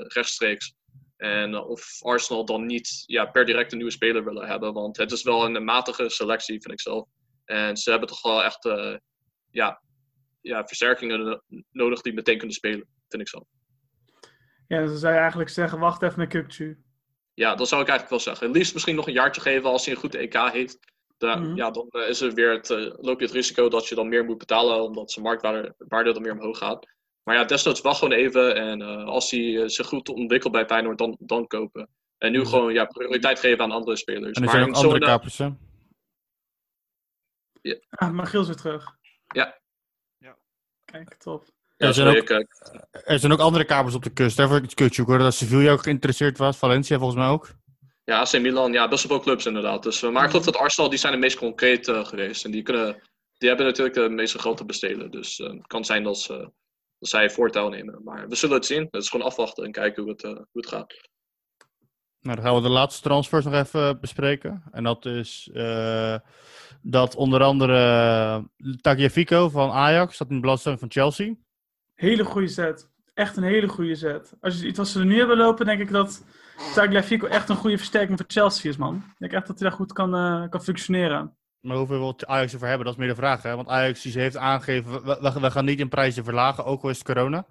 rechtstreeks. 0.08 0.74
En 1.16 1.56
of 1.56 2.02
Arsenal 2.02 2.44
dan 2.44 2.66
niet 2.66 3.02
ja, 3.06 3.26
per 3.26 3.44
direct 3.44 3.70
een 3.70 3.76
nieuwe 3.76 3.92
speler 3.92 4.24
willen 4.24 4.46
hebben. 4.46 4.72
Want 4.72 4.96
het 4.96 5.12
is 5.12 5.22
wel 5.22 5.44
een 5.44 5.64
matige 5.64 6.08
selectie, 6.08 6.60
vind 6.60 6.72
ik 6.72 6.80
zelf. 6.80 7.08
En 7.44 7.76
ze 7.76 7.90
hebben 7.90 8.08
toch 8.08 8.22
wel 8.22 8.44
echt 8.44 8.68
ja, 9.50 9.82
ja, 10.40 10.66
versterkingen 10.66 11.24
no- 11.24 11.40
nodig 11.70 12.00
die 12.00 12.12
meteen 12.12 12.38
kunnen 12.38 12.56
spelen, 12.56 12.88
vind 13.14 13.22
ik 13.22 13.28
zelf. 13.28 13.44
Ja, 14.68 14.80
dus 14.80 14.88
dan 14.90 14.98
zou 14.98 15.12
je 15.12 15.18
eigenlijk 15.18 15.50
zeggen, 15.50 15.78
wacht 15.78 16.02
even 16.02 16.18
met 16.18 16.28
Kukcu. 16.28 16.82
Ja, 17.34 17.54
dat 17.54 17.68
zou 17.68 17.82
ik 17.82 17.88
eigenlijk 17.88 18.10
wel 18.10 18.32
zeggen. 18.34 18.46
Het 18.46 18.56
liefst 18.56 18.72
misschien 18.72 18.94
nog 18.96 19.06
een 19.06 19.12
jaartje 19.12 19.40
geven 19.40 19.70
als 19.70 19.84
hij 19.84 19.94
een 19.94 20.00
goed 20.00 20.14
EK 20.14 20.34
heeft. 20.52 20.78
Da- 21.18 21.36
Mhm. 21.36 21.56
Ja, 21.56 21.70
dan 21.70 21.88
eh, 21.88 22.08
is 22.08 22.20
er 22.20 22.32
weer 22.34 22.50
het, 22.52 22.70
eh, 22.70 22.78
loop 22.96 23.18
je 23.20 23.24
het 23.26 23.34
risico 23.34 23.68
dat 23.68 23.88
je 23.88 23.94
dan 23.94 24.08
meer 24.08 24.24
moet 24.24 24.38
betalen, 24.38 24.82
omdat 24.82 25.10
zijn 25.10 25.24
marktwaarde 25.24 25.74
waarde 25.78 26.12
dan 26.12 26.22
meer 26.22 26.32
omhoog 26.32 26.58
gaat. 26.58 26.86
Maar 27.22 27.34
ja, 27.36 27.44
desnoods 27.44 27.80
wacht 27.80 27.98
gewoon 27.98 28.18
even. 28.18 28.54
En 28.56 28.82
eh, 28.82 29.04
als 29.04 29.30
hij 29.30 29.68
zich 29.68 29.86
goed 29.86 30.08
ontwikkelt 30.08 30.52
bij 30.52 30.66
Feyenoord, 30.66 30.98
dan, 30.98 31.16
dan 31.20 31.46
kopen. 31.46 31.88
En 32.18 32.32
nu 32.32 32.38
Mhm. 32.38 32.48
gewoon 32.48 32.72
ja, 32.72 32.84
prioriteit 32.84 33.38
geven 33.38 33.64
aan 33.64 33.70
andere 33.70 33.96
spelers. 33.96 34.24
En 34.26 34.32
er 34.34 34.40
maar 34.40 34.50
zijn 34.60 34.74
zo'n, 34.74 34.84
andere 34.84 35.00
eh, 35.04 35.10
kapers, 35.10 35.38
hè? 35.38 35.50
Ah, 37.88 38.10
maar 38.10 38.26
Giel 38.26 38.40
is 38.40 38.46
weer 38.46 38.56
terug. 38.56 38.96
Ja. 39.26 39.60
Ja. 40.18 40.36
Kijk, 40.84 41.14
top. 41.14 41.46
Ja, 41.76 41.86
er 41.86 41.94
zijn 41.94 42.16
ook- 42.16 42.28
Er 43.04 43.18
zijn 43.18 43.32
ook 43.32 43.38
andere 43.38 43.64
kapers 43.64 43.94
op 43.94 44.02
de 44.02 44.10
kust. 44.12 44.36
Daarvoor 44.36 44.56
ik 44.56 44.74
kutje 44.74 45.02
hoor. 45.02 45.18
Dat 45.18 45.34
Sevilla 45.34 45.72
ook 45.72 45.82
geïnteresseerd 45.82 46.38
was. 46.38 46.56
Valencia 46.56 46.98
volgens 46.98 47.18
mij 47.18 47.28
ook. 47.28 47.48
Ja, 48.04 48.18
AC 48.20 48.40
Milan, 48.40 48.72
ja, 48.72 48.88
best 48.88 49.04
wel 49.08 49.16
veel 49.16 49.26
clubs 49.26 49.46
inderdaad. 49.46 49.82
Dus, 49.82 50.02
eh, 50.02 50.10
maar 50.10 50.24
ik 50.24 50.30
geloof 50.30 50.44
dat 50.44 50.56
Arsenal, 50.56 50.90
die 50.90 50.98
zijn 50.98 51.12
het 51.12 51.22
meest 51.22 51.36
concreet 51.36 51.88
eh, 51.88 52.04
geweest. 52.04 52.44
En 52.44 52.50
die, 52.50 52.62
kunnen, 52.62 53.02
die 53.38 53.48
hebben 53.48 53.66
natuurlijk 53.66 53.96
de 53.96 54.08
meeste 54.08 54.38
geld 54.38 54.56
te 54.56 54.64
besteden. 54.64 55.10
Dus 55.10 55.40
eh, 55.40 55.50
het 55.50 55.66
kan 55.66 55.84
zijn 55.84 56.02
dat, 56.02 56.18
ze, 56.18 56.32
dat 56.98 57.08
zij 57.08 57.30
voortouw 57.30 57.68
nemen. 57.68 58.00
Maar 58.04 58.28
we 58.28 58.34
zullen 58.34 58.56
het 58.56 58.66
zien. 58.66 58.82
Het 58.90 59.02
is 59.02 59.08
gewoon 59.08 59.26
afwachten 59.26 59.64
en 59.64 59.72
kijken 59.72 60.02
hoe 60.02 60.12
het, 60.12 60.22
hoe 60.22 60.46
het 60.52 60.66
gaat. 60.66 60.94
Nou, 62.20 62.36
dan 62.36 62.44
gaan 62.44 62.54
we 62.54 62.60
de 62.62 62.68
laatste 62.68 63.02
transfers 63.02 63.44
nog 63.44 63.54
even 63.54 64.00
bespreken. 64.00 64.62
En 64.72 64.84
dat 64.84 65.04
is 65.06 65.50
dat 66.82 67.14
onder 67.14 67.42
andere 67.42 68.48
Tagliafico 68.80 69.48
van 69.48 69.70
Ajax 69.70 70.14
staat 70.14 70.28
in 70.28 70.34
de 70.34 70.40
belangstelling 70.40 70.80
van 70.80 70.90
Chelsea. 70.90 71.34
Hele 71.94 72.24
goede 72.24 72.48
set. 72.48 72.92
Echt 73.14 73.36
een 73.36 73.42
hele 73.42 73.68
goede 73.68 73.94
set. 73.94 74.32
Als 74.40 74.60
je 74.60 74.66
iets 74.66 74.78
wat 74.78 74.88
ze 74.88 74.98
er 74.98 75.06
nu 75.06 75.18
hebben 75.18 75.36
lopen, 75.36 75.66
denk 75.66 75.80
ik 75.80 75.90
dat 75.90 76.24
Tagliafico 76.74 77.26
echt 77.26 77.48
een 77.48 77.56
goede 77.56 77.76
versterking 77.78 78.18
voor 78.18 78.26
Chelsea 78.28 78.70
is, 78.70 78.76
man. 78.76 78.96
Ik 78.96 79.14
denk 79.18 79.32
echt 79.32 79.46
dat 79.46 79.58
hij 79.58 79.68
daar 79.68 79.78
goed 79.78 79.92
kan, 79.92 80.14
eh, 80.14 80.48
kan 80.48 80.62
functioneren. 80.62 81.36
Maar 81.60 81.76
hoeveel 81.76 81.98
wil 81.98 82.16
Ajax 82.26 82.52
ervoor 82.52 82.68
hebben, 82.68 82.86
dat 82.86 82.94
is 82.94 83.00
meer 83.00 83.10
de 83.10 83.14
vraag. 83.20 83.42
Hè? 83.42 83.56
Want 83.56 83.68
Ajax 83.68 84.02
die 84.02 84.12
heeft 84.12 84.36
aangegeven, 84.36 84.92
we, 85.04 85.18
we, 85.20 85.40
we 85.40 85.50
gaan 85.50 85.64
niet 85.64 85.80
in 85.80 85.88
prijzen 85.88 86.24
verlagen, 86.24 86.64
ook 86.64 86.82
al 86.82 86.88
is 86.90 86.98
het 86.98 87.06
corona. 87.06 87.46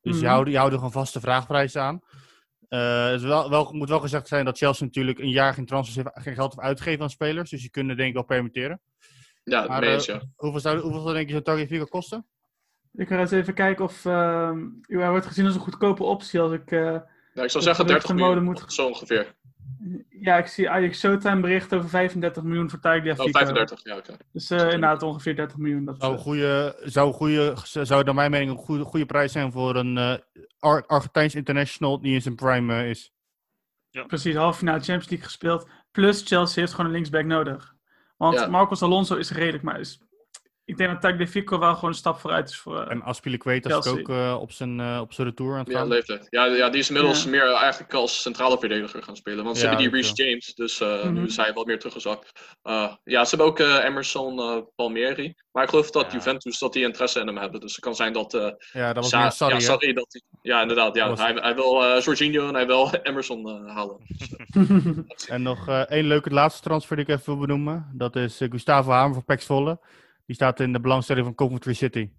Dus 0.00 0.14
Mhm. 0.14 0.22
je, 0.22 0.28
houdt, 0.28 0.50
je 0.50 0.56
houdt 0.56 0.72
er 0.72 0.78
gewoon 0.78 0.92
vaste 0.92 1.20
vraagprijzen 1.20 1.82
aan. 1.82 2.00
Eh, 2.68 3.06
het 3.06 3.22
wel, 3.22 3.50
wel, 3.50 3.72
moet 3.72 3.88
wel 3.88 4.00
gezegd 4.00 4.28
zijn 4.28 4.44
dat 4.44 4.58
Chelsea 4.58 4.86
natuurlijk 4.86 5.18
een 5.18 5.30
jaar 5.30 5.54
geen, 5.54 5.66
transfers 5.66 5.96
heeft, 5.96 6.08
geen 6.24 6.34
geld 6.34 6.54
heeft 6.54 6.66
uitgegeven 6.66 7.02
aan 7.02 7.10
spelers. 7.10 7.50
Dus 7.50 7.62
je 7.62 7.70
kunt 7.70 7.88
het 7.88 7.96
denk 7.96 8.08
ik 8.08 8.14
wel 8.14 8.24
permitteren. 8.24 8.80
Ja, 9.44 9.66
Maar, 9.66 9.80
mee 9.80 9.90
eens, 9.92 10.08
eh. 10.08 10.20
Hoeveel 10.36 10.60
zou, 10.60 10.78
hoeveel 10.80 11.00
zou 11.00 11.14
denk 11.14 11.26
je 11.28 11.32
zo'n 11.34 11.42
Tagliafico 11.42 11.84
kosten? 11.84 12.26
Ik 12.94 13.08
ga 13.08 13.18
eens 13.18 13.30
even 13.30 13.54
kijken 13.54 13.84
of 13.84 14.04
ehm, 14.04 14.66
hij 14.86 15.10
wordt 15.10 15.26
gezien 15.26 15.44
als 15.46 15.54
een 15.54 15.60
goedkope 15.60 16.02
optie. 16.04 16.40
Als 16.40 16.52
ik, 16.52 16.70
eh, 16.70 16.80
Nou, 16.80 17.00
ik 17.46 17.50
zou 17.50 17.64
zeggen 17.64 17.86
30 17.86 17.86
geruchtenmode 17.86 18.40
miljoen, 18.40 18.44
moet- 18.62 18.72
zo 18.72 18.86
ongeveer. 18.86 19.34
ja, 20.08 20.36
ik 20.36 20.46
zie 20.46 20.70
Ajax 20.70 20.98
Showtime 20.98 21.40
bericht 21.40 21.74
over 21.74 21.88
35 21.88 22.42
miljoen 22.42 22.70
voor 22.70 22.80
Tagliafico. 22.80 23.24
Oh, 23.24 23.30
35, 23.30 23.80
ja, 23.84 23.96
oké. 23.96 24.16
Dus 24.32 24.50
eh, 24.50 24.58
inderdaad 24.58 25.02
ongeveer 25.02 25.36
30 25.36 25.56
miljoen. 25.56 25.84
Dat, 25.84 25.96
Zou, 26.00 26.12
een 26.12 26.18
eh, 26.18 26.24
goede, 26.24 26.76
zou, 26.84 27.06
een 27.08 27.12
goede, 27.14 27.54
zou 27.64 28.04
naar 28.04 28.14
mijn 28.14 28.30
mening 28.30 28.50
een 28.50 28.56
goede, 28.56 28.84
goede 28.84 29.06
prijs 29.06 29.32
zijn 29.32 29.52
voor 29.52 29.76
een 29.76 29.98
eh, 29.98 30.14
Ar- 30.58 30.86
Argentijns 30.86 31.34
international 31.34 32.00
die 32.00 32.14
in 32.14 32.22
zijn 32.22 32.34
prime 32.34 32.88
is. 32.88 33.12
precies, 34.06 34.34
half 34.34 34.56
finale 34.56 34.78
Champions 34.78 35.08
League 35.08 35.26
gespeeld. 35.26 35.68
Plus 35.90 36.22
Chelsea 36.26 36.60
heeft 36.60 36.72
gewoon 36.74 36.86
een 36.86 36.92
linksback 36.96 37.24
nodig. 37.24 37.74
Want 38.16 38.34
Ja. 38.38 38.46
Marcos 38.46 38.82
Alonso 38.82 39.16
is 39.16 39.30
redelijk, 39.30 39.62
maar 39.62 39.80
is, 39.80 40.00
ik 40.64 40.76
denk 40.76 40.90
dat 40.90 41.00
Tagliafico 41.00 41.58
wel 41.58 41.74
gewoon 41.74 41.90
een 41.90 41.96
stap 41.96 42.18
vooruit 42.18 42.48
is 42.48 42.56
voor... 42.58 42.80
eh, 42.82 42.90
En 42.90 43.02
Aspilicueta 43.02 43.78
is 43.78 43.86
ook 43.86 44.08
eh, 44.08 44.36
op, 44.40 44.52
zijn, 44.52 44.80
eh, 44.80 44.98
op 45.00 45.12
zijn 45.12 45.26
retour 45.26 45.52
aan 45.52 45.58
het 45.58 45.68
Ja, 45.70 45.78
gaan. 45.78 45.88
leeftijd. 45.88 46.26
Ja, 46.30 46.44
ja, 46.44 46.68
die 46.68 46.80
is 46.80 46.88
inmiddels 46.88 47.24
Ja. 47.24 47.30
meer 47.30 47.52
eigenlijk 47.54 47.94
als 47.94 48.22
centrale 48.22 48.58
verdediger 48.58 49.02
gaan 49.02 49.16
spelen. 49.16 49.44
Want 49.44 49.56
ze 49.56 49.62
Ja, 49.62 49.68
hebben 49.68 49.90
die 49.90 50.00
dat 50.00 50.08
Reece 50.10 50.24
James, 50.28 50.54
dus 50.54 50.80
eh, 50.80 51.04
Mhm. 51.04 51.12
nu 51.12 51.24
is 51.24 51.36
hij 51.36 51.52
wat 51.52 51.66
meer 51.66 51.78
teruggezakt. 51.78 52.56
Eh, 52.62 52.92
ja, 53.04 53.24
ze 53.24 53.28
hebben 53.36 53.46
ook 53.46 53.58
eh, 53.58 53.84
Emerson 53.84 54.38
eh, 54.38 54.56
Palmieri. 54.76 55.34
Maar 55.52 55.62
ik 55.62 55.68
geloof 55.70 55.90
dat 55.90 56.06
Ja. 56.06 56.12
Juventus 56.12 56.58
dat 56.58 56.72
die 56.72 56.84
interesse 56.84 57.20
in 57.20 57.26
hem 57.26 57.36
hebben. 57.38 57.60
Dus 57.60 57.72
het 57.74 57.84
kan 57.84 57.94
zijn 57.94 58.12
dat... 58.12 58.34
eh 58.34 58.50
Ja, 58.72 58.86
dat 58.92 59.02
was 59.02 59.08
Sa- 59.08 59.20
meer 59.20 59.30
Sarri, 59.32 59.54
ja, 59.54 59.60
sorry, 59.60 59.92
dat 59.92 60.06
hij- 60.08 60.22
ja, 60.42 60.60
inderdaad. 60.60 60.94
Ja, 60.94 61.14
hij, 61.14 61.32
hij 61.34 61.54
wil 61.54 61.84
eh 61.84 62.00
Jorginho 62.02 62.48
en 62.48 62.54
hij 62.54 62.66
wil 62.66 62.90
Emerson 63.02 63.66
halen. 63.68 63.96
En 65.28 65.42
nog 65.42 65.68
eh, 65.68 65.80
één 65.80 66.04
leuke 66.06 66.30
laatste 66.30 66.62
transfer 66.62 66.96
die 66.96 67.04
ik 67.04 67.10
even 67.10 67.24
wil 67.26 67.36
benoemen. 67.46 67.90
Dat 67.94 68.16
is 68.16 68.36
Gustavo 68.50 68.90
Hamer 68.90 69.14
van 69.14 69.24
Pax 69.24 69.46
Volle. 69.46 69.78
Die 70.26 70.34
staat 70.34 70.60
in 70.60 70.72
de 70.72 70.80
belangstelling 70.80 71.24
van 71.26 71.34
Coventry 71.34 71.72
City. 71.72 72.10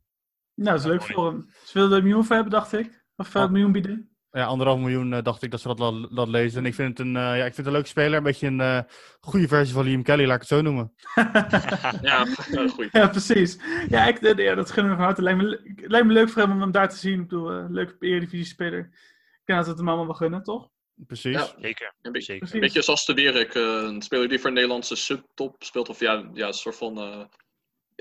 nou, 0.56 0.70
dat 0.78 0.80
is 0.80 0.92
leuk 0.92 1.04
voor 1.04 1.26
hem. 1.28 1.46
Ze 1.66 1.72
wilden 1.74 1.92
er 1.92 1.98
een 1.98 2.04
miljoen 2.04 2.26
voor 2.26 2.36
hebben, 2.36 2.54
dacht 2.54 2.74
ik. 2.74 3.04
Of 3.16 3.36
eh, 3.36 3.42
Oh. 3.42 3.48
een 3.48 3.52
miljoen 3.52 3.72
bieden. 3.72 4.08
Ja, 4.32 4.46
anderhalf 4.46 4.80
miljoen 4.80 5.14
eh, 5.14 5.24
dacht 5.24 5.44
ik 5.44 5.52
dat 5.52 5.62
ze 5.62 5.68
dat 5.68 5.80
la- 5.80 6.08
dat 6.08 6.28
lezen. 6.28 6.60
En 6.60 6.66
ik 6.66 6.74
vind 6.74 6.98
het 6.98 7.08
een, 7.08 7.16
eh, 7.16 7.22
ja, 7.22 7.34
ik 7.36 7.42
vind 7.44 7.58
het 7.58 7.66
een 7.66 7.72
leuke 7.72 7.88
speler. 7.88 8.18
Een 8.18 8.24
beetje 8.24 8.48
een 8.48 8.62
eh, 8.62 8.80
goede 9.20 9.48
versie 9.48 9.74
van 9.74 9.84
Liam 9.86 10.04
Kelly, 10.04 10.26
laat 10.26 10.34
ik 10.36 10.40
het 10.42 10.50
zo 10.50 10.62
noemen. 10.62 10.94
Ja, 12.02 12.26
eh, 12.26 12.70
goed. 12.70 12.88
Ja, 13.00 13.08
precies. 13.08 13.60
Ja, 13.90 14.06
ik, 14.08 14.18
eh, 14.22 14.46
ja 14.46 14.56
dat 14.56 14.72
gunnen 14.72 14.92
we 14.92 14.98
van 14.98 15.06
harte. 15.06 15.22
Lijkt 15.22 15.42
me, 15.42 15.46
le- 15.48 15.62
het 15.76 15.92
lijkt 15.92 16.08
me 16.08 16.14
leuk 16.14 16.30
voor 16.30 16.42
hem 16.42 16.52
om 16.52 16.62
hem 16.62 16.72
daar 16.72 16.90
te 16.90 16.96
zien. 16.96 17.14
Ik 17.22 17.28
bedoel, 17.28 17.52
eh, 17.52 17.66
leuke 17.70 17.96
Eredivisie-speler. 18.00 18.80
Ik 18.80 19.42
denk 19.46 19.58
dat 19.60 19.64
we 19.64 19.70
het 19.70 19.78
hem 19.80 19.88
allemaal 19.88 20.06
wel 20.08 20.16
gunnen, 20.16 20.44
toch? 20.44 20.70
Precies. 21.08 21.34
Ja. 21.36 21.48
Zeker. 21.62 21.94
Een 22.02 22.12
beetje, 22.12 22.34
Zeker. 22.34 22.54
een 22.56 22.60
beetje 22.60 22.82
zoals 22.82 23.06
de 23.06 23.14
Wierik, 23.14 23.54
eh, 23.56 23.62
een 23.62 24.02
speler 24.02 24.28
die 24.30 24.38
voor 24.40 24.48
een 24.48 24.54
Nederlandse 24.54 24.96
subtop 24.96 25.64
speelt. 25.64 25.90
Of 25.90 26.00
ja, 26.00 26.30
ja 26.34 26.48
een 26.48 26.54
soort 26.54 26.76
van... 26.76 26.98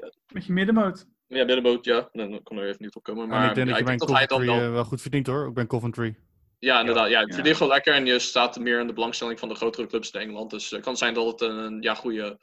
eh, 0.02 0.08
Met 0.32 0.44
je 0.46 0.52
middenmoot. 0.52 1.06
Ja, 1.26 1.44
middenboot, 1.44 1.84
ja. 1.84 2.08
Dan 2.12 2.42
kon 2.42 2.58
er 2.58 2.68
even 2.68 2.82
niet 2.82 2.94
op 2.96 3.02
komen. 3.02 3.28
Maar 3.28 3.38
Maar 3.38 3.48
ik 3.48 3.54
denk 3.54 3.66
ja, 3.66 3.72
dat 3.72 3.78
je 3.80 3.84
bij 3.84 3.94
ik 3.94 4.00
dat 4.00 4.10
hij 4.10 4.26
dan 4.26 4.38
Coventry 4.38 4.58
wel... 4.60 4.68
eh, 4.68 4.74
wel 4.74 4.84
goed 4.84 5.00
verdient 5.00 5.26
hoor. 5.26 5.48
Ik 5.48 5.54
ben 5.54 5.66
Coventry. 5.66 6.16
Ja, 6.58 6.80
inderdaad. 6.80 7.08
Ja, 7.08 7.20
Ja. 7.20 7.34
verdient 7.34 7.56
gewoon 7.56 7.72
lekker 7.72 7.94
en 7.94 8.06
je 8.06 8.18
staat 8.18 8.58
meer 8.58 8.80
in 8.80 8.86
de 8.86 8.92
belangstelling 8.92 9.38
van 9.38 9.48
de 9.48 9.54
grotere 9.54 9.86
clubs 9.86 10.10
in 10.10 10.20
Engeland. 10.20 10.50
Dus 10.50 10.70
het 10.70 10.80
kan 10.80 10.96
zijn 10.96 11.14
dat 11.14 11.26
het 11.26 11.40
een 11.40 11.82
ja, 11.82 11.94
goede 11.94 12.38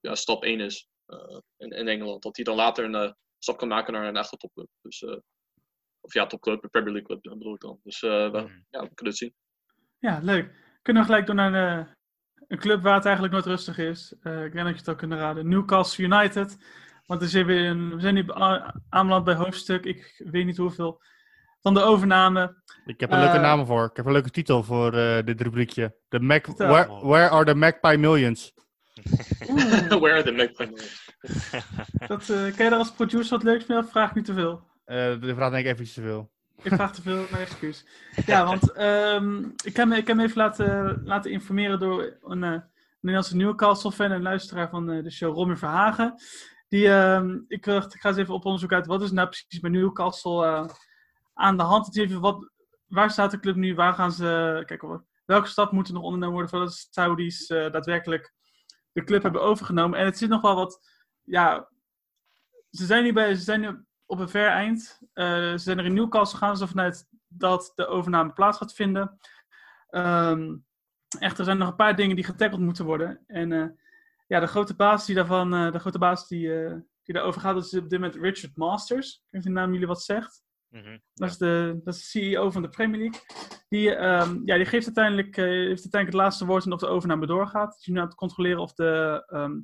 ja, 0.00 0.14
stap 0.14 0.42
1 0.44 0.60
is 0.60 0.88
eh, 1.06 1.38
in, 1.56 1.70
in 1.70 1.88
Engeland. 1.88 2.22
Dat 2.22 2.36
hij 2.36 2.44
dan 2.44 2.56
later 2.56 2.84
een 2.84 2.94
eh, 2.94 3.12
stap 3.38 3.58
kan 3.58 3.68
maken 3.68 3.92
naar 3.92 4.06
een 4.08 4.16
echte 4.16 4.36
topclub. 4.36 4.68
Dus, 4.82 5.02
eh, 5.02 5.16
of 6.00 6.14
ja, 6.14 6.26
topclub, 6.26 6.62
een 6.62 6.70
Premier 6.70 6.92
League 6.92 7.08
club 7.20 7.38
bedoel 7.38 7.54
ik 7.54 7.60
dan. 7.60 7.80
Dus 7.82 8.02
eh, 8.02 8.10
we, 8.30 8.38
Mhm. 8.40 8.58
ja, 8.70 8.80
we 8.80 8.94
kunnen 8.94 9.14
het 9.14 9.16
zien. 9.16 9.34
Ja, 9.98 10.18
leuk. 10.22 10.54
Kunnen 10.82 11.02
we 11.02 11.08
gelijk 11.08 11.26
door 11.26 11.34
naar 11.34 11.54
een, 11.54 11.86
eh, 11.86 11.92
een 12.48 12.58
club 12.58 12.82
waar 12.82 12.94
het 12.94 13.04
eigenlijk 13.04 13.34
nooit 13.34 13.46
rustig 13.46 13.78
is. 13.78 14.14
Eh, 14.20 14.44
ik 14.44 14.52
denk 14.52 14.64
dat 14.64 14.72
je 14.72 14.78
het 14.78 14.88
al 14.88 14.94
kunnen 14.94 15.18
raden. 15.18 15.48
Newcastle 15.48 16.04
United. 16.04 16.56
Want 17.10 17.22
er 17.22 17.28
zit 17.28 17.46
weer 17.46 17.64
een, 17.64 17.94
we 17.94 18.00
zijn 18.00 18.14
nu 18.14 18.24
aanbeland 18.88 19.24
bij 19.24 19.34
hoofdstuk, 19.34 19.84
ik 19.84 20.22
weet 20.30 20.44
niet 20.44 20.56
hoeveel, 20.56 21.02
van 21.60 21.74
de 21.74 21.82
overname. 21.82 22.62
Ik 22.84 23.00
heb 23.00 23.12
een 23.12 23.18
leuke 23.18 23.36
Eh, 23.36 23.42
naam 23.42 23.66
voor. 23.66 23.84
Ik 23.84 23.96
heb 23.96 24.06
een 24.06 24.12
leuke 24.12 24.30
titel 24.30 24.62
voor 24.62 24.94
eh, 24.94 25.24
dit 25.24 25.40
rubriekje. 25.40 25.96
The 26.08 26.20
Mac 26.20 26.46
where, 26.46 27.06
where 27.06 27.28
are 27.28 27.44
the 27.44 27.54
Magpie 27.54 27.96
Millions? 27.96 28.52
Where 29.88 30.12
are 30.12 30.22
the 30.22 30.32
Magpie 30.32 30.72
Dat, 32.06 32.28
eh 32.28 32.56
kan 32.56 32.64
je 32.64 32.70
daar 32.70 32.78
als 32.78 32.92
producer 32.92 33.36
wat 33.36 33.42
leuks 33.42 33.66
mee 33.66 33.78
of 33.78 33.90
vraag 33.90 34.08
ik 34.08 34.14
niet 34.14 34.24
te 34.24 34.34
veel? 34.34 34.62
Eh 34.84 35.20
de 35.20 35.34
vraag 35.34 35.50
denk 35.50 35.64
ik 35.64 35.72
even 35.72 35.84
iets 35.84 35.94
te 35.94 36.02
veel. 36.02 36.30
Ik 36.62 36.72
vraag 36.72 36.94
te 36.94 37.02
veel, 37.02 37.24
mijn 37.30 37.42
excuus. 37.42 37.86
Ja, 38.26 38.44
want 38.44 38.72
ehm, 38.72 39.42
ik, 39.64 39.76
heb 39.76 39.88
me, 39.88 39.96
ik 39.96 40.06
heb 40.06 40.16
me 40.16 40.22
even 40.22 40.36
laten, 40.36 41.00
laten 41.04 41.30
informeren 41.30 41.78
door 41.78 42.18
een 42.22 42.44
eh, 42.44 42.58
Nederlandse 43.00 43.36
Newcastle-fan 43.36 44.10
en 44.10 44.22
luisteraar 44.22 44.68
van 44.70 44.90
eh, 44.90 45.02
de 45.02 45.10
show, 45.10 45.34
Romy 45.34 45.56
Verhagen. 45.56 46.14
Die, 46.70 46.88
ehm, 46.88 47.38
ik, 47.48 47.64
dacht, 47.64 47.94
ik 47.94 48.00
ga 48.00 48.08
eens 48.08 48.18
even 48.18 48.34
op 48.34 48.44
onderzoek 48.44 48.72
uit, 48.72 48.86
wat 48.86 49.02
is 49.02 49.10
nou 49.10 49.28
precies 49.28 49.60
bij 49.60 49.70
Newcastle 49.70 50.46
eh, 50.46 50.68
aan 51.34 51.56
de 51.56 51.62
hand? 51.62 51.96
Even 51.96 52.20
wat, 52.20 52.50
waar 52.86 53.10
staat 53.10 53.30
de 53.30 53.40
club 53.40 53.56
nu? 53.56 53.74
Waar 53.74 53.94
gaan 53.94 54.12
ze, 54.12 54.62
kijk, 54.66 54.84
welke 55.24 55.48
stap 55.48 55.72
moet 55.72 55.88
er 55.88 55.94
nog 55.94 56.02
ondernomen 56.02 56.34
worden 56.34 56.50
voordat 56.50 56.68
de 56.68 56.86
Saudis 56.90 57.46
eh, 57.46 57.70
daadwerkelijk 57.70 58.34
de 58.92 59.04
club 59.04 59.22
hebben 59.22 59.42
overgenomen? 59.42 59.98
En 59.98 60.04
het 60.04 60.18
zit 60.18 60.28
nog 60.28 60.40
wel 60.40 60.54
wat, 60.54 60.88
ja, 61.22 61.68
ze 62.70 62.86
zijn 62.86 63.04
nu, 63.04 63.12
bij, 63.12 63.34
ze 63.34 63.42
zijn 63.42 63.60
nu 63.60 63.84
op 64.06 64.18
een 64.18 64.28
ver 64.28 64.48
eind. 64.48 64.98
Eh, 65.12 65.50
ze 65.50 65.58
zijn 65.58 65.78
er 65.78 65.84
in 65.84 65.94
Newcastle 65.94 66.38
gaan 66.38 66.56
ze 66.56 66.66
vanuit 66.66 67.08
dat 67.28 67.72
de 67.74 67.86
overname 67.86 68.32
plaats 68.32 68.58
gaat 68.58 68.74
vinden. 68.74 69.18
Ehm, 69.88 70.56
echter 71.18 71.44
zijn 71.44 71.56
er 71.56 71.62
nog 71.62 71.70
een 71.70 71.76
paar 71.76 71.96
dingen 71.96 72.16
die 72.16 72.24
getackled 72.24 72.60
moeten 72.60 72.84
worden. 72.84 73.24
En 73.26 73.78
ja, 74.30 74.40
de 74.40 74.46
grote 74.46 74.76
baas 74.76 75.06
die 75.06 75.14
daarvan, 75.14 75.54
eh, 75.54 75.72
de 75.72 75.78
grote 75.78 75.98
baas 75.98 76.28
die, 76.28 76.64
eh, 76.64 76.74
die 77.02 77.14
daarover 77.14 77.40
gaat, 77.40 77.54
dat 77.54 77.64
is 77.64 77.74
op 77.74 77.90
dit 77.90 78.00
moment 78.00 78.22
Richard 78.22 78.56
Masters. 78.56 79.08
Ik 79.08 79.20
weet 79.20 79.32
niet 79.32 79.40
of 79.40 79.46
die 79.46 79.52
naam 79.52 79.72
jullie 79.72 79.86
wat 79.86 80.02
zegt. 80.02 80.42
Mhm. 80.68 80.98
Dat 81.14 81.30
is, 81.30 81.38
de, 81.38 81.80
dat 81.84 81.94
is 81.94 82.00
de 82.00 82.06
CEO 82.06 82.50
van 82.50 82.62
de 82.62 82.68
Premier 82.68 83.00
League. 83.00 83.20
Die, 83.68 83.94
ehm, 83.94 84.40
ja, 84.44 84.56
die 84.56 84.66
geeft 84.66 84.86
uiteindelijk, 84.86 85.36
eh, 85.36 85.44
heeft 85.44 85.82
uiteindelijk 85.82 86.12
het 86.12 86.22
laatste 86.22 86.46
woord 86.46 86.64
en 86.64 86.72
of 86.72 86.80
de 86.80 86.86
overname 86.86 87.26
doorgaat. 87.26 87.74
Dus 87.74 87.84
je 87.84 87.92
nu 87.92 87.98
aan 87.98 88.06
het 88.06 88.14
controleren 88.14 88.60
of 88.60 88.72
de, 88.72 89.22
ehm, 89.26 89.60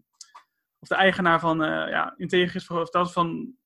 of 0.79 0.89
de 0.89 0.95
eigenaar 0.95 1.41
van 1.41 1.59
ja, 1.89 2.15
integer 2.17 2.57
is, 2.57 2.69
of 2.69 2.91
dat 2.91 3.07
is 3.07 3.13
van 3.13 3.57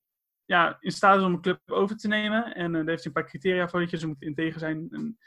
ja, 0.51 0.77
in 0.81 0.91
staat 0.91 1.19
is 1.19 1.25
om 1.25 1.33
een 1.33 1.41
club 1.41 1.61
over 1.67 1.97
te 1.97 2.09
nemen. 2.09 2.55
En 2.55 2.67
eh, 2.67 2.73
daar 2.73 2.89
heeft 2.89 3.05
hij 3.05 3.07
een 3.07 3.13
paar 3.13 3.31
criteria 3.31 3.69
voor. 3.69 3.81
Dat 3.81 3.91
je, 3.91 3.99
ze 3.99 4.07
moet 4.07 4.23
integer 4.23 4.61
zijn. 4.61 4.89
En 4.91 5.19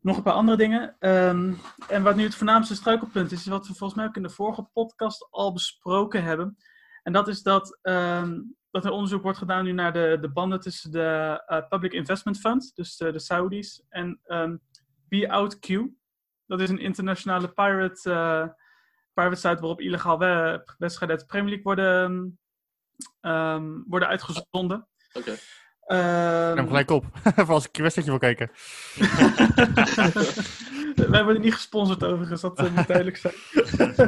nog 0.00 0.16
een 0.16 0.22
paar 0.22 0.32
andere 0.32 0.56
dingen. 0.56 0.96
Ehm, 0.98 1.52
en 1.88 2.02
wat 2.02 2.16
nu 2.16 2.22
het 2.22 2.34
voornaamste 2.34 2.74
struikelpunt 2.74 3.32
is, 3.32 3.38
is 3.40 3.46
wat 3.46 3.66
we 3.66 3.74
volgens 3.74 3.98
mij 3.98 4.08
ook 4.08 4.16
in 4.16 4.22
de 4.22 4.30
vorige 4.30 4.62
podcast 4.62 5.26
al 5.30 5.52
besproken 5.52 6.22
hebben. 6.24 6.56
En 7.02 7.12
dat 7.12 7.28
is 7.28 7.42
dat, 7.42 7.78
ehm, 7.82 8.40
dat 8.70 8.84
er 8.84 8.90
onderzoek 8.90 9.22
wordt 9.22 9.38
gedaan 9.38 9.64
nu 9.64 9.72
naar 9.72 9.92
de, 9.92 10.18
de 10.20 10.30
banden 10.30 10.60
tussen 10.60 10.90
de 10.90 11.42
eh, 11.46 11.68
Public 11.68 11.92
Investment 11.92 12.38
Fund, 12.38 12.70
dus 12.74 12.96
de, 12.96 13.12
de 13.12 13.18
Saudis, 13.18 13.82
en 13.88 14.20
ehm 14.24 14.56
Be 15.08 15.30
Out 15.30 15.58
Q. 15.58 15.68
Dat 16.46 16.60
is 16.60 16.68
een 16.68 16.78
internationale 16.78 17.48
pirate, 17.52 18.54
pirate 19.14 19.36
site 19.36 19.60
waarop 19.60 19.80
illegaal 19.80 20.18
we- 20.18 20.74
wedstrijden 20.78 21.18
uit 21.18 21.28
de 21.28 21.32
Premier 21.36 21.48
League 21.48 21.64
worden, 21.64 22.38
ehm, 23.20 23.82
worden 23.86 24.08
uitgezonden. 24.08 24.88
Oké. 25.12 25.30
Ehm, 25.30 25.38
Ik 25.86 26.54
neem 26.54 26.66
gelijk 26.66 26.90
op. 26.90 27.04
voor 27.36 27.54
als 27.54 27.68
ik 27.68 27.76
je 27.76 27.82
wedstrijdje 27.82 28.18
wil 28.18 28.34
kijken. 28.34 28.50
Wij 31.10 31.24
worden 31.24 31.42
niet 31.42 31.54
gesponsord 31.54 32.04
overigens, 32.04 32.40
dat 32.40 32.58
eh, 32.58 32.74
moet 32.74 32.86
duidelijk 32.86 33.16
zijn. 33.16 33.34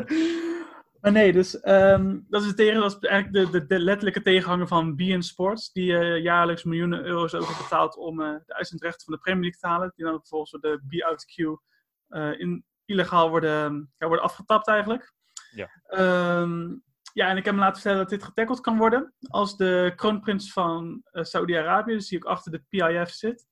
maar 1.02 1.12
nee, 1.12 1.32
dus 1.32 1.60
ehm, 1.60 2.18
dat 2.28 2.42
is, 2.42 2.54
tegen, 2.54 2.80
dat 2.80 2.98
is 3.02 3.08
eigenlijk 3.08 3.52
de, 3.52 3.58
de, 3.58 3.66
de 3.66 3.78
letterlijke 3.78 4.22
tegenhanger 4.22 4.66
van 4.66 4.96
BN 4.96 5.20
Sports, 5.20 5.72
die 5.72 5.98
eh, 5.98 6.22
jaarlijks 6.22 6.64
miljoenen 6.64 7.04
euro's 7.04 7.34
over 7.34 7.62
betaalt 7.62 7.96
om 7.96 8.20
eh, 8.20 8.34
de 8.46 8.54
uitzendrechten 8.54 9.04
van 9.04 9.14
de 9.14 9.20
Premier 9.20 9.42
League 9.42 9.60
te 9.60 9.66
halen, 9.66 9.92
die 9.96 10.04
dan 10.04 10.18
vervolgens 10.18 10.50
door 10.50 10.60
de 10.60 10.80
B-Out-Q 10.88 11.60
eh, 12.08 12.40
in, 12.40 12.64
illegaal 12.84 13.30
worden, 13.30 13.92
ja, 13.98 14.06
worden 14.06 14.24
afgetapt 14.24 14.68
eigenlijk. 14.68 15.14
Ja. 15.54 15.70
Ehm, 15.86 16.74
ja, 17.12 17.28
en 17.28 17.36
ik 17.36 17.44
heb 17.44 17.54
me 17.54 17.60
laten 17.60 17.74
vertellen 17.74 17.98
dat 17.98 18.08
dit 18.08 18.22
getackled 18.22 18.60
kan 18.60 18.78
worden 18.78 19.14
als 19.28 19.56
de 19.56 19.92
kroonprins 19.96 20.52
van 20.52 21.02
eh, 21.04 21.22
Saudi-Arabië, 21.22 21.92
dus 21.92 22.08
die 22.08 22.18
ook 22.18 22.30
achter 22.30 22.52
de 22.52 22.64
PIF 22.68 23.10
zit, 23.10 23.46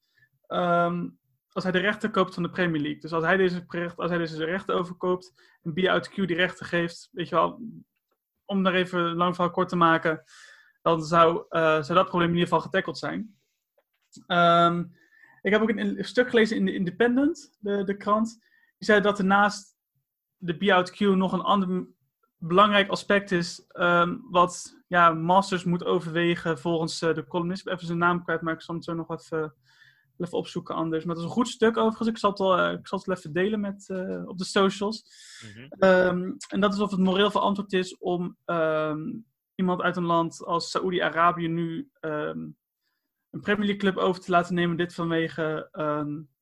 ehm, 0.46 1.08
als 1.52 1.64
hij 1.64 1.72
de 1.72 1.78
rechten 1.78 2.10
koopt 2.10 2.34
van 2.34 2.42
de 2.42 2.50
Premier 2.50 2.80
League. 2.80 3.00
Dus 3.00 3.12
als 3.12 3.24
hij 3.24 3.36
deze, 3.36 3.64
als 3.96 4.10
hij 4.10 4.18
deze 4.18 4.44
rechten 4.44 4.74
overkoopt 4.74 5.32
en 5.62 5.72
B-Out-Q 5.72 6.14
die 6.14 6.36
rechten 6.36 6.66
geeft, 6.66 7.08
weet 7.12 7.28
je 7.28 7.34
wel, 7.34 7.62
om 8.44 8.62
daar 8.62 8.74
even 8.74 9.00
een 9.00 9.16
lang 9.16 9.34
verhaal 9.34 9.52
kort 9.52 9.68
te 9.68 9.76
maken, 9.76 10.22
dan 10.82 11.04
zou, 11.04 11.44
eh, 11.48 11.82
zou 11.82 11.94
dat 11.98 12.08
probleem 12.08 12.28
in 12.28 12.34
ieder 12.34 12.48
geval 12.48 12.64
getackled 12.64 12.98
zijn. 12.98 13.38
Ehm, 14.26 14.84
ik 15.42 15.52
heb 15.52 15.62
ook 15.62 15.68
een, 15.68 16.04
stuk 16.04 16.30
gelezen 16.30 16.56
in 16.56 16.64
de 16.64 16.74
Independent, 16.74 17.56
de, 17.58 17.84
de 17.84 17.96
krant. 17.96 18.28
Die 18.78 18.88
zei 18.88 19.00
dat 19.00 19.18
er 19.18 19.24
naast 19.24 19.76
de 20.36 20.56
B-Out-Q 20.56 21.00
nog 21.00 21.32
een 21.32 21.40
ander 21.40 21.86
belangrijk 22.40 22.90
aspect 22.90 23.30
is, 23.30 23.66
ehm, 23.68 24.16
wat 24.30 24.78
ja, 24.86 25.10
Masters 25.10 25.64
moet 25.64 25.84
overwegen 25.84 26.58
volgens 26.58 27.02
eh, 27.02 27.14
de 27.14 27.26
columnist. 27.26 27.60
Ik 27.60 27.64
ben 27.64 27.74
even 27.74 27.86
zijn 27.86 27.98
naam 27.98 28.22
kwijt, 28.22 28.40
maar 28.40 28.54
ik 28.54 28.62
zal 28.62 28.74
het 28.74 28.84
zo 28.84 28.94
nog 28.94 29.10
even, 29.10 29.54
even 30.18 30.38
opzoeken 30.38 30.74
anders. 30.74 31.04
Maar 31.04 31.14
het 31.14 31.24
is 31.24 31.30
een 31.30 31.36
goed 31.36 31.48
stuk 31.48 31.76
overigens. 31.76 32.08
Ik 32.08 32.18
zal 32.18 32.30
het 32.30 32.38
wel, 32.38 32.58
eh, 32.58 32.72
ik 32.72 32.88
zal 32.88 32.98
het 32.98 33.06
wel 33.06 33.16
even 33.16 33.32
delen 33.32 33.60
met, 33.60 33.88
eh, 33.88 34.22
op 34.28 34.38
de 34.38 34.44
socials. 34.44 35.04
Mhm. 35.54 35.66
Ehm, 35.68 36.32
en 36.48 36.60
dat 36.60 36.74
is 36.74 36.80
of 36.80 36.90
het 36.90 37.00
moreel 37.00 37.30
verantwoord 37.30 37.72
is 37.72 37.98
om 37.98 38.36
ehm, 38.44 39.00
iemand 39.54 39.80
uit 39.80 39.96
een 39.96 40.04
land 40.04 40.44
als 40.44 40.70
Saoedi-Arabië 40.70 41.48
nu 41.48 41.90
een 42.00 43.40
Premier 43.40 43.66
League 43.66 43.76
club 43.76 43.96
over 43.96 44.22
te 44.22 44.30
laten 44.30 44.54
nemen. 44.54 44.76
Dit 44.76 44.94
vanwege 44.94 45.68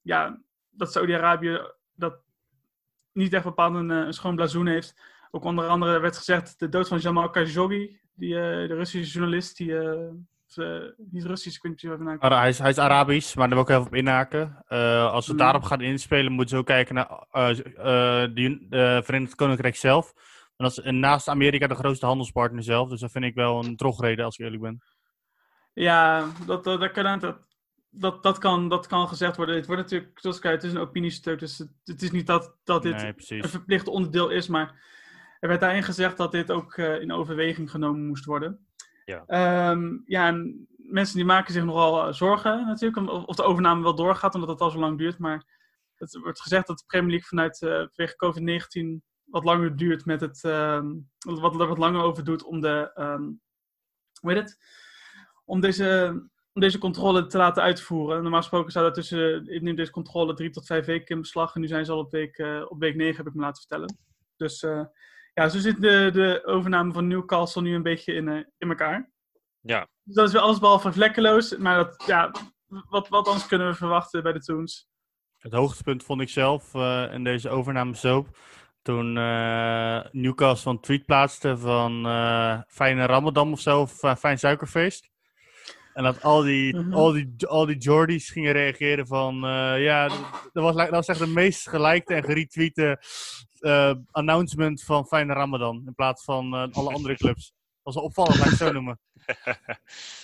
ja, 0.02 0.40
dat 0.70 0.92
Saoedi-Arabië 0.92 1.60
dat 1.94 2.20
niet 3.18 3.32
echt 3.32 3.44
bepaald 3.44 3.74
een, 3.74 3.90
eh, 3.90 3.96
een 3.96 4.12
schoon 4.12 4.36
blazoen 4.36 4.66
heeft. 4.66 5.00
Ook 5.30 5.44
onder 5.44 5.66
andere 5.68 5.98
werd 6.00 6.16
gezegd 6.16 6.58
de 6.58 6.68
dood 6.68 6.88
van 6.88 6.98
Jamal 6.98 7.30
Khashoggi, 7.30 8.00
die, 8.14 8.34
eh, 8.34 8.68
de 8.68 8.74
Russische 8.74 9.12
journalist, 9.18 9.56
die, 9.56 9.78
eh, 9.78 10.82
niet 10.96 11.24
Russisch, 11.24 11.56
ik 11.56 11.62
weet 11.62 11.82
niet 11.82 12.20
Ara- 12.20 12.38
hij, 12.38 12.48
is, 12.48 12.58
hij 12.58 12.70
is 12.70 12.78
Arabisch, 12.78 13.34
maar 13.36 13.48
daar 13.48 13.56
wil 13.56 13.66
ik 13.66 13.70
even 13.70 13.86
op 13.86 13.94
inhaken. 13.94 14.62
Eh, 14.66 15.12
als 15.12 15.26
we 15.26 15.32
Mm. 15.32 15.38
daarop 15.38 15.62
gaan 15.62 15.80
inspelen, 15.80 16.32
moeten 16.32 16.54
we 16.54 16.60
ook 16.60 16.66
kijken 16.66 16.94
naar 16.94 17.26
eh, 17.30 17.56
de, 18.34 19.00
Verenigd 19.04 19.34
Koninkrijk 19.34 19.76
zelf. 19.76 20.12
En 20.56 20.64
dat 20.64 20.78
is 20.78 20.90
naast 20.92 21.28
Amerika 21.28 21.66
de 21.66 21.74
grootste 21.74 22.06
handelspartner 22.06 22.62
zelf. 22.62 22.88
Dus 22.88 23.00
dat 23.00 23.10
vind 23.10 23.24
ik 23.24 23.34
wel 23.34 23.64
een 23.64 23.76
drogreden, 23.76 24.24
als 24.24 24.38
ik 24.38 24.44
eerlijk 24.44 24.62
ben. 24.62 24.82
Ja, 25.72 26.26
dat, 26.46 26.64
dat, 26.64 26.90
kan, 26.90 27.18
dat, 27.18 27.38
dat, 27.90 28.22
dat, 28.22 28.38
kan, 28.38 28.68
dat 28.68 28.86
kan 28.86 29.08
gezegd 29.08 29.36
worden. 29.36 29.54
Het 29.54 29.66
wordt 29.66 29.82
natuurlijk, 29.82 30.18
zoals 30.20 30.36
ik 30.36 30.42
zei, 30.42 30.54
het 30.54 30.64
is 30.64 30.72
een 30.72 30.78
opiniestuk. 30.78 31.38
Dus 31.38 31.58
het, 31.58 31.70
het 31.84 32.02
is 32.02 32.10
niet 32.10 32.26
dat, 32.26 32.56
dat 32.64 32.82
dit 32.82 32.96
Nee, 32.96 33.40
een 33.42 33.48
verplicht 33.48 33.88
onderdeel 33.88 34.28
is. 34.28 34.46
Maar 34.48 34.82
er 35.40 35.48
werd 35.48 35.60
daarin 35.60 35.82
gezegd 35.82 36.16
dat 36.16 36.32
dit 36.32 36.50
ook 36.50 36.74
eh, 36.74 37.00
in 37.00 37.12
overweging 37.12 37.70
genomen 37.70 38.06
moest 38.06 38.24
worden. 38.24 38.66
Ja. 39.04 39.24
Ehm, 39.26 39.98
ja, 40.04 40.26
en 40.26 40.68
mensen 40.76 41.16
die 41.16 41.24
maken 41.24 41.52
zich 41.52 41.64
nogal 41.64 42.06
eh, 42.06 42.12
zorgen 42.12 42.66
natuurlijk. 42.66 43.12
Of 43.28 43.36
de 43.36 43.42
overname 43.42 43.82
wel 43.82 43.94
doorgaat, 43.94 44.34
omdat 44.34 44.50
het 44.50 44.60
al 44.60 44.70
zo 44.70 44.78
lang 44.78 44.98
duurt. 44.98 45.18
Maar 45.18 45.44
het 45.94 46.18
wordt 46.22 46.40
gezegd 46.40 46.66
dat 46.66 46.78
de 46.78 46.84
Premier 46.86 47.10
League 47.10 47.28
vanuit 47.28 47.62
eh 47.62 47.86
vanwege 47.92 48.16
COVID-19 48.16 49.06
wat 49.24 49.44
langer 49.44 49.76
duurt 49.76 50.04
met 50.04 50.20
het... 50.20 50.44
ehm, 50.44 50.94
wat, 51.18 51.54
wat 51.56 51.78
langer 51.78 52.02
over 52.02 52.24
doet 52.24 52.44
om 52.44 52.60
de... 52.60 52.90
ehm, 52.94 53.22
hoe 54.20 54.32
heet 54.32 54.42
het? 54.42 54.58
Om 55.44 55.60
deze, 55.60 56.12
om 56.52 56.60
deze 56.60 56.78
controle 56.78 57.26
te 57.26 57.38
laten 57.38 57.62
uitvoeren. 57.62 58.22
Normaal 58.22 58.40
gesproken 58.40 58.72
zou 58.72 58.84
dat 58.84 58.94
tussen, 58.94 59.46
ik 59.46 59.62
neem 59.62 59.76
deze 59.76 59.90
controle 59.90 60.34
drie 60.34 60.50
tot 60.50 60.66
vijf 60.66 60.86
weken 60.86 61.14
in 61.14 61.20
beslag. 61.20 61.54
En 61.54 61.60
nu 61.60 61.66
zijn 61.66 61.84
ze 61.84 61.92
al 61.92 61.98
op 61.98 62.10
week, 62.10 62.38
eh, 62.38 62.64
op 62.68 62.78
week 62.78 62.96
negen, 62.96 63.16
heb 63.16 63.26
ik 63.26 63.34
me 63.34 63.40
laten 63.40 63.60
vertellen. 63.60 63.98
Dus 64.36 64.62
ja, 65.38 65.48
zo 65.48 65.58
zit 65.58 65.80
de, 65.80 66.10
de 66.12 66.42
overname 66.44 66.92
van 66.92 67.06
Newcastle 67.06 67.62
nu 67.62 67.74
een 67.74 67.82
beetje 67.82 68.12
in, 68.14 68.28
eh, 68.28 68.44
in 68.58 68.68
elkaar. 68.68 69.10
Ja. 69.60 69.86
Dus 70.04 70.14
dat 70.14 70.26
is 70.26 70.32
weer 70.32 70.42
alles 70.42 70.58
behalve 70.58 70.92
vlekkeloos. 70.92 71.56
Maar 71.56 71.76
dat, 71.76 72.04
ja, 72.06 72.30
wat, 72.66 73.08
wat 73.08 73.26
anders 73.26 73.46
kunnen 73.46 73.68
we 73.68 73.74
verwachten 73.74 74.22
bij 74.22 74.32
de 74.32 74.40
Toons? 74.40 74.86
Het 75.38 75.52
hoogtepunt 75.52 76.04
vond 76.04 76.20
ik 76.20 76.28
zelf 76.28 76.74
eh, 76.74 77.04
in 77.12 77.24
deze 77.24 77.48
overname 77.48 77.94
soap. 77.94 78.26
toen 78.82 79.16
eh, 79.16 80.00
Newcastle 80.12 80.70
een 80.70 80.80
tweet 80.80 81.06
plaatste 81.06 81.56
van 81.58 82.06
eh 82.06 82.60
Fijne 82.68 83.06
Ramadan 83.06 83.52
of 83.52 83.60
zo, 83.60 83.80
of 83.80 84.18
Fijn 84.18 84.38
Suikerfeest. 84.38 85.10
En 85.94 86.04
dat 86.04 86.22
al 86.22 86.42
die, 86.42 86.76
Mhm. 86.76 86.92
al 86.92 87.12
die, 87.12 87.34
al 87.46 87.66
die 87.66 87.76
Jordies 87.76 88.30
gingen 88.30 88.52
reageren 88.52 89.06
van, 89.06 89.34
eh, 89.44 89.82
ja, 89.82 90.08
dat 90.08 90.50
dat 90.52 90.62
was, 90.62 90.74
dat 90.76 90.90
was 90.90 91.06
echt 91.06 91.18
de 91.18 91.26
meest 91.26 91.68
gelikte 91.68 92.14
en 92.14 92.24
geretweete 92.24 92.98
eh, 93.60 93.94
announcement 94.10 94.82
van 94.82 95.06
Fijne 95.06 95.32
Ramadan. 95.32 95.82
In 95.86 95.94
plaats 95.94 96.24
van 96.24 96.54
eh, 96.54 96.66
alle 96.72 96.92
andere 96.92 97.16
clubs. 97.16 97.44
Dat 97.44 97.54
was 97.82 97.94
wel 97.94 98.04
opvallend, 98.04 98.36
laat 98.36 98.44
ik 98.44 98.50
het 98.50 98.60
zo 98.60 98.72
noemen. 98.72 98.98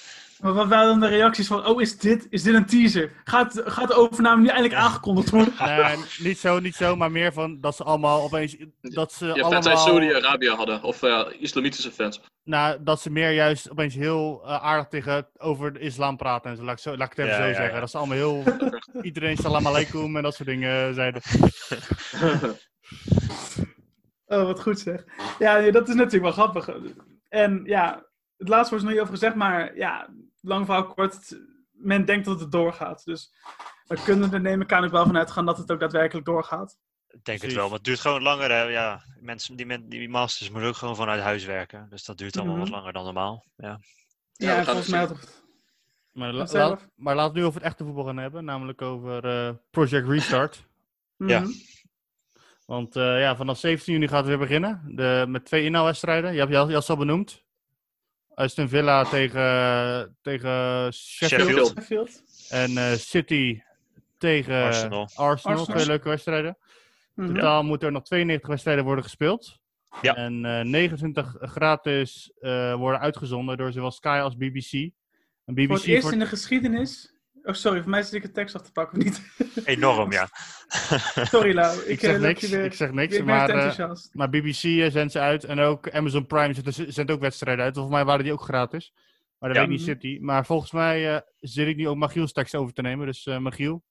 Maar 0.44 0.52
wat 0.52 0.68
waren 0.68 0.86
dan 0.86 1.00
de 1.00 1.16
reacties 1.16 1.46
van, 1.46 1.66
oh, 1.66 1.80
is 1.80 1.98
dit, 1.98 2.26
is 2.30 2.42
dit 2.42 2.54
een 2.54 2.66
teaser? 2.66 3.12
Gaat, 3.24 3.62
gaat 3.64 3.88
de 3.88 3.94
overname 3.94 4.42
nu 4.42 4.48
eindelijk 4.48 4.74
aangekondigd 4.74 5.30
worden? 5.30 5.54
Nee, 5.64 5.96
niet 6.18 6.38
zo, 6.38 6.60
niet 6.60 6.74
zo, 6.74 6.96
maar 6.96 7.10
meer 7.10 7.32
van 7.32 7.60
dat 7.60 7.76
ze 7.76 7.84
allemaal 7.84 8.22
opeens, 8.22 8.56
dat 8.80 9.12
ze 9.12 9.26
fans 9.26 9.52
uit 9.52 9.66
allemaal... 9.66 9.86
Saudi-Arabië 9.86 10.48
hadden, 10.48 10.82
of 10.82 11.02
eh, 11.02 11.26
islamitische 11.38 11.90
fans. 11.90 12.20
Nou, 12.44 12.82
dat 12.82 13.00
ze 13.00 13.10
meer 13.10 13.30
juist 13.30 13.70
opeens 13.70 13.94
heel 13.94 14.46
aardig 14.46 14.86
tegen 14.88 15.28
over 15.36 15.72
de 15.72 15.78
islam 15.78 16.16
praten 16.16 16.50
en 16.50 16.56
zo. 16.56 16.64
Laat 16.64 16.76
ik, 16.76 16.82
zo, 16.82 16.96
laat 16.96 17.10
ik 17.10 17.16
het 17.16 17.26
even 17.26 17.38
Ja, 17.38 17.42
zo 17.42 17.48
ja, 17.48 17.54
zeggen. 17.54 17.74
ja. 17.74 17.80
Dat 17.80 17.90
ze 17.90 17.98
allemaal 17.98 18.16
heel... 18.16 18.42
iedereen 19.02 19.36
salam 19.36 19.66
alaikum 19.66 20.16
en 20.16 20.22
dat 20.22 20.34
soort 20.34 20.48
dingen 20.48 20.94
zeiden. 20.94 21.22
Oh, 24.26 24.44
wat 24.44 24.60
goed 24.62 24.78
zeg. 24.80 25.04
Ja, 25.38 25.58
nee, 25.58 25.72
dat 25.72 25.88
is 25.88 25.94
natuurlijk 25.94 26.22
wel 26.22 26.32
grappig. 26.46 26.68
En 27.28 27.62
ja, 27.64 28.06
het 28.36 28.48
laatste 28.48 28.68
wordt 28.74 28.84
er 28.84 28.90
nog 28.90 28.90
niet 28.90 29.00
over 29.00 29.12
gezegd, 29.14 29.34
maar 29.34 29.76
ja, 29.76 30.08
lang 30.40 30.64
verhaal 30.64 30.86
kort, 30.86 31.38
men 31.70 32.04
denkt 32.04 32.24
dat 32.26 32.40
het 32.40 32.52
doorgaat. 32.52 33.04
Dus 33.04 33.32
we 33.86 34.02
kunnen 34.04 34.32
er 34.32 34.40
neem 34.40 34.60
ik 34.60 34.72
aan 34.72 34.84
ook 34.84 34.90
wel 34.90 35.06
van 35.06 35.16
uitgaan 35.16 35.46
dat 35.46 35.58
het 35.58 35.72
ook 35.72 35.80
daadwerkelijk 35.80 36.26
doorgaat. 36.26 36.76
Ik 37.08 37.24
denk 37.24 37.42
het 37.42 37.52
wel, 37.52 37.64
maar 37.66 37.76
het 37.76 37.84
duurt 37.84 38.00
gewoon 38.00 38.22
langer. 38.22 38.50
Hè? 38.50 38.62
Ja, 38.62 39.02
mensen, 39.20 39.56
die, 39.56 39.66
men, 39.66 39.88
die 39.88 40.08
masters 40.08 40.50
moeten 40.50 40.68
ook 40.68 40.76
gewoon 40.76 40.96
vanuit 40.96 41.20
huis 41.22 41.44
werken. 41.44 41.86
Dus 41.90 42.04
dat 42.04 42.18
duurt 42.18 42.36
allemaal 42.36 42.54
Mhm. 42.56 42.64
wat 42.64 42.72
langer 42.74 42.92
dan 42.92 43.04
normaal. 43.04 43.44
Ja. 43.56 43.80
Ja, 44.32 44.54
gaan 44.54 44.64
volgens 44.64 44.88
mij 44.88 45.00
had- 45.00 45.42
Maar, 46.12 46.32
la- 46.32 46.46
laat, 46.52 46.88
maar 46.94 47.14
laten 47.14 47.32
we 47.34 47.38
nu 47.38 47.44
over 47.44 47.60
het 47.60 47.68
echte 47.70 47.84
voetbal 47.84 48.04
gaan 48.04 48.16
hebben. 48.16 48.44
Namelijk 48.44 48.82
over 48.82 49.24
eh, 49.24 49.54
Project 49.70 50.08
Restart. 50.08 50.64
Ja. 51.16 51.42
Want 52.64 52.96
eh, 52.96 53.20
ja, 53.20 53.36
vanaf 53.36 53.58
17 53.58 53.92
juni 53.92 54.08
gaat 54.08 54.18
het 54.18 54.26
weer 54.28 54.38
beginnen. 54.38 54.82
De, 54.86 55.24
met 55.28 55.44
twee 55.44 55.64
inhaalwedstrijden. 55.64 56.32
Je 56.32 56.38
hebt 56.38 56.50
je, 56.50 56.58
al- 56.58 56.70
je 56.70 56.96
benoemd. 56.96 57.42
Aston 58.34 58.68
Villa 58.68 59.04
tegen, 59.04 60.16
tegen 60.22 60.92
Sheffield. 60.92 62.22
En 62.48 62.76
eh, 62.76 62.92
City 62.92 63.60
tegen 64.18 64.62
Arsenal. 64.62 65.00
Arsenal. 65.14 65.26
Arsenal. 65.26 65.64
Twee 65.64 65.86
leuke 65.86 66.08
wedstrijden. 66.08 66.56
Mhm. 67.14 67.34
Totaal 67.34 67.62
moeten 67.62 67.86
er 67.88 67.92
nog 67.94 68.04
92 68.04 68.48
wedstrijden 68.48 68.84
worden 68.84 69.04
gespeeld. 69.04 69.58
Ja. 70.02 70.14
En 70.16 70.44
eh, 70.44 70.60
29 70.64 71.36
gratis 71.40 72.32
eh, 72.40 72.74
worden 72.74 73.00
uitgezonden 73.00 73.56
door 73.56 73.72
zowel 73.72 73.90
Sky 73.90 74.18
als 74.22 74.36
BBC. 74.36 74.72
En 75.44 75.54
BBC 75.54 75.66
Voor 75.66 75.76
het 75.76 75.84
eerst 75.86 76.02
voor- 76.02 76.12
in 76.12 76.18
de 76.18 76.26
geschiedenis. 76.26 77.13
Oh, 77.46 77.54
sorry, 77.54 77.80
voor 77.80 77.90
mij 77.90 78.02
zit 78.02 78.12
ik 78.12 78.22
de 78.22 78.30
tekst 78.30 78.54
af 78.54 78.62
te 78.62 78.72
pakken, 78.72 78.98
of 78.98 79.04
niet? 79.04 79.22
Enorm, 79.64 80.12
ja. 80.12 80.28
sorry, 81.24 81.54
Lau. 81.54 81.78
Ik, 81.82 81.86
ik 81.86 82.02
eh, 82.02 82.08
zeg 82.10 82.12
loop 82.12 82.20
niks, 82.26 82.40
je 82.40 82.48
weer- 82.48 82.64
ik 82.64 82.72
zeg 82.74 82.90
niks, 82.92 83.12
ik 83.14 83.24
ben 83.24 83.34
maar, 83.34 83.48
eh, 83.48 83.54
enthousiast. 83.54 84.14
maar 84.14 84.28
BBC 84.30 84.62
eh, 84.64 84.90
zendt 84.90 85.12
ze 85.12 85.18
uit 85.18 85.44
en 85.44 85.58
ook 85.58 85.90
Amazon 85.90 86.26
Prime 86.26 86.54
zendt, 86.88 87.10
ook 87.10 87.20
wedstrijden 87.20 87.64
uit. 87.64 87.74
Volgens 87.74 87.94
mij 87.94 88.04
waren 88.04 88.24
die 88.24 88.32
ook 88.32 88.42
gratis. 88.42 88.92
Maar 89.38 89.48
dat 89.52 89.58
Ja. 89.62 89.66
weet 89.68 89.78
ik 89.80 89.86
niet 89.86 89.96
City. 89.96 90.18
Maar 90.20 90.46
volgens 90.46 90.70
mij 90.72 91.14
eh, 91.14 91.20
zit 91.40 91.66
ik 91.68 91.76
nu 91.76 91.88
ook 91.88 91.96
Magiel's 91.96 92.32
tekst 92.32 92.54
over 92.54 92.74
te 92.74 92.82
nemen. 92.82 93.06
Dus 93.06 93.26
eh 93.26 93.38
Magiel. 93.38 93.82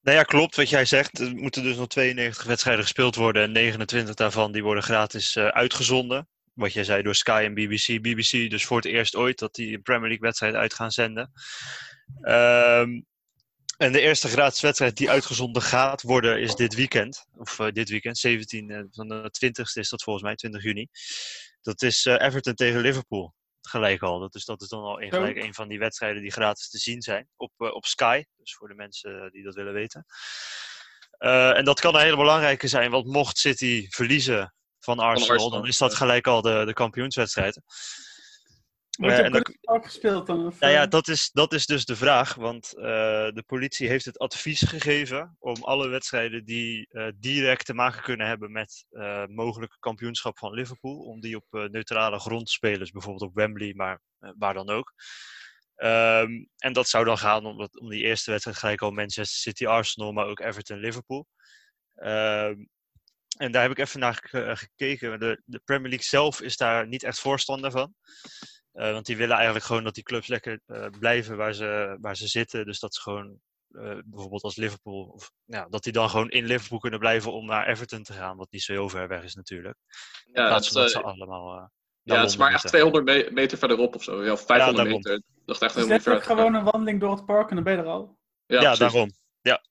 Nou 0.00 0.16
ja, 0.16 0.22
klopt 0.22 0.56
wat 0.56 0.68
jij 0.68 0.84
zegt. 0.84 1.18
Er 1.20 1.34
moeten 1.36 1.62
dus 1.62 1.76
nog 1.76 1.88
92 1.88 2.44
wedstrijden 2.44 2.82
gespeeld 2.82 3.14
worden. 3.14 3.42
En 3.42 3.52
29 3.52 4.14
daarvan 4.14 4.52
die 4.52 4.62
worden 4.62 4.82
gratis 4.82 5.36
eh, 5.36 5.46
uitgezonden. 5.46 6.28
Wat 6.54 6.72
jij 6.72 6.84
zei 6.84 7.02
door 7.02 7.14
Sky 7.14 7.42
en 7.44 7.54
BBC. 7.54 8.02
BBC 8.02 8.50
dus 8.50 8.64
voor 8.64 8.76
het 8.76 8.86
eerst 8.86 9.16
ooit 9.16 9.38
dat 9.38 9.54
die 9.54 9.74
een 9.74 9.82
Premier 9.82 10.08
League 10.08 10.24
wedstrijd 10.26 10.54
uit 10.54 10.74
gaan 10.74 10.90
zenden. 10.90 11.32
Ehm, 12.20 13.00
en 13.76 13.92
de 13.92 14.00
eerste 14.00 14.28
gratis 14.28 14.60
wedstrijd 14.60 14.96
die 14.96 15.10
uitgezonden 15.10 15.62
gaat 15.62 16.02
worden 16.02 16.40
is 16.40 16.54
dit 16.54 16.74
weekend. 16.74 17.26
Of 17.36 17.58
eh, 17.58 17.72
dit 17.72 17.88
weekend, 17.88 18.18
17 18.18 18.70
eh, 18.70 18.82
van 18.90 19.08
de 19.08 19.30
20ste 19.46 19.78
is 19.78 19.88
dat 19.88 20.02
volgens 20.02 20.24
mij, 20.24 20.34
20 20.34 20.62
juni. 20.62 20.88
Dat 21.62 21.82
is 21.82 22.06
eh, 22.06 22.26
Everton 22.26 22.54
tegen 22.54 22.80
Liverpool. 22.80 23.34
Gelijk 23.60 24.02
al. 24.02 24.18
Dat 24.18 24.34
is, 24.34 24.44
dat 24.44 24.62
is 24.62 24.68
dan 24.68 24.82
al 24.82 25.02
een, 25.02 25.12
gelijk 25.12 25.36
een 25.36 25.54
van 25.54 25.68
die 25.68 25.78
wedstrijden 25.78 26.22
die 26.22 26.32
gratis 26.32 26.68
te 26.70 26.78
zien 26.78 27.02
zijn 27.02 27.28
op, 27.36 27.52
op 27.56 27.84
Sky. 27.86 28.24
Dus 28.36 28.54
voor 28.54 28.68
de 28.68 28.74
mensen 28.74 29.30
die 29.32 29.42
dat 29.42 29.54
willen 29.54 29.72
weten. 29.72 30.06
En 31.18 31.64
dat 31.64 31.80
kan 31.80 31.94
een 31.94 32.00
hele 32.00 32.16
belangrijke 32.16 32.68
zijn, 32.68 32.90
want 32.90 33.06
mocht 33.06 33.38
City 33.38 33.86
verliezen 33.88 34.54
van 34.80 34.98
Arsenal, 34.98 35.30
Arsenal, 35.30 35.50
dan 35.50 35.68
is 35.68 35.78
dat 35.78 35.94
gelijk 35.94 36.26
al 36.26 36.42
de, 36.42 36.62
de 36.66 36.72
kampioenswedstrijd. 36.72 37.60
Wordt 38.96 39.16
er 39.18 39.56
Park 39.60 39.84
gespeeld 39.84 40.26
dan? 40.26 40.46
Of, 40.46 40.58
Nou 40.60 40.72
ja, 40.72 40.82
eh? 40.82 40.88
dat 40.90 41.08
is, 41.08 41.30
dat 41.32 41.52
is 41.52 41.66
dus 41.66 41.84
de 41.84 41.96
vraag. 41.96 42.34
Want 42.34 42.74
eh, 42.76 42.82
de 43.30 43.42
politie 43.46 43.88
heeft 43.88 44.04
het 44.04 44.18
advies 44.18 44.60
gegeven 44.62 45.36
om 45.38 45.62
alle 45.62 45.88
wedstrijden 45.88 46.44
die 46.44 46.86
eh, 46.90 47.08
direct 47.16 47.66
te 47.66 47.74
maken 47.74 48.02
kunnen 48.02 48.26
hebben 48.26 48.52
met 48.52 48.86
mogelijke 49.30 49.76
kampioenschap 49.78 50.38
van 50.38 50.52
Liverpool, 50.52 50.96
om 50.98 51.20
die 51.20 51.36
op 51.36 51.68
neutrale 51.70 52.18
grond 52.18 52.46
te 52.46 52.52
spelen. 52.52 52.78
Dus 52.78 52.90
bijvoorbeeld 52.90 53.30
op 53.30 53.34
Wembley, 53.34 53.74
maar 53.74 54.00
waar 54.18 54.54
dan 54.54 54.70
ook. 54.70 54.92
Ehm, 55.74 56.44
en 56.58 56.72
dat 56.72 56.88
zou 56.88 57.04
dan 57.04 57.18
gaan 57.18 57.46
om, 57.46 57.58
dat- 57.58 57.80
om 57.80 57.88
die 57.88 58.02
eerste 58.02 58.30
wedstrijd 58.30 58.58
gelijk 58.58 58.82
al 58.82 58.90
Manchester 58.90 59.40
City, 59.40 59.66
Arsenal, 59.66 60.12
maar 60.12 60.26
ook 60.26 60.40
Everton, 60.40 60.78
Liverpool. 60.78 61.26
Ehm, 61.94 62.64
en 63.38 63.52
daar 63.52 63.62
heb 63.62 63.70
ik 63.70 63.78
even 63.78 64.00
naar 64.00 64.18
ge- 64.22 64.56
gekeken. 64.56 65.20
De, 65.20 65.42
de 65.44 65.60
Premier 65.64 65.88
League 65.88 66.06
zelf 66.06 66.40
is 66.40 66.56
daar 66.56 66.86
niet 66.88 67.02
echt 67.02 67.18
voorstander 67.20 67.70
van. 67.70 67.94
Eh, 68.74 68.92
want 68.92 69.06
die 69.06 69.16
willen 69.16 69.34
eigenlijk 69.36 69.64
gewoon 69.64 69.84
dat 69.84 69.94
die 69.94 70.02
clubs 70.04 70.26
lekker 70.26 70.60
eh, 70.66 70.86
blijven 70.98 71.36
waar 71.36 71.52
ze, 71.52 71.96
waar 72.00 72.16
ze 72.16 72.28
zitten. 72.28 72.64
Dus 72.66 72.78
dat 72.80 72.94
ze 72.94 73.00
gewoon, 73.00 73.38
eh, 73.70 73.98
bijvoorbeeld 74.04 74.42
als 74.42 74.56
Liverpool, 74.56 75.04
of, 75.14 75.30
ja, 75.44 75.66
dat 75.68 75.82
die 75.82 75.92
dan 75.92 76.10
gewoon 76.10 76.30
in 76.30 76.44
Liverpool 76.44 76.78
kunnen 76.78 76.98
blijven 76.98 77.32
om 77.32 77.46
naar 77.46 77.66
Everton 77.68 78.02
te 78.02 78.12
gaan. 78.12 78.36
Wat 78.36 78.50
niet 78.50 78.62
zo 78.62 78.72
heel 78.72 78.88
ver 78.88 79.08
weg 79.08 79.22
is 79.22 79.34
natuurlijk. 79.34 79.76
In 80.24 80.32
Ja, 80.42 80.46
plaats 80.48 80.64
het, 80.64 80.72
van 80.74 80.82
dat 80.82 80.90
ze 80.90 81.02
allemaal 81.02 81.56
eh, 81.56 81.64
ja, 82.02 82.20
het 82.20 82.30
is 82.30 82.36
maar 82.36 82.52
echt 82.52 82.62
moeten. 82.62 82.80
200 82.80 83.04
me- 83.04 83.34
meter 83.34 83.58
verderop 83.58 83.94
of 83.94 84.02
zo. 84.02 84.24
Ja, 84.24 84.32
of 84.32 84.44
500 84.44 84.76
daarom. 84.76 85.02
meter. 85.02 85.22
Dat 85.46 85.56
is 85.56 85.62
echt 85.62 85.74
Het 85.74 85.84
is 85.84 85.88
helemaal 85.90 86.00
ver. 86.00 86.12
letterlijk 86.12 86.24
gewoon 86.24 86.54
een 86.54 86.64
wandeling 86.72 87.00
door 87.00 87.10
het 87.16 87.24
park 87.26 87.48
en 87.48 87.54
dan 87.54 87.64
ben 87.64 87.72
je 87.76 87.78
er 87.82 87.86
al. 87.88 88.18
Ja, 88.46 88.58
precies. 88.60 88.78
daarom. 88.78 89.10
Ja. 89.40 89.62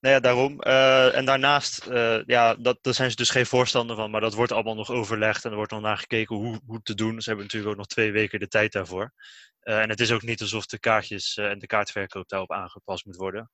Nou 0.00 0.14
ja, 0.14 0.20
daarom. 0.20 0.60
Eh, 0.60 1.16
en 1.16 1.24
daarnaast, 1.24 1.86
eh, 1.86 2.18
ja, 2.26 2.54
dat, 2.54 2.78
daar 2.80 2.94
zijn 2.94 3.10
ze 3.10 3.16
dus 3.16 3.30
geen 3.30 3.46
voorstander 3.46 3.96
van, 3.96 4.10
maar 4.10 4.20
dat 4.20 4.34
wordt 4.34 4.52
allemaal 4.52 4.74
nog 4.74 4.90
overlegd 4.90 5.44
en 5.44 5.50
er 5.50 5.56
wordt 5.56 5.72
nog 5.72 5.80
naar 5.80 5.98
gekeken 5.98 6.36
hoe, 6.36 6.60
hoe 6.66 6.82
te 6.82 6.94
doen. 6.94 7.20
Ze 7.20 7.28
hebben 7.28 7.44
natuurlijk 7.44 7.72
ook 7.72 7.78
nog 7.78 7.86
twee 7.86 8.12
weken 8.12 8.40
de 8.40 8.48
tijd 8.48 8.72
daarvoor. 8.72 9.12
Eh, 9.60 9.80
en 9.80 9.88
het 9.88 10.00
is 10.00 10.12
ook 10.12 10.22
niet 10.22 10.40
alsof 10.40 10.66
de 10.66 10.78
kaartjes 10.78 11.36
en 11.36 11.58
de 11.58 11.66
kaartverkoop 11.66 12.28
daarop 12.28 12.52
aangepast 12.52 13.04
moet 13.04 13.16
worden. 13.16 13.50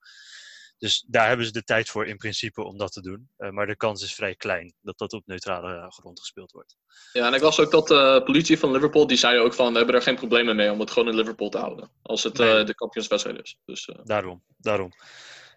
Dus 0.78 1.05
daar 1.09 1.28
hebben 1.28 1.47
ze 1.47 1.53
de 1.53 1.62
tijd 1.62 1.88
voor 1.88 2.07
in 2.07 2.16
principe 2.16 2.62
om 2.62 2.78
dat 2.78 2.92
te 2.92 3.01
doen. 3.01 3.30
Maar 3.36 3.66
de 3.66 3.76
kans 3.76 4.03
is 4.03 4.14
vrij 4.14 4.34
klein 4.34 4.74
dat 4.80 4.99
dat 4.99 5.12
op 5.12 5.26
neutrale 5.26 5.86
grond 5.88 6.20
gespeeld 6.20 6.53
wordt. 6.53 6.76
Ja, 7.12 7.26
en 7.26 7.34
ik 7.34 7.40
las 7.40 7.61
ook 7.61 7.70
dat 7.70 7.88
de 7.88 8.22
politie 8.24 8.59
van 8.59 8.70
Liverpool, 8.70 9.07
die 9.07 9.16
zei 9.16 9.38
ook 9.38 9.55
van, 9.55 9.70
we 9.72 9.76
hebben 9.76 9.95
er 9.95 10.03
geen 10.03 10.16
problemen 10.16 10.57
mee 10.57 10.72
om 10.72 10.80
het 10.80 10.90
gewoon 10.90 11.09
in 11.09 11.14
Liverpool 11.14 11.49
te 11.49 11.59
houden. 11.59 11.90
Als 12.03 12.22
het 12.22 12.38
Nee. 12.38 12.64
de 12.64 12.74
kampioenswedstrijd 12.74 13.42
is. 13.42 13.59
Dus 13.64 13.90
Daarom, 14.03 14.42
daarom. 14.57 14.92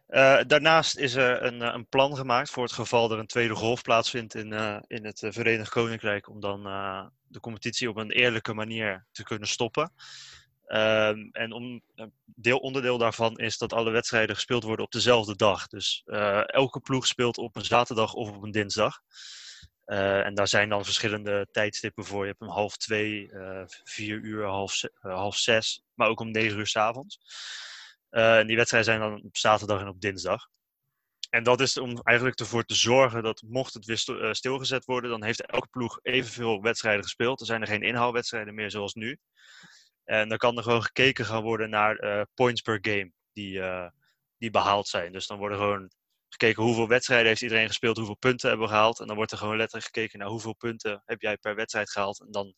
Eh, 0.08 0.40
daarnaast 0.48 0.98
is 0.98 1.16
er 1.16 1.44
een, 1.44 1.62
eh, 1.62 1.74
een 1.74 1.88
plan 1.88 2.16
gemaakt 2.16 2.50
voor 2.50 2.64
het 2.64 2.72
geval 2.72 3.12
er 3.12 3.20
een 3.20 3.28
tweede 3.28 3.56
golf 3.56 3.82
plaatsvindt 3.82 4.36
in, 4.36 4.54
eh, 4.54 4.78
in 4.88 5.06
het 5.06 5.24
Verenigd 5.28 5.70
Koninkrijk. 5.70 6.30
Om 6.30 6.40
dan 6.40 6.64
de 7.28 7.40
competitie 7.40 7.90
op 7.90 7.96
een 7.98 8.12
eerlijke 8.12 8.54
manier 8.54 9.06
te 9.12 9.24
kunnen 9.24 9.48
stoppen. 9.48 9.92
Ehm, 10.66 11.28
en 11.32 11.52
om, 11.52 11.82
deel, 12.26 12.58
onderdeel 12.58 12.98
daarvan 12.98 13.38
is 13.38 13.58
dat 13.58 13.74
alle 13.74 13.92
wedstrijden 13.92 14.36
gespeeld 14.36 14.64
worden 14.64 14.86
op 14.86 14.92
dezelfde 14.92 15.36
dag. 15.36 15.68
Dus 15.68 16.04
elke 16.46 16.80
ploeg 16.80 17.08
speelt 17.08 17.38
op 17.38 17.56
een 17.56 17.66
zaterdag 17.66 18.14
of 18.14 18.30
op 18.30 18.44
een 18.44 18.52
dinsdag. 18.52 19.00
En 19.86 20.36
daar 20.36 20.48
zijn 20.48 20.70
dan 20.70 20.86
verschillende 20.86 21.48
tijdstippen 21.52 22.06
voor. 22.06 22.22
Je 22.22 22.30
hebt 22.30 22.42
om 22.42 22.50
half 22.50 22.78
twee, 22.78 23.32
vier 23.84 24.18
uur, 24.18 24.46
half, 24.46 24.82
half 25.00 25.38
zes, 25.38 25.84
maar 25.94 26.08
ook 26.08 26.20
om 26.20 26.32
negen 26.32 26.58
uur 26.58 26.68
's 26.68 26.76
avonds. 26.76 27.20
Eh, 28.10 28.38
en 28.38 28.48
die 28.48 28.56
wedstrijden 28.56 28.90
zijn 28.94 29.10
dan 29.10 29.24
op 29.24 29.38
zaterdag 29.38 29.82
en 29.82 29.88
op 29.88 30.02
dinsdag. 30.02 30.48
En 31.30 31.44
dat 31.44 31.62
is 31.62 31.78
om 31.78 32.02
eigenlijk 32.04 32.40
ervoor 32.40 32.64
te 32.64 32.76
zorgen 32.76 33.24
dat 33.24 33.42
mocht 33.42 33.74
het 33.74 33.86
weer 33.86 34.24
eh, 34.24 34.34
stilgezet 34.34 34.86
worden, 34.86 35.10
dan 35.10 35.24
heeft 35.24 35.46
elke 35.46 35.68
ploeg 35.68 36.00
evenveel 36.02 36.62
wedstrijden 36.62 37.04
gespeeld. 37.04 37.40
Er 37.40 37.46
zijn 37.46 37.62
er 37.62 37.68
geen 37.68 37.82
inhaalwedstrijden 37.82 38.56
meer 38.56 38.72
zoals 38.72 38.94
nu. 38.94 39.18
En 40.04 40.30
dan 40.30 40.38
kan 40.38 40.58
er 40.58 40.64
gewoon 40.64 40.84
gekeken 40.84 41.26
gaan 41.26 41.44
worden 41.44 41.70
naar 41.70 41.96
eh, 41.96 42.22
points 42.34 42.62
per 42.62 42.80
game 42.82 43.12
die, 43.34 43.62
die 44.38 44.52
behaald 44.52 44.88
zijn. 44.88 45.12
Dus 45.12 45.28
dan 45.28 45.38
worden 45.38 45.58
gewoon 45.58 45.92
gekeken 46.30 46.64
hoeveel 46.64 46.88
wedstrijden 46.88 47.28
heeft 47.28 47.42
iedereen 47.42 47.68
gespeeld, 47.68 47.98
hoeveel 47.98 48.16
punten 48.16 48.50
hebben 48.50 48.68
we 48.68 48.74
gehaald. 48.74 49.00
En 49.00 49.08
dan 49.08 49.16
wordt 49.16 49.32
er 49.32 49.38
gewoon 49.38 49.58
letterlijk 49.58 49.86
gekeken 49.86 50.20
naar 50.20 50.28
hoeveel 50.28 50.56
punten 50.56 51.02
heb 51.06 51.22
jij 51.22 51.38
per 51.38 51.56
wedstrijd 51.56 51.92
gehaald. 51.92 52.20
En 52.20 52.32
dan 52.32 52.54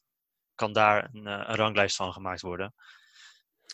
kan 0.56 0.74
daar 0.74 1.10
een, 1.14 1.26
een 1.26 1.56
ranglijst 1.56 1.96
van 1.96 2.14
gemaakt 2.14 2.42
worden. 2.42 2.74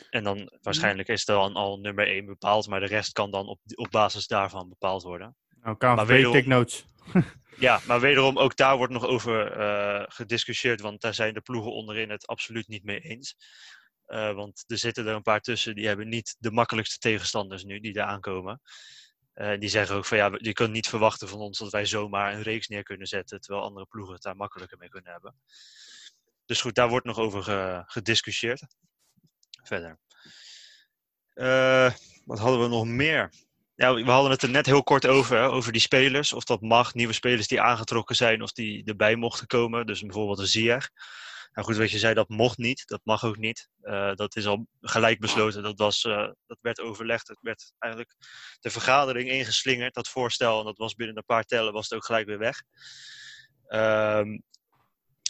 En 0.09 0.23
dan 0.23 0.37
Mhm. 0.37 0.47
waarschijnlijk 0.61 1.07
is 1.07 1.25
dan 1.25 1.53
al 1.53 1.79
nummer 1.79 2.07
1 2.07 2.25
bepaald, 2.25 2.67
maar 2.67 2.79
de 2.79 2.85
rest 2.85 3.11
kan 3.13 3.31
dan 3.31 3.47
op, 3.47 3.59
op 3.75 3.87
basis 3.91 4.27
daarvan 4.27 4.69
bepaald 4.69 5.03
worden. 5.03 5.35
Nou, 5.61 5.77
KNVB, 5.77 5.95
Maar 5.95 6.05
wederom- 6.05 6.33
take 6.33 6.47
notes. 6.47 6.85
Ja, 7.57 7.79
maar 7.87 7.99
wederom, 7.99 8.37
ook 8.37 8.55
daar 8.55 8.77
wordt 8.77 8.93
nog 8.93 9.05
over 9.05 9.51
eh, 9.51 10.03
gediscussieerd, 10.07 10.81
want 10.81 11.01
daar 11.01 11.13
zijn 11.13 11.33
de 11.33 11.41
ploegen 11.41 11.71
onderin 11.71 12.09
het 12.09 12.27
absoluut 12.27 12.67
niet 12.67 12.83
mee 12.83 12.99
eens. 12.99 13.35
Eh, 14.05 14.33
want 14.33 14.63
er 14.67 14.77
zitten 14.77 15.07
er 15.07 15.15
een 15.15 15.21
paar 15.21 15.41
tussen 15.41 15.75
die 15.75 15.87
hebben 15.87 16.07
niet 16.09 16.35
de 16.39 16.51
makkelijkste 16.51 16.97
tegenstanders 16.97 17.63
nu 17.63 17.79
die 17.79 17.93
daar 17.93 18.05
aankomen. 18.07 18.61
Eh, 19.33 19.59
die 19.59 19.69
zeggen 19.69 19.95
ook 19.95 20.05
van 20.05 20.17
ja, 20.17 20.31
je 20.37 20.53
kunt 20.53 20.71
niet 20.71 20.87
verwachten 20.89 21.27
van 21.27 21.39
ons 21.39 21.57
dat 21.59 21.71
wij 21.71 21.85
zomaar 21.85 22.33
een 22.33 22.41
reeks 22.41 22.67
neer 22.67 22.83
kunnen 22.83 23.07
zetten, 23.07 23.39
terwijl 23.41 23.63
andere 23.65 23.85
ploegen 23.85 24.13
het 24.13 24.23
daar 24.23 24.35
makkelijker 24.35 24.77
mee 24.77 24.89
kunnen 24.89 25.11
hebben. 25.11 25.35
Dus 26.45 26.61
goed, 26.61 26.75
daar 26.75 26.89
wordt 26.89 27.05
nog 27.05 27.17
over 27.17 27.43
ge- 27.43 27.83
gediscussieerd. 27.85 28.61
Verder. 29.67 29.99
Eh, 31.33 31.91
wat 32.25 32.39
hadden 32.39 32.61
we 32.61 32.67
nog 32.67 32.85
meer? 32.85 33.33
Ja, 33.75 33.93
we 33.93 34.11
hadden 34.11 34.31
het 34.31 34.41
er 34.41 34.49
net 34.49 34.65
heel 34.65 34.83
kort 34.83 35.07
over, 35.07 35.41
over 35.41 35.71
die 35.71 35.81
spelers. 35.81 36.33
Of 36.33 36.43
dat 36.43 36.61
mag, 36.61 36.93
nieuwe 36.93 37.13
spelers 37.13 37.47
die 37.47 37.61
aangetrokken 37.61 38.15
zijn 38.15 38.41
of 38.41 38.51
die 38.51 38.83
erbij 38.85 39.15
mochten 39.15 39.47
komen. 39.47 39.85
Dus 39.85 40.01
bijvoorbeeld 40.01 40.39
een 40.39 40.47
Ziyech. 40.47 40.89
Nou 41.53 41.67
goed, 41.67 41.77
wat 41.77 41.91
je 41.91 41.97
zei, 41.97 42.13
dat 42.13 42.29
mocht 42.29 42.57
niet. 42.57 42.87
Dat 42.87 43.01
mag 43.03 43.23
ook 43.23 43.37
niet. 43.37 43.69
Eh, 43.81 44.13
dat 44.13 44.35
is 44.35 44.45
al 44.45 44.67
gelijk 44.81 45.19
besloten. 45.19 45.63
Dat, 45.63 45.77
was, 45.79 46.03
eh, 46.03 46.29
dat 46.47 46.57
werd 46.61 46.79
overlegd. 46.79 47.27
Het 47.27 47.37
werd 47.41 47.73
eigenlijk 47.79 48.15
de 48.59 48.69
vergadering 48.69 49.29
ingeslingerd, 49.29 49.93
dat 49.93 50.09
voorstel. 50.09 50.59
En 50.59 50.65
dat 50.65 50.77
was 50.77 50.95
binnen 50.95 51.17
een 51.17 51.25
paar 51.25 51.43
tellen 51.43 51.73
was 51.73 51.89
het 51.89 51.97
ook 51.97 52.05
gelijk 52.05 52.27
weer 52.27 52.37
weg. 52.37 52.61
Ehm, 53.67 54.37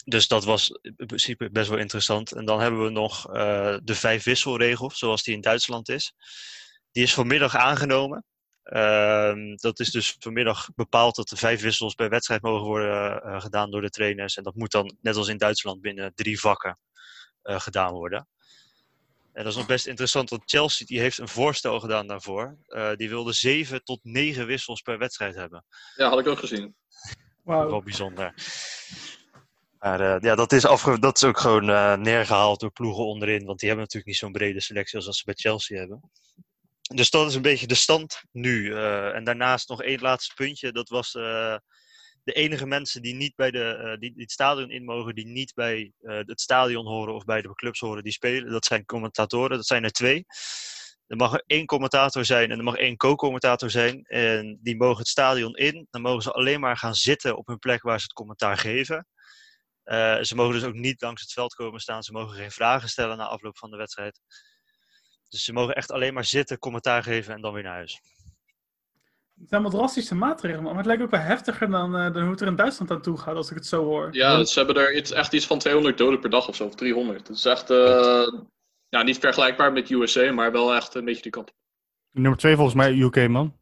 dus 0.08 0.28
dat 0.28 0.44
was 0.44 0.78
in 0.82 1.06
principe 1.06 1.50
best 1.50 1.68
wel 1.68 1.78
interessant. 1.78 2.32
En 2.32 2.44
dan 2.44 2.60
hebben 2.60 2.84
we 2.84 2.90
nog 2.90 3.32
eh, 3.32 3.76
de 3.82 3.94
vijf 3.94 4.24
wisselregel, 4.24 4.90
zoals 4.90 5.22
die 5.22 5.34
in 5.34 5.40
Duitsland 5.40 5.88
is. 5.88 6.12
Die 6.92 7.02
is 7.02 7.14
vanmiddag 7.14 7.56
aangenomen. 7.56 8.24
Ehm, 8.62 9.56
dat 9.56 9.80
is 9.80 9.90
dus 9.90 10.16
vanmiddag 10.18 10.68
bepaald 10.74 11.16
dat 11.16 11.30
er 11.30 11.36
vijf 11.36 11.60
wissels 11.60 11.94
per 11.94 12.08
wedstrijd 12.08 12.42
mogen 12.42 12.66
worden 12.66 13.22
eh, 13.22 13.40
gedaan 13.40 13.70
door 13.70 13.80
de 13.80 13.90
trainers. 13.90 14.36
En 14.36 14.42
dat 14.42 14.54
moet 14.54 14.70
dan, 14.70 14.96
net 15.00 15.16
als 15.16 15.28
in 15.28 15.38
Duitsland, 15.38 15.80
binnen 15.80 16.14
drie 16.14 16.40
vakken 16.40 16.78
eh, 17.42 17.60
gedaan 17.60 17.92
worden. 17.92 18.28
En 19.32 19.42
dat 19.42 19.52
is 19.52 19.58
nog 19.58 19.66
best 19.66 19.86
interessant, 19.86 20.30
want 20.30 20.42
Chelsea 20.44 20.86
die 20.86 21.00
heeft 21.00 21.18
een 21.18 21.28
voorstel 21.28 21.80
gedaan 21.80 22.06
daarvoor. 22.06 22.58
Eh, 22.66 22.94
die 22.94 23.08
wilde 23.08 23.32
zeven 23.32 23.84
tot 23.84 24.00
negen 24.02 24.46
wissels 24.46 24.80
per 24.80 24.98
wedstrijd 24.98 25.34
hebben. 25.34 25.64
Ja, 25.96 26.08
had 26.08 26.18
ik 26.18 26.26
ook 26.26 26.38
gezien. 26.38 26.76
Wauw. 27.42 27.70
Wel 27.70 27.82
bijzonder. 27.82 28.34
Maar 29.86 30.00
eh, 30.00 30.20
ja, 30.20 30.34
dat 30.34 30.52
is, 30.52 30.64
afge 30.64 30.98
dat 30.98 31.16
is 31.16 31.24
ook 31.24 31.38
gewoon 31.38 31.70
eh, 31.70 31.96
neergehaald 31.96 32.60
door 32.60 32.70
ploegen 32.70 33.04
onderin. 33.04 33.44
Want 33.44 33.58
die 33.58 33.68
hebben 33.68 33.86
natuurlijk 33.86 34.06
niet 34.06 34.16
zo'n 34.16 34.32
brede 34.32 34.60
selectie 34.60 34.96
als 34.96 35.04
dat 35.04 35.16
ze 35.16 35.24
bij 35.24 35.34
Chelsea 35.34 35.78
hebben. 35.78 36.10
Dus 36.94 37.10
dat 37.10 37.28
is 37.28 37.34
een 37.34 37.42
beetje 37.42 37.66
de 37.66 37.74
stand 37.74 38.22
nu. 38.32 38.74
Eh, 38.74 39.14
en 39.14 39.24
daarnaast 39.24 39.68
nog 39.68 39.82
één 39.82 40.00
laatste 40.00 40.34
puntje. 40.34 40.72
Dat 40.72 40.88
was 40.88 41.12
de 41.12 42.32
enige 42.32 42.66
mensen 42.66 43.02
die 43.02 43.14
niet 43.14 43.34
bij 43.34 43.50
de, 43.50 43.96
die, 43.98 44.12
het 44.16 44.30
stadion 44.30 44.70
in 44.70 44.84
mogen, 44.84 45.14
die 45.14 45.26
niet 45.26 45.54
bij 45.54 45.92
het 46.02 46.40
stadion 46.40 46.86
horen 46.86 47.14
of 47.14 47.24
bij 47.24 47.42
de 47.42 47.54
clubs 47.54 47.80
horen 47.80 48.02
die 48.02 48.12
spelen. 48.12 48.50
Dat 48.50 48.64
zijn 48.64 48.84
commentatoren, 48.84 49.56
dat 49.56 49.66
zijn 49.66 49.84
er 49.84 49.92
twee. 49.92 50.24
Er 51.06 51.16
mag 51.16 51.36
één 51.36 51.66
commentator 51.66 52.24
zijn 52.24 52.50
en 52.50 52.58
er 52.58 52.64
mag 52.64 52.76
één 52.76 52.96
co-commentator 52.96 53.70
zijn. 53.70 54.02
En 54.02 54.58
die 54.62 54.76
mogen 54.76 54.98
het 54.98 55.08
stadion 55.08 55.56
in. 55.56 55.86
Dan 55.90 56.02
mogen 56.02 56.22
ze 56.22 56.32
alleen 56.32 56.60
maar 56.60 56.76
gaan 56.76 56.94
zitten 56.94 57.36
op 57.36 57.46
hun 57.46 57.58
plek 57.58 57.82
waar 57.82 57.98
ze 57.98 58.04
het 58.04 58.12
commentaar 58.12 58.58
geven. 58.58 59.06
Eh, 59.86 60.22
ze 60.22 60.34
mogen 60.34 60.54
dus 60.54 60.64
ook 60.64 60.74
niet 60.74 61.02
langs 61.02 61.22
het 61.22 61.32
veld 61.32 61.54
komen 61.54 61.80
staan. 61.80 62.02
Ze 62.02 62.12
mogen 62.12 62.36
geen 62.36 62.50
vragen 62.50 62.88
stellen 62.88 63.16
na 63.16 63.26
afloop 63.26 63.58
van 63.58 63.70
de 63.70 63.76
wedstrijd. 63.76 64.20
Dus 65.28 65.44
ze 65.44 65.52
mogen 65.52 65.74
echt 65.74 65.90
alleen 65.90 66.14
maar 66.14 66.24
zitten, 66.24 66.58
commentaar 66.58 67.02
geven 67.02 67.34
en 67.34 67.40
dan 67.40 67.52
weer 67.52 67.62
naar 67.62 67.72
huis. 67.74 68.00
Het 69.38 69.48
zijn 69.48 69.60
allemaal 69.60 69.78
drastische 69.78 70.14
maatregelen, 70.14 70.62
man. 70.62 70.74
maar 70.74 70.82
het 70.82 70.86
lijkt 70.86 71.02
ook 71.02 71.10
wel 71.10 71.20
heftiger 71.20 71.70
dan, 71.70 71.96
eh, 71.96 72.12
dan 72.12 72.22
hoe 72.22 72.30
het 72.30 72.40
er 72.40 72.46
in 72.46 72.56
Duitsland 72.56 72.90
aan 72.90 73.02
toe 73.02 73.18
gaat, 73.18 73.36
als 73.36 73.50
ik 73.50 73.56
het 73.56 73.66
zo 73.66 73.84
hoor. 73.84 74.08
Ja, 74.14 74.44
ze 74.44 74.58
hebben 74.58 74.76
er 74.76 74.96
iets, 74.96 75.10
echt 75.10 75.32
iets 75.32 75.46
van 75.46 75.58
200 75.58 75.98
doden 75.98 76.20
per 76.20 76.30
dag 76.30 76.48
of 76.48 76.56
zo, 76.56 76.64
of 76.64 76.74
300. 76.74 77.28
Het 77.28 77.36
is 77.36 77.44
echt 77.44 77.70
eh, 77.70 78.26
ja, 78.88 79.02
niet 79.02 79.18
vergelijkbaar 79.18 79.72
met 79.72 79.90
USA, 79.90 80.32
maar 80.32 80.52
wel 80.52 80.74
echt 80.74 80.94
een 80.94 81.04
beetje 81.04 81.22
die 81.22 81.30
kant. 81.30 81.52
Nummer 82.10 82.38
twee 82.38 82.54
volgens 82.54 82.76
mij 82.76 82.92
UK, 82.92 83.28
man. 83.28 83.56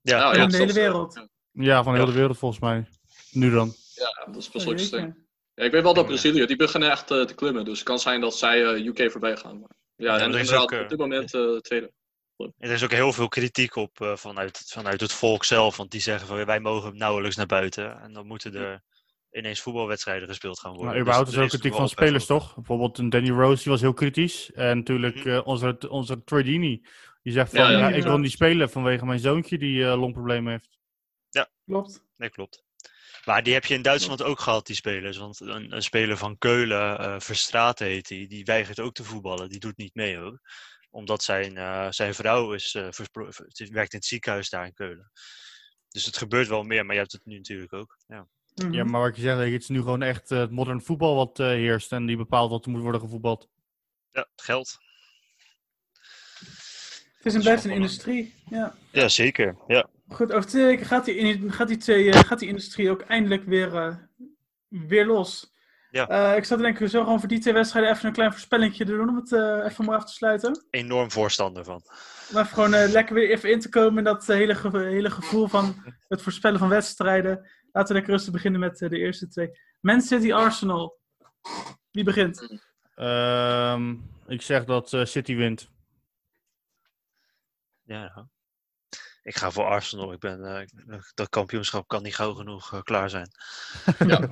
Ja, 0.00 0.18
Nou, 0.18 0.36
ja, 0.36 0.46
de 0.46 0.50
dat 0.50 0.60
hele 0.60 0.72
wereld. 0.72 1.26
Ja, 1.52 1.82
van 1.82 1.94
de 1.94 2.12
wereld 2.12 2.38
volgens 2.38 2.60
mij. 2.60 2.86
Nu 3.30 3.50
dan. 3.50 3.74
Ja, 3.94 4.24
dat 4.26 4.36
is 4.36 4.50
best 4.50 4.64
wel 4.64 4.74
extreem. 4.74 5.04
jeetje. 5.04 5.20
Ja, 5.54 5.64
ik 5.64 5.70
weet 5.72 5.82
wel 5.82 5.94
dat 5.94 6.06
Brazilië, 6.06 6.46
die 6.46 6.56
beginnen 6.56 6.90
echt 6.90 7.10
eh, 7.10 7.22
te 7.24 7.34
klimmen. 7.34 7.64
Dus 7.64 7.78
het 7.78 7.88
kan 7.88 7.98
zijn 7.98 8.20
dat 8.20 8.36
zij 8.36 8.64
eh, 8.64 8.86
UK 8.86 9.10
voorbij 9.10 9.36
gaan. 9.36 9.60
Maar, 9.60 9.70
ja, 9.96 10.16
Ja, 10.16 10.20
en 10.24 10.32
er 10.32 10.38
is 10.40 10.48
inderdaad, 10.50 10.72
ook, 10.72 10.82
op 10.82 10.88
dit 10.88 10.98
moment 10.98 11.34
eh, 11.34 11.56
tweede. 11.56 11.92
Er 12.58 12.70
is 12.70 12.84
ook 12.84 12.90
heel 12.90 13.12
veel 13.12 13.28
kritiek 13.28 13.76
op 13.76 14.00
eh, 14.00 14.16
vanuit, 14.16 14.62
vanuit 14.66 15.00
het 15.00 15.12
volk 15.12 15.44
zelf. 15.44 15.76
Want 15.76 15.90
die 15.90 16.00
zeggen 16.00 16.26
van 16.26 16.44
wij 16.44 16.60
mogen 16.60 16.96
nauwelijks 16.96 17.36
naar 17.36 17.46
buiten. 17.46 18.00
En 18.00 18.12
dan 18.12 18.26
moeten 18.26 18.54
er 18.54 18.82
ineens 19.30 19.60
voetbalwedstrijden 19.60 20.28
gespeeld 20.28 20.60
gaan 20.60 20.70
worden. 20.70 20.90
Maar 20.90 21.00
überhaupt 21.00 21.28
is 21.28 21.34
Dus 21.34 21.42
er 21.42 21.46
ook 21.46 21.52
er 21.52 21.58
kritiek 21.58 21.78
van 21.78 21.88
spelers, 21.88 22.26
toch? 22.26 22.54
Bijvoorbeeld 22.54 22.98
een 22.98 23.10
Danny 23.10 23.30
Rose, 23.30 23.62
die 23.62 23.72
was 23.72 23.80
heel 23.80 23.92
kritisch. 23.92 24.52
En 24.52 24.76
natuurlijk 24.76 25.16
Mhm. 25.16 25.28
eh, 25.28 25.46
onze, 25.46 25.78
onze 25.88 26.22
Deeney, 26.24 26.80
die 27.22 27.32
zegt 27.32 27.50
van, 27.50 27.60
Ja, 27.60 27.70
ja, 27.70 27.78
ja, 27.78 27.94
ik 27.94 28.02
wil 28.02 28.18
niet 28.18 28.30
spelen 28.30 28.70
vanwege 28.70 29.06
mijn 29.06 29.18
zoontje 29.18 29.58
die 29.58 29.84
eh 29.84 29.98
longproblemen 29.98 30.52
heeft. 30.52 30.80
Klopt. 31.66 32.04
Nee, 32.16 32.30
klopt. 32.30 32.64
Maar 33.24 33.42
die 33.42 33.52
heb 33.52 33.64
je 33.64 33.74
in 33.74 33.82
Duitsland 33.82 34.22
ook 34.22 34.40
gehad, 34.40 34.66
die 34.66 34.76
spelers. 34.76 35.16
Want 35.16 35.40
een, 35.40 35.72
een 35.72 35.82
speler 35.82 36.16
van 36.16 36.38
Keulen, 36.38 36.98
eh 36.98 37.20
Verstraeten 37.20 37.86
heet 37.86 38.08
die, 38.08 38.28
die 38.28 38.44
weigert 38.44 38.80
ook 38.80 38.94
te 38.94 39.04
voetballen. 39.04 39.48
Die 39.48 39.60
doet 39.60 39.76
niet 39.76 39.94
mee 39.94 40.18
ook. 40.18 40.38
Omdat 40.90 41.22
zijn, 41.22 41.56
eh, 41.56 41.86
zijn 41.90 42.14
vrouw 42.14 42.52
is, 42.52 42.74
eh, 42.74 42.88
die 43.46 43.72
werkt 43.72 43.92
in 43.92 43.98
het 43.98 44.04
ziekenhuis 44.06 44.48
daar 44.48 44.66
in 44.66 44.74
Keulen. 44.74 45.10
Dus 45.88 46.04
het 46.04 46.16
gebeurt 46.16 46.48
wel 46.48 46.62
meer, 46.62 46.84
maar 46.84 46.94
je 46.94 47.00
hebt 47.00 47.12
het 47.12 47.24
nu 47.24 47.36
natuurlijk 47.36 47.72
ook. 47.72 47.98
Ja. 48.06 48.28
Mhm. 48.54 48.72
Ja, 48.72 48.84
maar 48.84 49.00
wat 49.00 49.16
je 49.16 49.22
zegt, 49.22 49.38
het 49.38 49.62
is 49.62 49.68
nu 49.68 49.78
gewoon 49.78 50.02
echt 50.02 50.28
het 50.28 50.50
modern 50.50 50.82
voetbal 50.82 51.14
wat 51.14 51.38
heerst. 51.38 51.92
En 51.92 52.06
die 52.06 52.16
bepaalt 52.16 52.50
wat 52.50 52.64
er 52.64 52.70
moet 52.70 52.82
worden 52.82 53.00
gevoetbald. 53.00 53.48
Ja, 54.12 54.28
geld. 54.36 54.78
Het 57.22 57.26
is 57.26 57.34
en 57.34 57.40
blijft 57.40 57.64
een 57.64 57.70
industrie. 57.70 58.34
Ja. 58.50 58.74
Ja, 58.90 59.08
zeker. 59.08 59.56
Ja. 59.66 59.86
Goed, 60.08 60.32
over 60.32 60.48
twee 60.48 60.64
weken 60.66 60.86
gaat 60.86 61.04
die, 61.04 61.14
in- 61.14 61.52
gaat 61.52 61.68
die, 61.68 61.76
twee, 61.76 62.10
eh, 62.10 62.20
gaat 62.20 62.38
die 62.38 62.48
industrie 62.48 62.90
ook 62.90 63.00
eindelijk 63.00 63.44
weer, 63.44 63.76
eh, 63.76 63.94
weer 64.68 65.06
los. 65.06 65.50
Ja. 65.90 66.08
Eh, 66.08 66.36
ik 66.36 66.44
zat 66.44 66.56
te 66.58 66.64
denken, 66.64 66.82
we 66.82 66.88
zullen 66.88 67.04
gewoon 67.04 67.20
voor 67.20 67.28
die 67.28 67.38
twee 67.38 67.54
wedstrijden 67.54 67.92
even 67.92 68.06
een 68.06 68.12
klein 68.12 68.30
voorspellingje 68.32 68.84
doen 68.84 69.08
om 69.08 69.16
het 69.16 69.32
eh, 69.32 69.64
even 69.64 69.84
mooi 69.84 69.96
af 69.98 70.04
te 70.04 70.12
sluiten. 70.12 70.64
Enorm 70.70 71.10
voorstander 71.10 71.64
van. 71.64 71.82
Om 72.30 72.36
even 72.38 72.46
gewoon 72.46 72.74
eh, 72.74 72.88
lekker 72.90 73.14
weer 73.14 73.30
even 73.30 73.50
in 73.50 73.60
te 73.60 73.68
komen 73.68 73.98
in 73.98 74.04
dat 74.04 74.26
hele, 74.26 74.54
ge- 74.54 74.78
hele 74.78 75.10
gevoel 75.10 75.48
van 75.48 75.82
het 76.08 76.22
voorspellen 76.22 76.58
van 76.58 76.68
wedstrijden. 76.68 77.50
Laten 77.72 77.88
we 77.88 77.94
lekker 77.94 78.12
rustig 78.12 78.32
beginnen 78.32 78.60
met 78.60 78.78
de 78.78 78.98
eerste 78.98 79.28
twee. 79.28 79.50
Man 79.80 80.00
City 80.00 80.32
Arsenal. 80.32 80.98
Wie 81.90 82.04
begint? 82.04 82.60
Ehm, 82.94 83.94
ik 84.26 84.42
zeg 84.42 84.64
dat 84.64 84.92
eh, 84.92 85.04
City 85.04 85.34
wint. 85.36 85.70
Ja. 87.92 88.28
Ik 89.22 89.36
ga 89.36 89.50
voor 89.50 89.64
Arsenal. 89.64 90.12
Ik 90.12 90.18
ben, 90.18 90.44
eh, 90.44 90.98
dat 91.14 91.28
kampioenschap 91.28 91.88
kan 91.88 92.02
niet 92.02 92.14
gauw 92.14 92.34
genoeg 92.34 92.72
eh, 92.72 92.82
klaar 92.82 93.10
zijn. 93.10 93.30
Ja. 94.06 94.28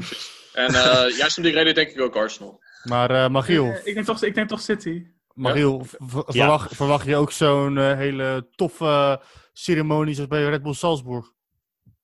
En 0.53 0.75
eh, 0.75 1.17
juist 1.17 1.37
om 1.37 1.43
die 1.43 1.53
reden 1.53 1.75
denk 1.75 1.91
ik 1.91 2.01
ook 2.01 2.17
Arsenal. 2.17 2.61
Maar 2.85 3.11
eh 3.11 3.29
Magiel, 3.29 3.65
Eh, 3.65 3.87
ik, 3.87 3.95
denk 3.95 4.07
toch, 4.07 4.23
ik 4.23 4.35
denk 4.35 4.49
toch 4.49 4.61
City. 4.61 5.07
Magiel 5.35 5.87
verwacht, 5.99 6.77
verwacht 6.77 7.07
je 7.07 7.17
ook 7.17 7.33
zo'n 7.33 7.79
eh, 7.79 7.97
hele 7.97 8.49
toffe 8.55 9.23
ceremonie 9.53 10.15
zoals 10.15 10.29
bij 10.29 10.45
Red 10.45 10.63
Bull 10.63 10.75
Salzburg? 10.75 11.33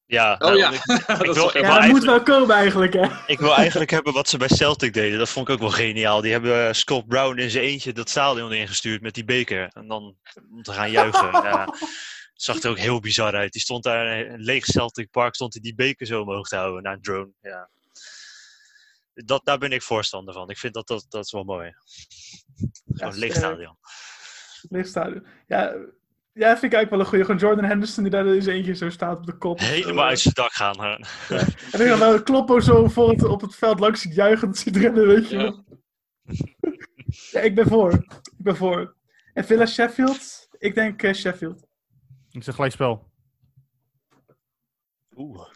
Ja, 0.07 0.33
Oh 0.33 0.39
nou, 0.39 0.57
ja, 0.57 0.71
ik, 0.71 0.85
dat 1.07 1.25
ik 1.25 1.33
wil 1.33 1.59
Ja, 1.59 1.87
moet 1.87 2.05
wel 2.05 2.23
komen 2.23 2.57
eigenlijk, 2.57 2.93
hè? 2.93 3.07
ik 3.35 3.39
wil 3.39 3.55
eigenlijk 3.55 3.91
hebben 3.91 4.13
wat 4.13 4.29
ze 4.29 4.39
bij 4.39 4.49
Celtic 4.49 4.93
deden. 4.93 5.19
Dat 5.19 5.29
vond 5.29 5.49
ik 5.49 5.55
ook 5.55 5.61
wel 5.61 5.71
geniaal. 5.71 6.21
Die 6.21 6.33
hebben 6.33 6.67
eh, 6.67 6.73
Scott 6.73 7.09
Brown 7.09 7.39
in 7.39 7.51
zijn 7.51 7.65
eentje 7.65 7.93
dat 7.93 8.09
stadion 8.11 8.53
ingestuurd 8.53 9.01
met 9.01 9.15
die 9.15 9.25
beker. 9.25 9.69
En 9.73 9.89
dan 9.89 10.17
om 10.51 10.63
te 10.63 10.73
gaan 10.73 10.91
juichen. 10.91 11.31
ja, 11.31 11.65
het 12.33 12.43
zag 12.43 12.63
er 12.63 12.71
ook 12.71 12.79
heel 12.79 13.01
bizar 13.01 13.35
uit. 13.35 13.53
Die 13.53 13.61
stond 13.61 13.83
daar 13.83 14.19
in 14.19 14.33
een 14.33 14.41
leeg 14.41 14.65
Celtic 14.65 15.11
Park, 15.11 15.35
stond 15.35 15.53
hij 15.53 15.63
die 15.63 15.75
beker 15.75 16.07
zo 16.07 16.21
omhoog 16.21 16.49
te 16.49 16.57
houden 16.57 16.83
naar 16.83 16.93
een 16.93 17.03
drone. 17.03 17.31
Ja. 17.41 17.69
Dat, 19.15 19.45
daar 19.45 19.59
ben 19.59 19.73
ik 19.73 19.83
voorstander 19.83 20.35
van. 20.35 20.51
Ik 20.51 20.59
vind 20.59 20.75
dat, 20.75 20.87
dat, 20.87 21.07
dat 21.09 21.25
is 21.25 21.33
wel 21.33 21.45
mooi. 21.45 21.73
Gewoon 22.95 23.13
een 23.13 23.19
leeg 23.19 23.35
stadion. 23.35 23.79
Leeg 24.69 24.87
stadion. 24.87 25.27
Ja, 25.47 25.75
ja, 26.39 26.51
vind 26.59 26.73
ik 26.73 26.79
eigenlijk 26.79 26.91
wel 26.91 27.01
een 27.01 27.07
goeie. 27.07 27.25
Gewoon 27.25 27.41
Jordan 27.41 27.65
Henderson 27.65 28.03
die 28.03 28.13
daar 28.13 28.27
in 28.27 28.43
zijn 28.43 28.57
eentje 28.57 28.75
zo 28.75 28.91
staat 28.91 29.17
op 29.19 29.27
de 29.27 29.33
kop. 29.37 29.59
Helemaal 29.59 30.05
uit 30.05 30.19
zijn 30.19 30.35
dak 30.35 30.53
gaan. 30.53 30.81
hè. 30.81 30.95
En 31.73 31.81
ik 31.81 31.89
dan 31.89 31.99
wel 31.99 32.23
Kloppo 32.23 32.61
zo 32.61 32.89
voor 32.89 33.11
het, 33.11 33.25
op 33.25 33.41
het 33.41 33.55
veld 33.55 33.81
langs 33.81 34.01
ziet 34.01 34.15
juichen. 34.15 34.47
Dat 34.49 34.59
ziet 34.59 34.77
rennen, 34.77 35.07
weet 35.07 35.29
je 35.29 35.37
Ja. 35.37 35.43
wel. 35.43 35.65
Ja, 37.31 37.41
ik 37.41 37.55
ben 37.55 37.67
voor. 37.67 37.93
Ik 37.93 38.35
ben 38.45 38.57
voor. 38.57 38.97
En 39.33 39.45
Villa 39.45 39.67
Sheffield? 39.67 40.49
Ik 40.59 40.75
denk 40.75 41.03
eh, 41.03 41.15
Sheffield. 41.15 41.67
Ik 42.31 42.43
zeg 42.43 42.55
gelijk 42.55 42.73
spel. 42.73 43.11
Oeh. 45.17 45.49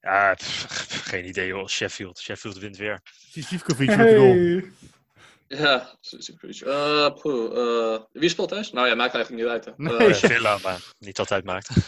Ja, 0.00 0.34
pff, 0.34 1.02
geen 1.08 1.28
idee 1.28 1.52
hoor. 1.52 1.70
Sheffield. 1.70 2.18
Sheffield 2.18 2.58
wint 2.58 2.76
weer. 2.76 3.00
Sivkovic 3.30 3.88
met 3.96 4.08
de 4.08 4.16
goal. 4.16 4.70
Ja, 5.50 7.10
poeh, 7.10 7.56
eh, 7.94 8.00
wie 8.12 8.28
speelt 8.28 8.48
thuis? 8.48 8.72
Nou 8.72 8.86
ja, 8.88 8.94
maakt 8.94 9.14
eigenlijk 9.14 9.44
niet 9.44 9.52
uit. 9.52 9.64
Hè. 9.64 9.72
Nee. 9.76 9.96
Eh, 10.08 10.14
Villa, 10.30 10.58
maar 10.62 10.92
niet 10.98 11.18
altijd 11.18 11.44
maakt. 11.44 11.68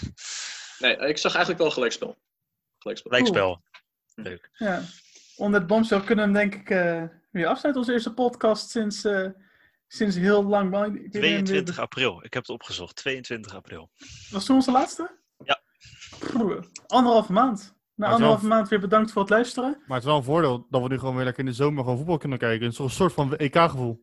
Nee, 0.79 0.97
ik 0.97 1.19
zag 1.19 1.33
eigenlijk 1.33 1.63
wel 1.63 1.71
gelijkspel. 1.73 2.19
Gelijkspel. 2.79 3.11
Lijkspel. 3.13 3.63
Leuk. 4.15 4.51
Ja. 4.53 4.83
Onder 5.37 5.59
het 5.61 5.69
bombshell 5.69 6.01
kunnen 6.01 6.33
we 6.33 6.39
hem 6.39 6.51
denk 6.51 6.61
ik 6.63 6.71
eh, 6.71 7.03
weer 7.31 7.47
afsluiten. 7.47 7.77
Onze 7.83 7.93
eerste 7.93 8.13
podcast 8.15 8.71
sinds, 8.71 9.05
eh, 9.05 9.29
sinds 9.89 10.17
heel 10.17 10.45
lang. 10.45 10.71
Maar 10.71 10.87
ik 10.87 10.93
weet 10.93 11.03
niet 11.03 11.13
meer- 11.13 11.21
22 11.21 11.79
april. 11.79 12.25
Ik 12.25 12.33
heb 12.35 12.43
het 12.43 12.49
opgezocht. 12.53 12.97
22 12.97 13.55
april. 13.55 13.91
Was 14.31 14.45
toen 14.45 14.57
onze 14.57 14.71
laatste? 14.71 15.19
Ja. 15.45 15.63
Pff, 16.19 16.35
anderhalve 16.87 17.33
maand. 17.33 17.75
Na 17.95 18.07
anderhalve 18.09 18.47
maand 18.47 18.68
weer 18.68 18.80
bedankt 18.80 19.12
voor 19.12 19.22
het 19.22 19.30
luisteren. 19.30 19.70
Maar 19.86 19.97
het 19.97 19.99
is 19.99 20.05
wel 20.05 20.16
een 20.18 20.24
voordeel 20.24 20.66
dat 20.70 20.82
we 20.82 20.88
nu 20.88 20.99
gewoon 20.99 21.14
weer 21.14 21.24
lekker 21.24 21.45
in 21.45 21.51
de 21.51 21.57
zomer 21.57 21.82
gewoon 21.82 21.99
voetbal 21.99 22.18
kunnen 22.18 22.38
kijken. 22.38 22.61
Het 22.62 22.70
is 22.70 22.76
toch 22.76 22.86
een 22.86 22.93
soort 22.93 23.12
van 23.12 23.36
EK-gevoel. 23.36 24.01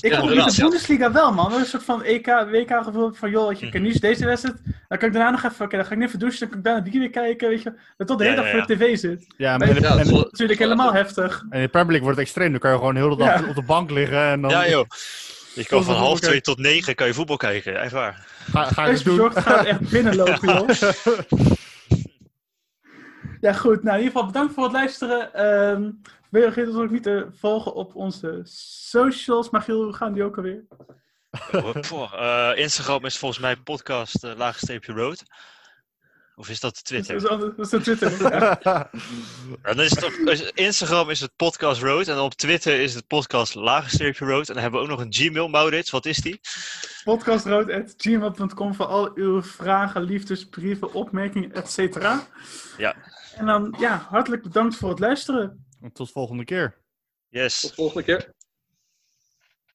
Ik 0.00 0.12
heb 0.12 0.22
niet 0.22 0.54
de. 0.54 0.60
Bundesliga 0.60 1.12
wel, 1.12 1.32
man. 1.32 1.52
Een 1.52 1.64
soort 1.64 1.82
van 1.82 2.02
EK, 2.02 2.26
WK 2.26 2.84
gevoel 2.84 3.12
van, 3.12 3.30
joh, 3.30 3.48
weet 3.48 3.58
je, 3.60 3.66
ik 3.66 3.72
Mhm. 3.72 3.82
kan 3.82 3.92
nu 3.92 3.98
deze 3.98 4.24
wedstrijd. 4.26 4.56
Dan 4.88 4.98
kan 4.98 5.08
ik 5.08 5.14
daarna 5.14 5.30
nog 5.30 5.42
even, 5.52 5.64
oké, 5.64 5.76
dan 5.76 5.84
ga 5.86 5.92
ik 5.92 5.98
niet 5.98 6.06
even 6.08 6.18
douchen, 6.18 6.40
dan 6.40 6.48
kan 6.48 6.58
ik 6.58 6.64
daarna 6.64 6.80
die 6.90 7.00
weer 7.00 7.10
kijken, 7.10 7.48
weet 7.48 7.62
je. 7.62 7.72
Dat 7.96 8.06
tot 8.06 8.18
de 8.18 8.24
hele 8.24 8.36
Ja, 8.36 8.42
dag 8.42 8.52
ja, 8.52 8.58
voor 8.58 8.66
de 8.66 8.76
tv 8.76 8.98
zit. 8.98 9.34
Ja, 9.36 9.56
Maar 9.56 9.68
in 9.68 9.74
de- 9.74 9.86
en, 9.88 9.96
Dat 10.08 10.24
natuurlijk 10.30 10.58
helemaal 10.58 10.92
heftig. 10.92 11.38
en 11.50 11.56
in 11.58 11.62
de 11.62 11.68
Premier 11.68 11.72
League 11.90 12.00
wordt 12.02 12.18
het 12.18 12.26
extreem. 12.26 12.50
Dan 12.50 12.60
kan 12.60 12.70
je 12.70 12.76
gewoon 12.76 12.96
heel 12.96 13.08
de 13.08 13.16
dag 13.16 13.40
Ja. 13.40 13.48
op 13.48 13.54
de 13.54 13.62
bank 13.62 13.90
liggen 13.90 14.22
en 14.30 14.40
dan 14.40 14.50
Ja, 14.50 14.68
joh. 14.68 14.86
Je 15.54 15.64
kan 15.66 15.84
van 15.84 15.94
half 15.94 16.20
twee 16.20 16.40
tot 16.40 16.58
negen 16.58 16.94
kan 16.94 17.06
je 17.06 17.14
voetbal 17.14 17.36
kijken. 17.36 17.80
Echt 17.80 17.92
waar. 17.92 18.26
ga, 18.52 18.64
ga 18.64 18.84
doen. 18.84 18.92
bezorgd, 18.94 19.38
gaat 19.38 19.64
echt 19.64 19.90
binnenlopen, 19.90 20.48
joh. 20.54 20.68
Ja, 23.44 23.52
goed. 23.52 23.82
Nou, 23.82 23.96
in 23.96 24.04
ieder 24.04 24.12
geval 24.12 24.26
bedankt 24.26 24.54
voor 24.54 24.62
het 24.62 24.72
luisteren. 24.72 25.34
Ehm 25.34 25.90
vergeet 26.42 26.68
ons 26.68 26.76
ook 26.76 26.90
niet 26.90 27.02
te 27.02 27.26
volgen 27.38 27.74
op 27.74 27.94
onze 27.94 28.40
socials. 28.88 29.50
Maar 29.50 29.62
Giel, 29.62 29.82
hoe 29.82 29.92
gaan 29.92 30.12
die 30.12 30.22
ook 30.22 30.36
alweer? 30.36 30.64
Voor, 31.80 32.12
eh, 32.12 32.52
Instagram 32.54 33.04
is 33.04 33.18
volgens 33.18 33.40
mij 33.40 33.56
podcast 33.56 34.24
uh, 34.24 34.36
laagstreepje 34.36 34.92
road. 34.92 35.22
Of 36.36 36.48
is 36.48 36.60
dat 36.60 36.74
Dat 36.74 36.84
Twitter? 36.84 37.16
is, 37.16 37.22
dat 37.22 37.58
is 37.58 37.68
de 37.68 37.80
Twitter. 37.80 38.32
Ja. 38.32 38.58
Ja, 39.62 39.74
dan 39.74 39.80
is 39.80 39.90
het 39.90 40.04
op, 40.04 40.12
Instagram 40.54 41.10
is 41.10 41.20
het 41.20 41.36
podcast 41.36 41.82
road. 41.82 42.08
En 42.08 42.18
op 42.18 42.34
Twitter 42.34 42.80
is 42.80 42.94
het 42.94 43.06
podcast 43.06 43.54
laagstreepje 43.54 44.24
road. 44.24 44.48
En 44.48 44.54
dan 44.54 44.62
hebben 44.62 44.80
we 44.80 44.86
ook 44.86 44.92
nog 44.92 45.04
een 45.04 45.12
Gmail, 45.12 45.48
Maurits. 45.48 45.90
Wat 45.90 46.06
is 46.06 46.16
die? 46.16 46.40
Podcastrood.gmail.com 47.04 48.74
voor 48.74 48.86
al 48.86 49.10
uw 49.14 49.42
vragen, 49.42 50.02
liefdesbrieven, 50.02 50.92
opmerkingen, 50.92 51.52
etc. 51.52 52.02
Ja. 52.76 52.94
En 53.36 53.46
dan, 53.46 53.74
ja, 53.78 53.96
hartelijk 53.96 54.42
bedankt 54.42 54.76
voor 54.76 54.88
het 54.88 54.98
luisteren. 54.98 55.66
Tot 55.92 56.10
volgende 56.10 56.44
keer. 56.44 56.82
Yes. 57.28 57.60
Tot 57.60 57.70
de 57.70 57.76
volgende 57.76 58.04
keer. 58.04 58.34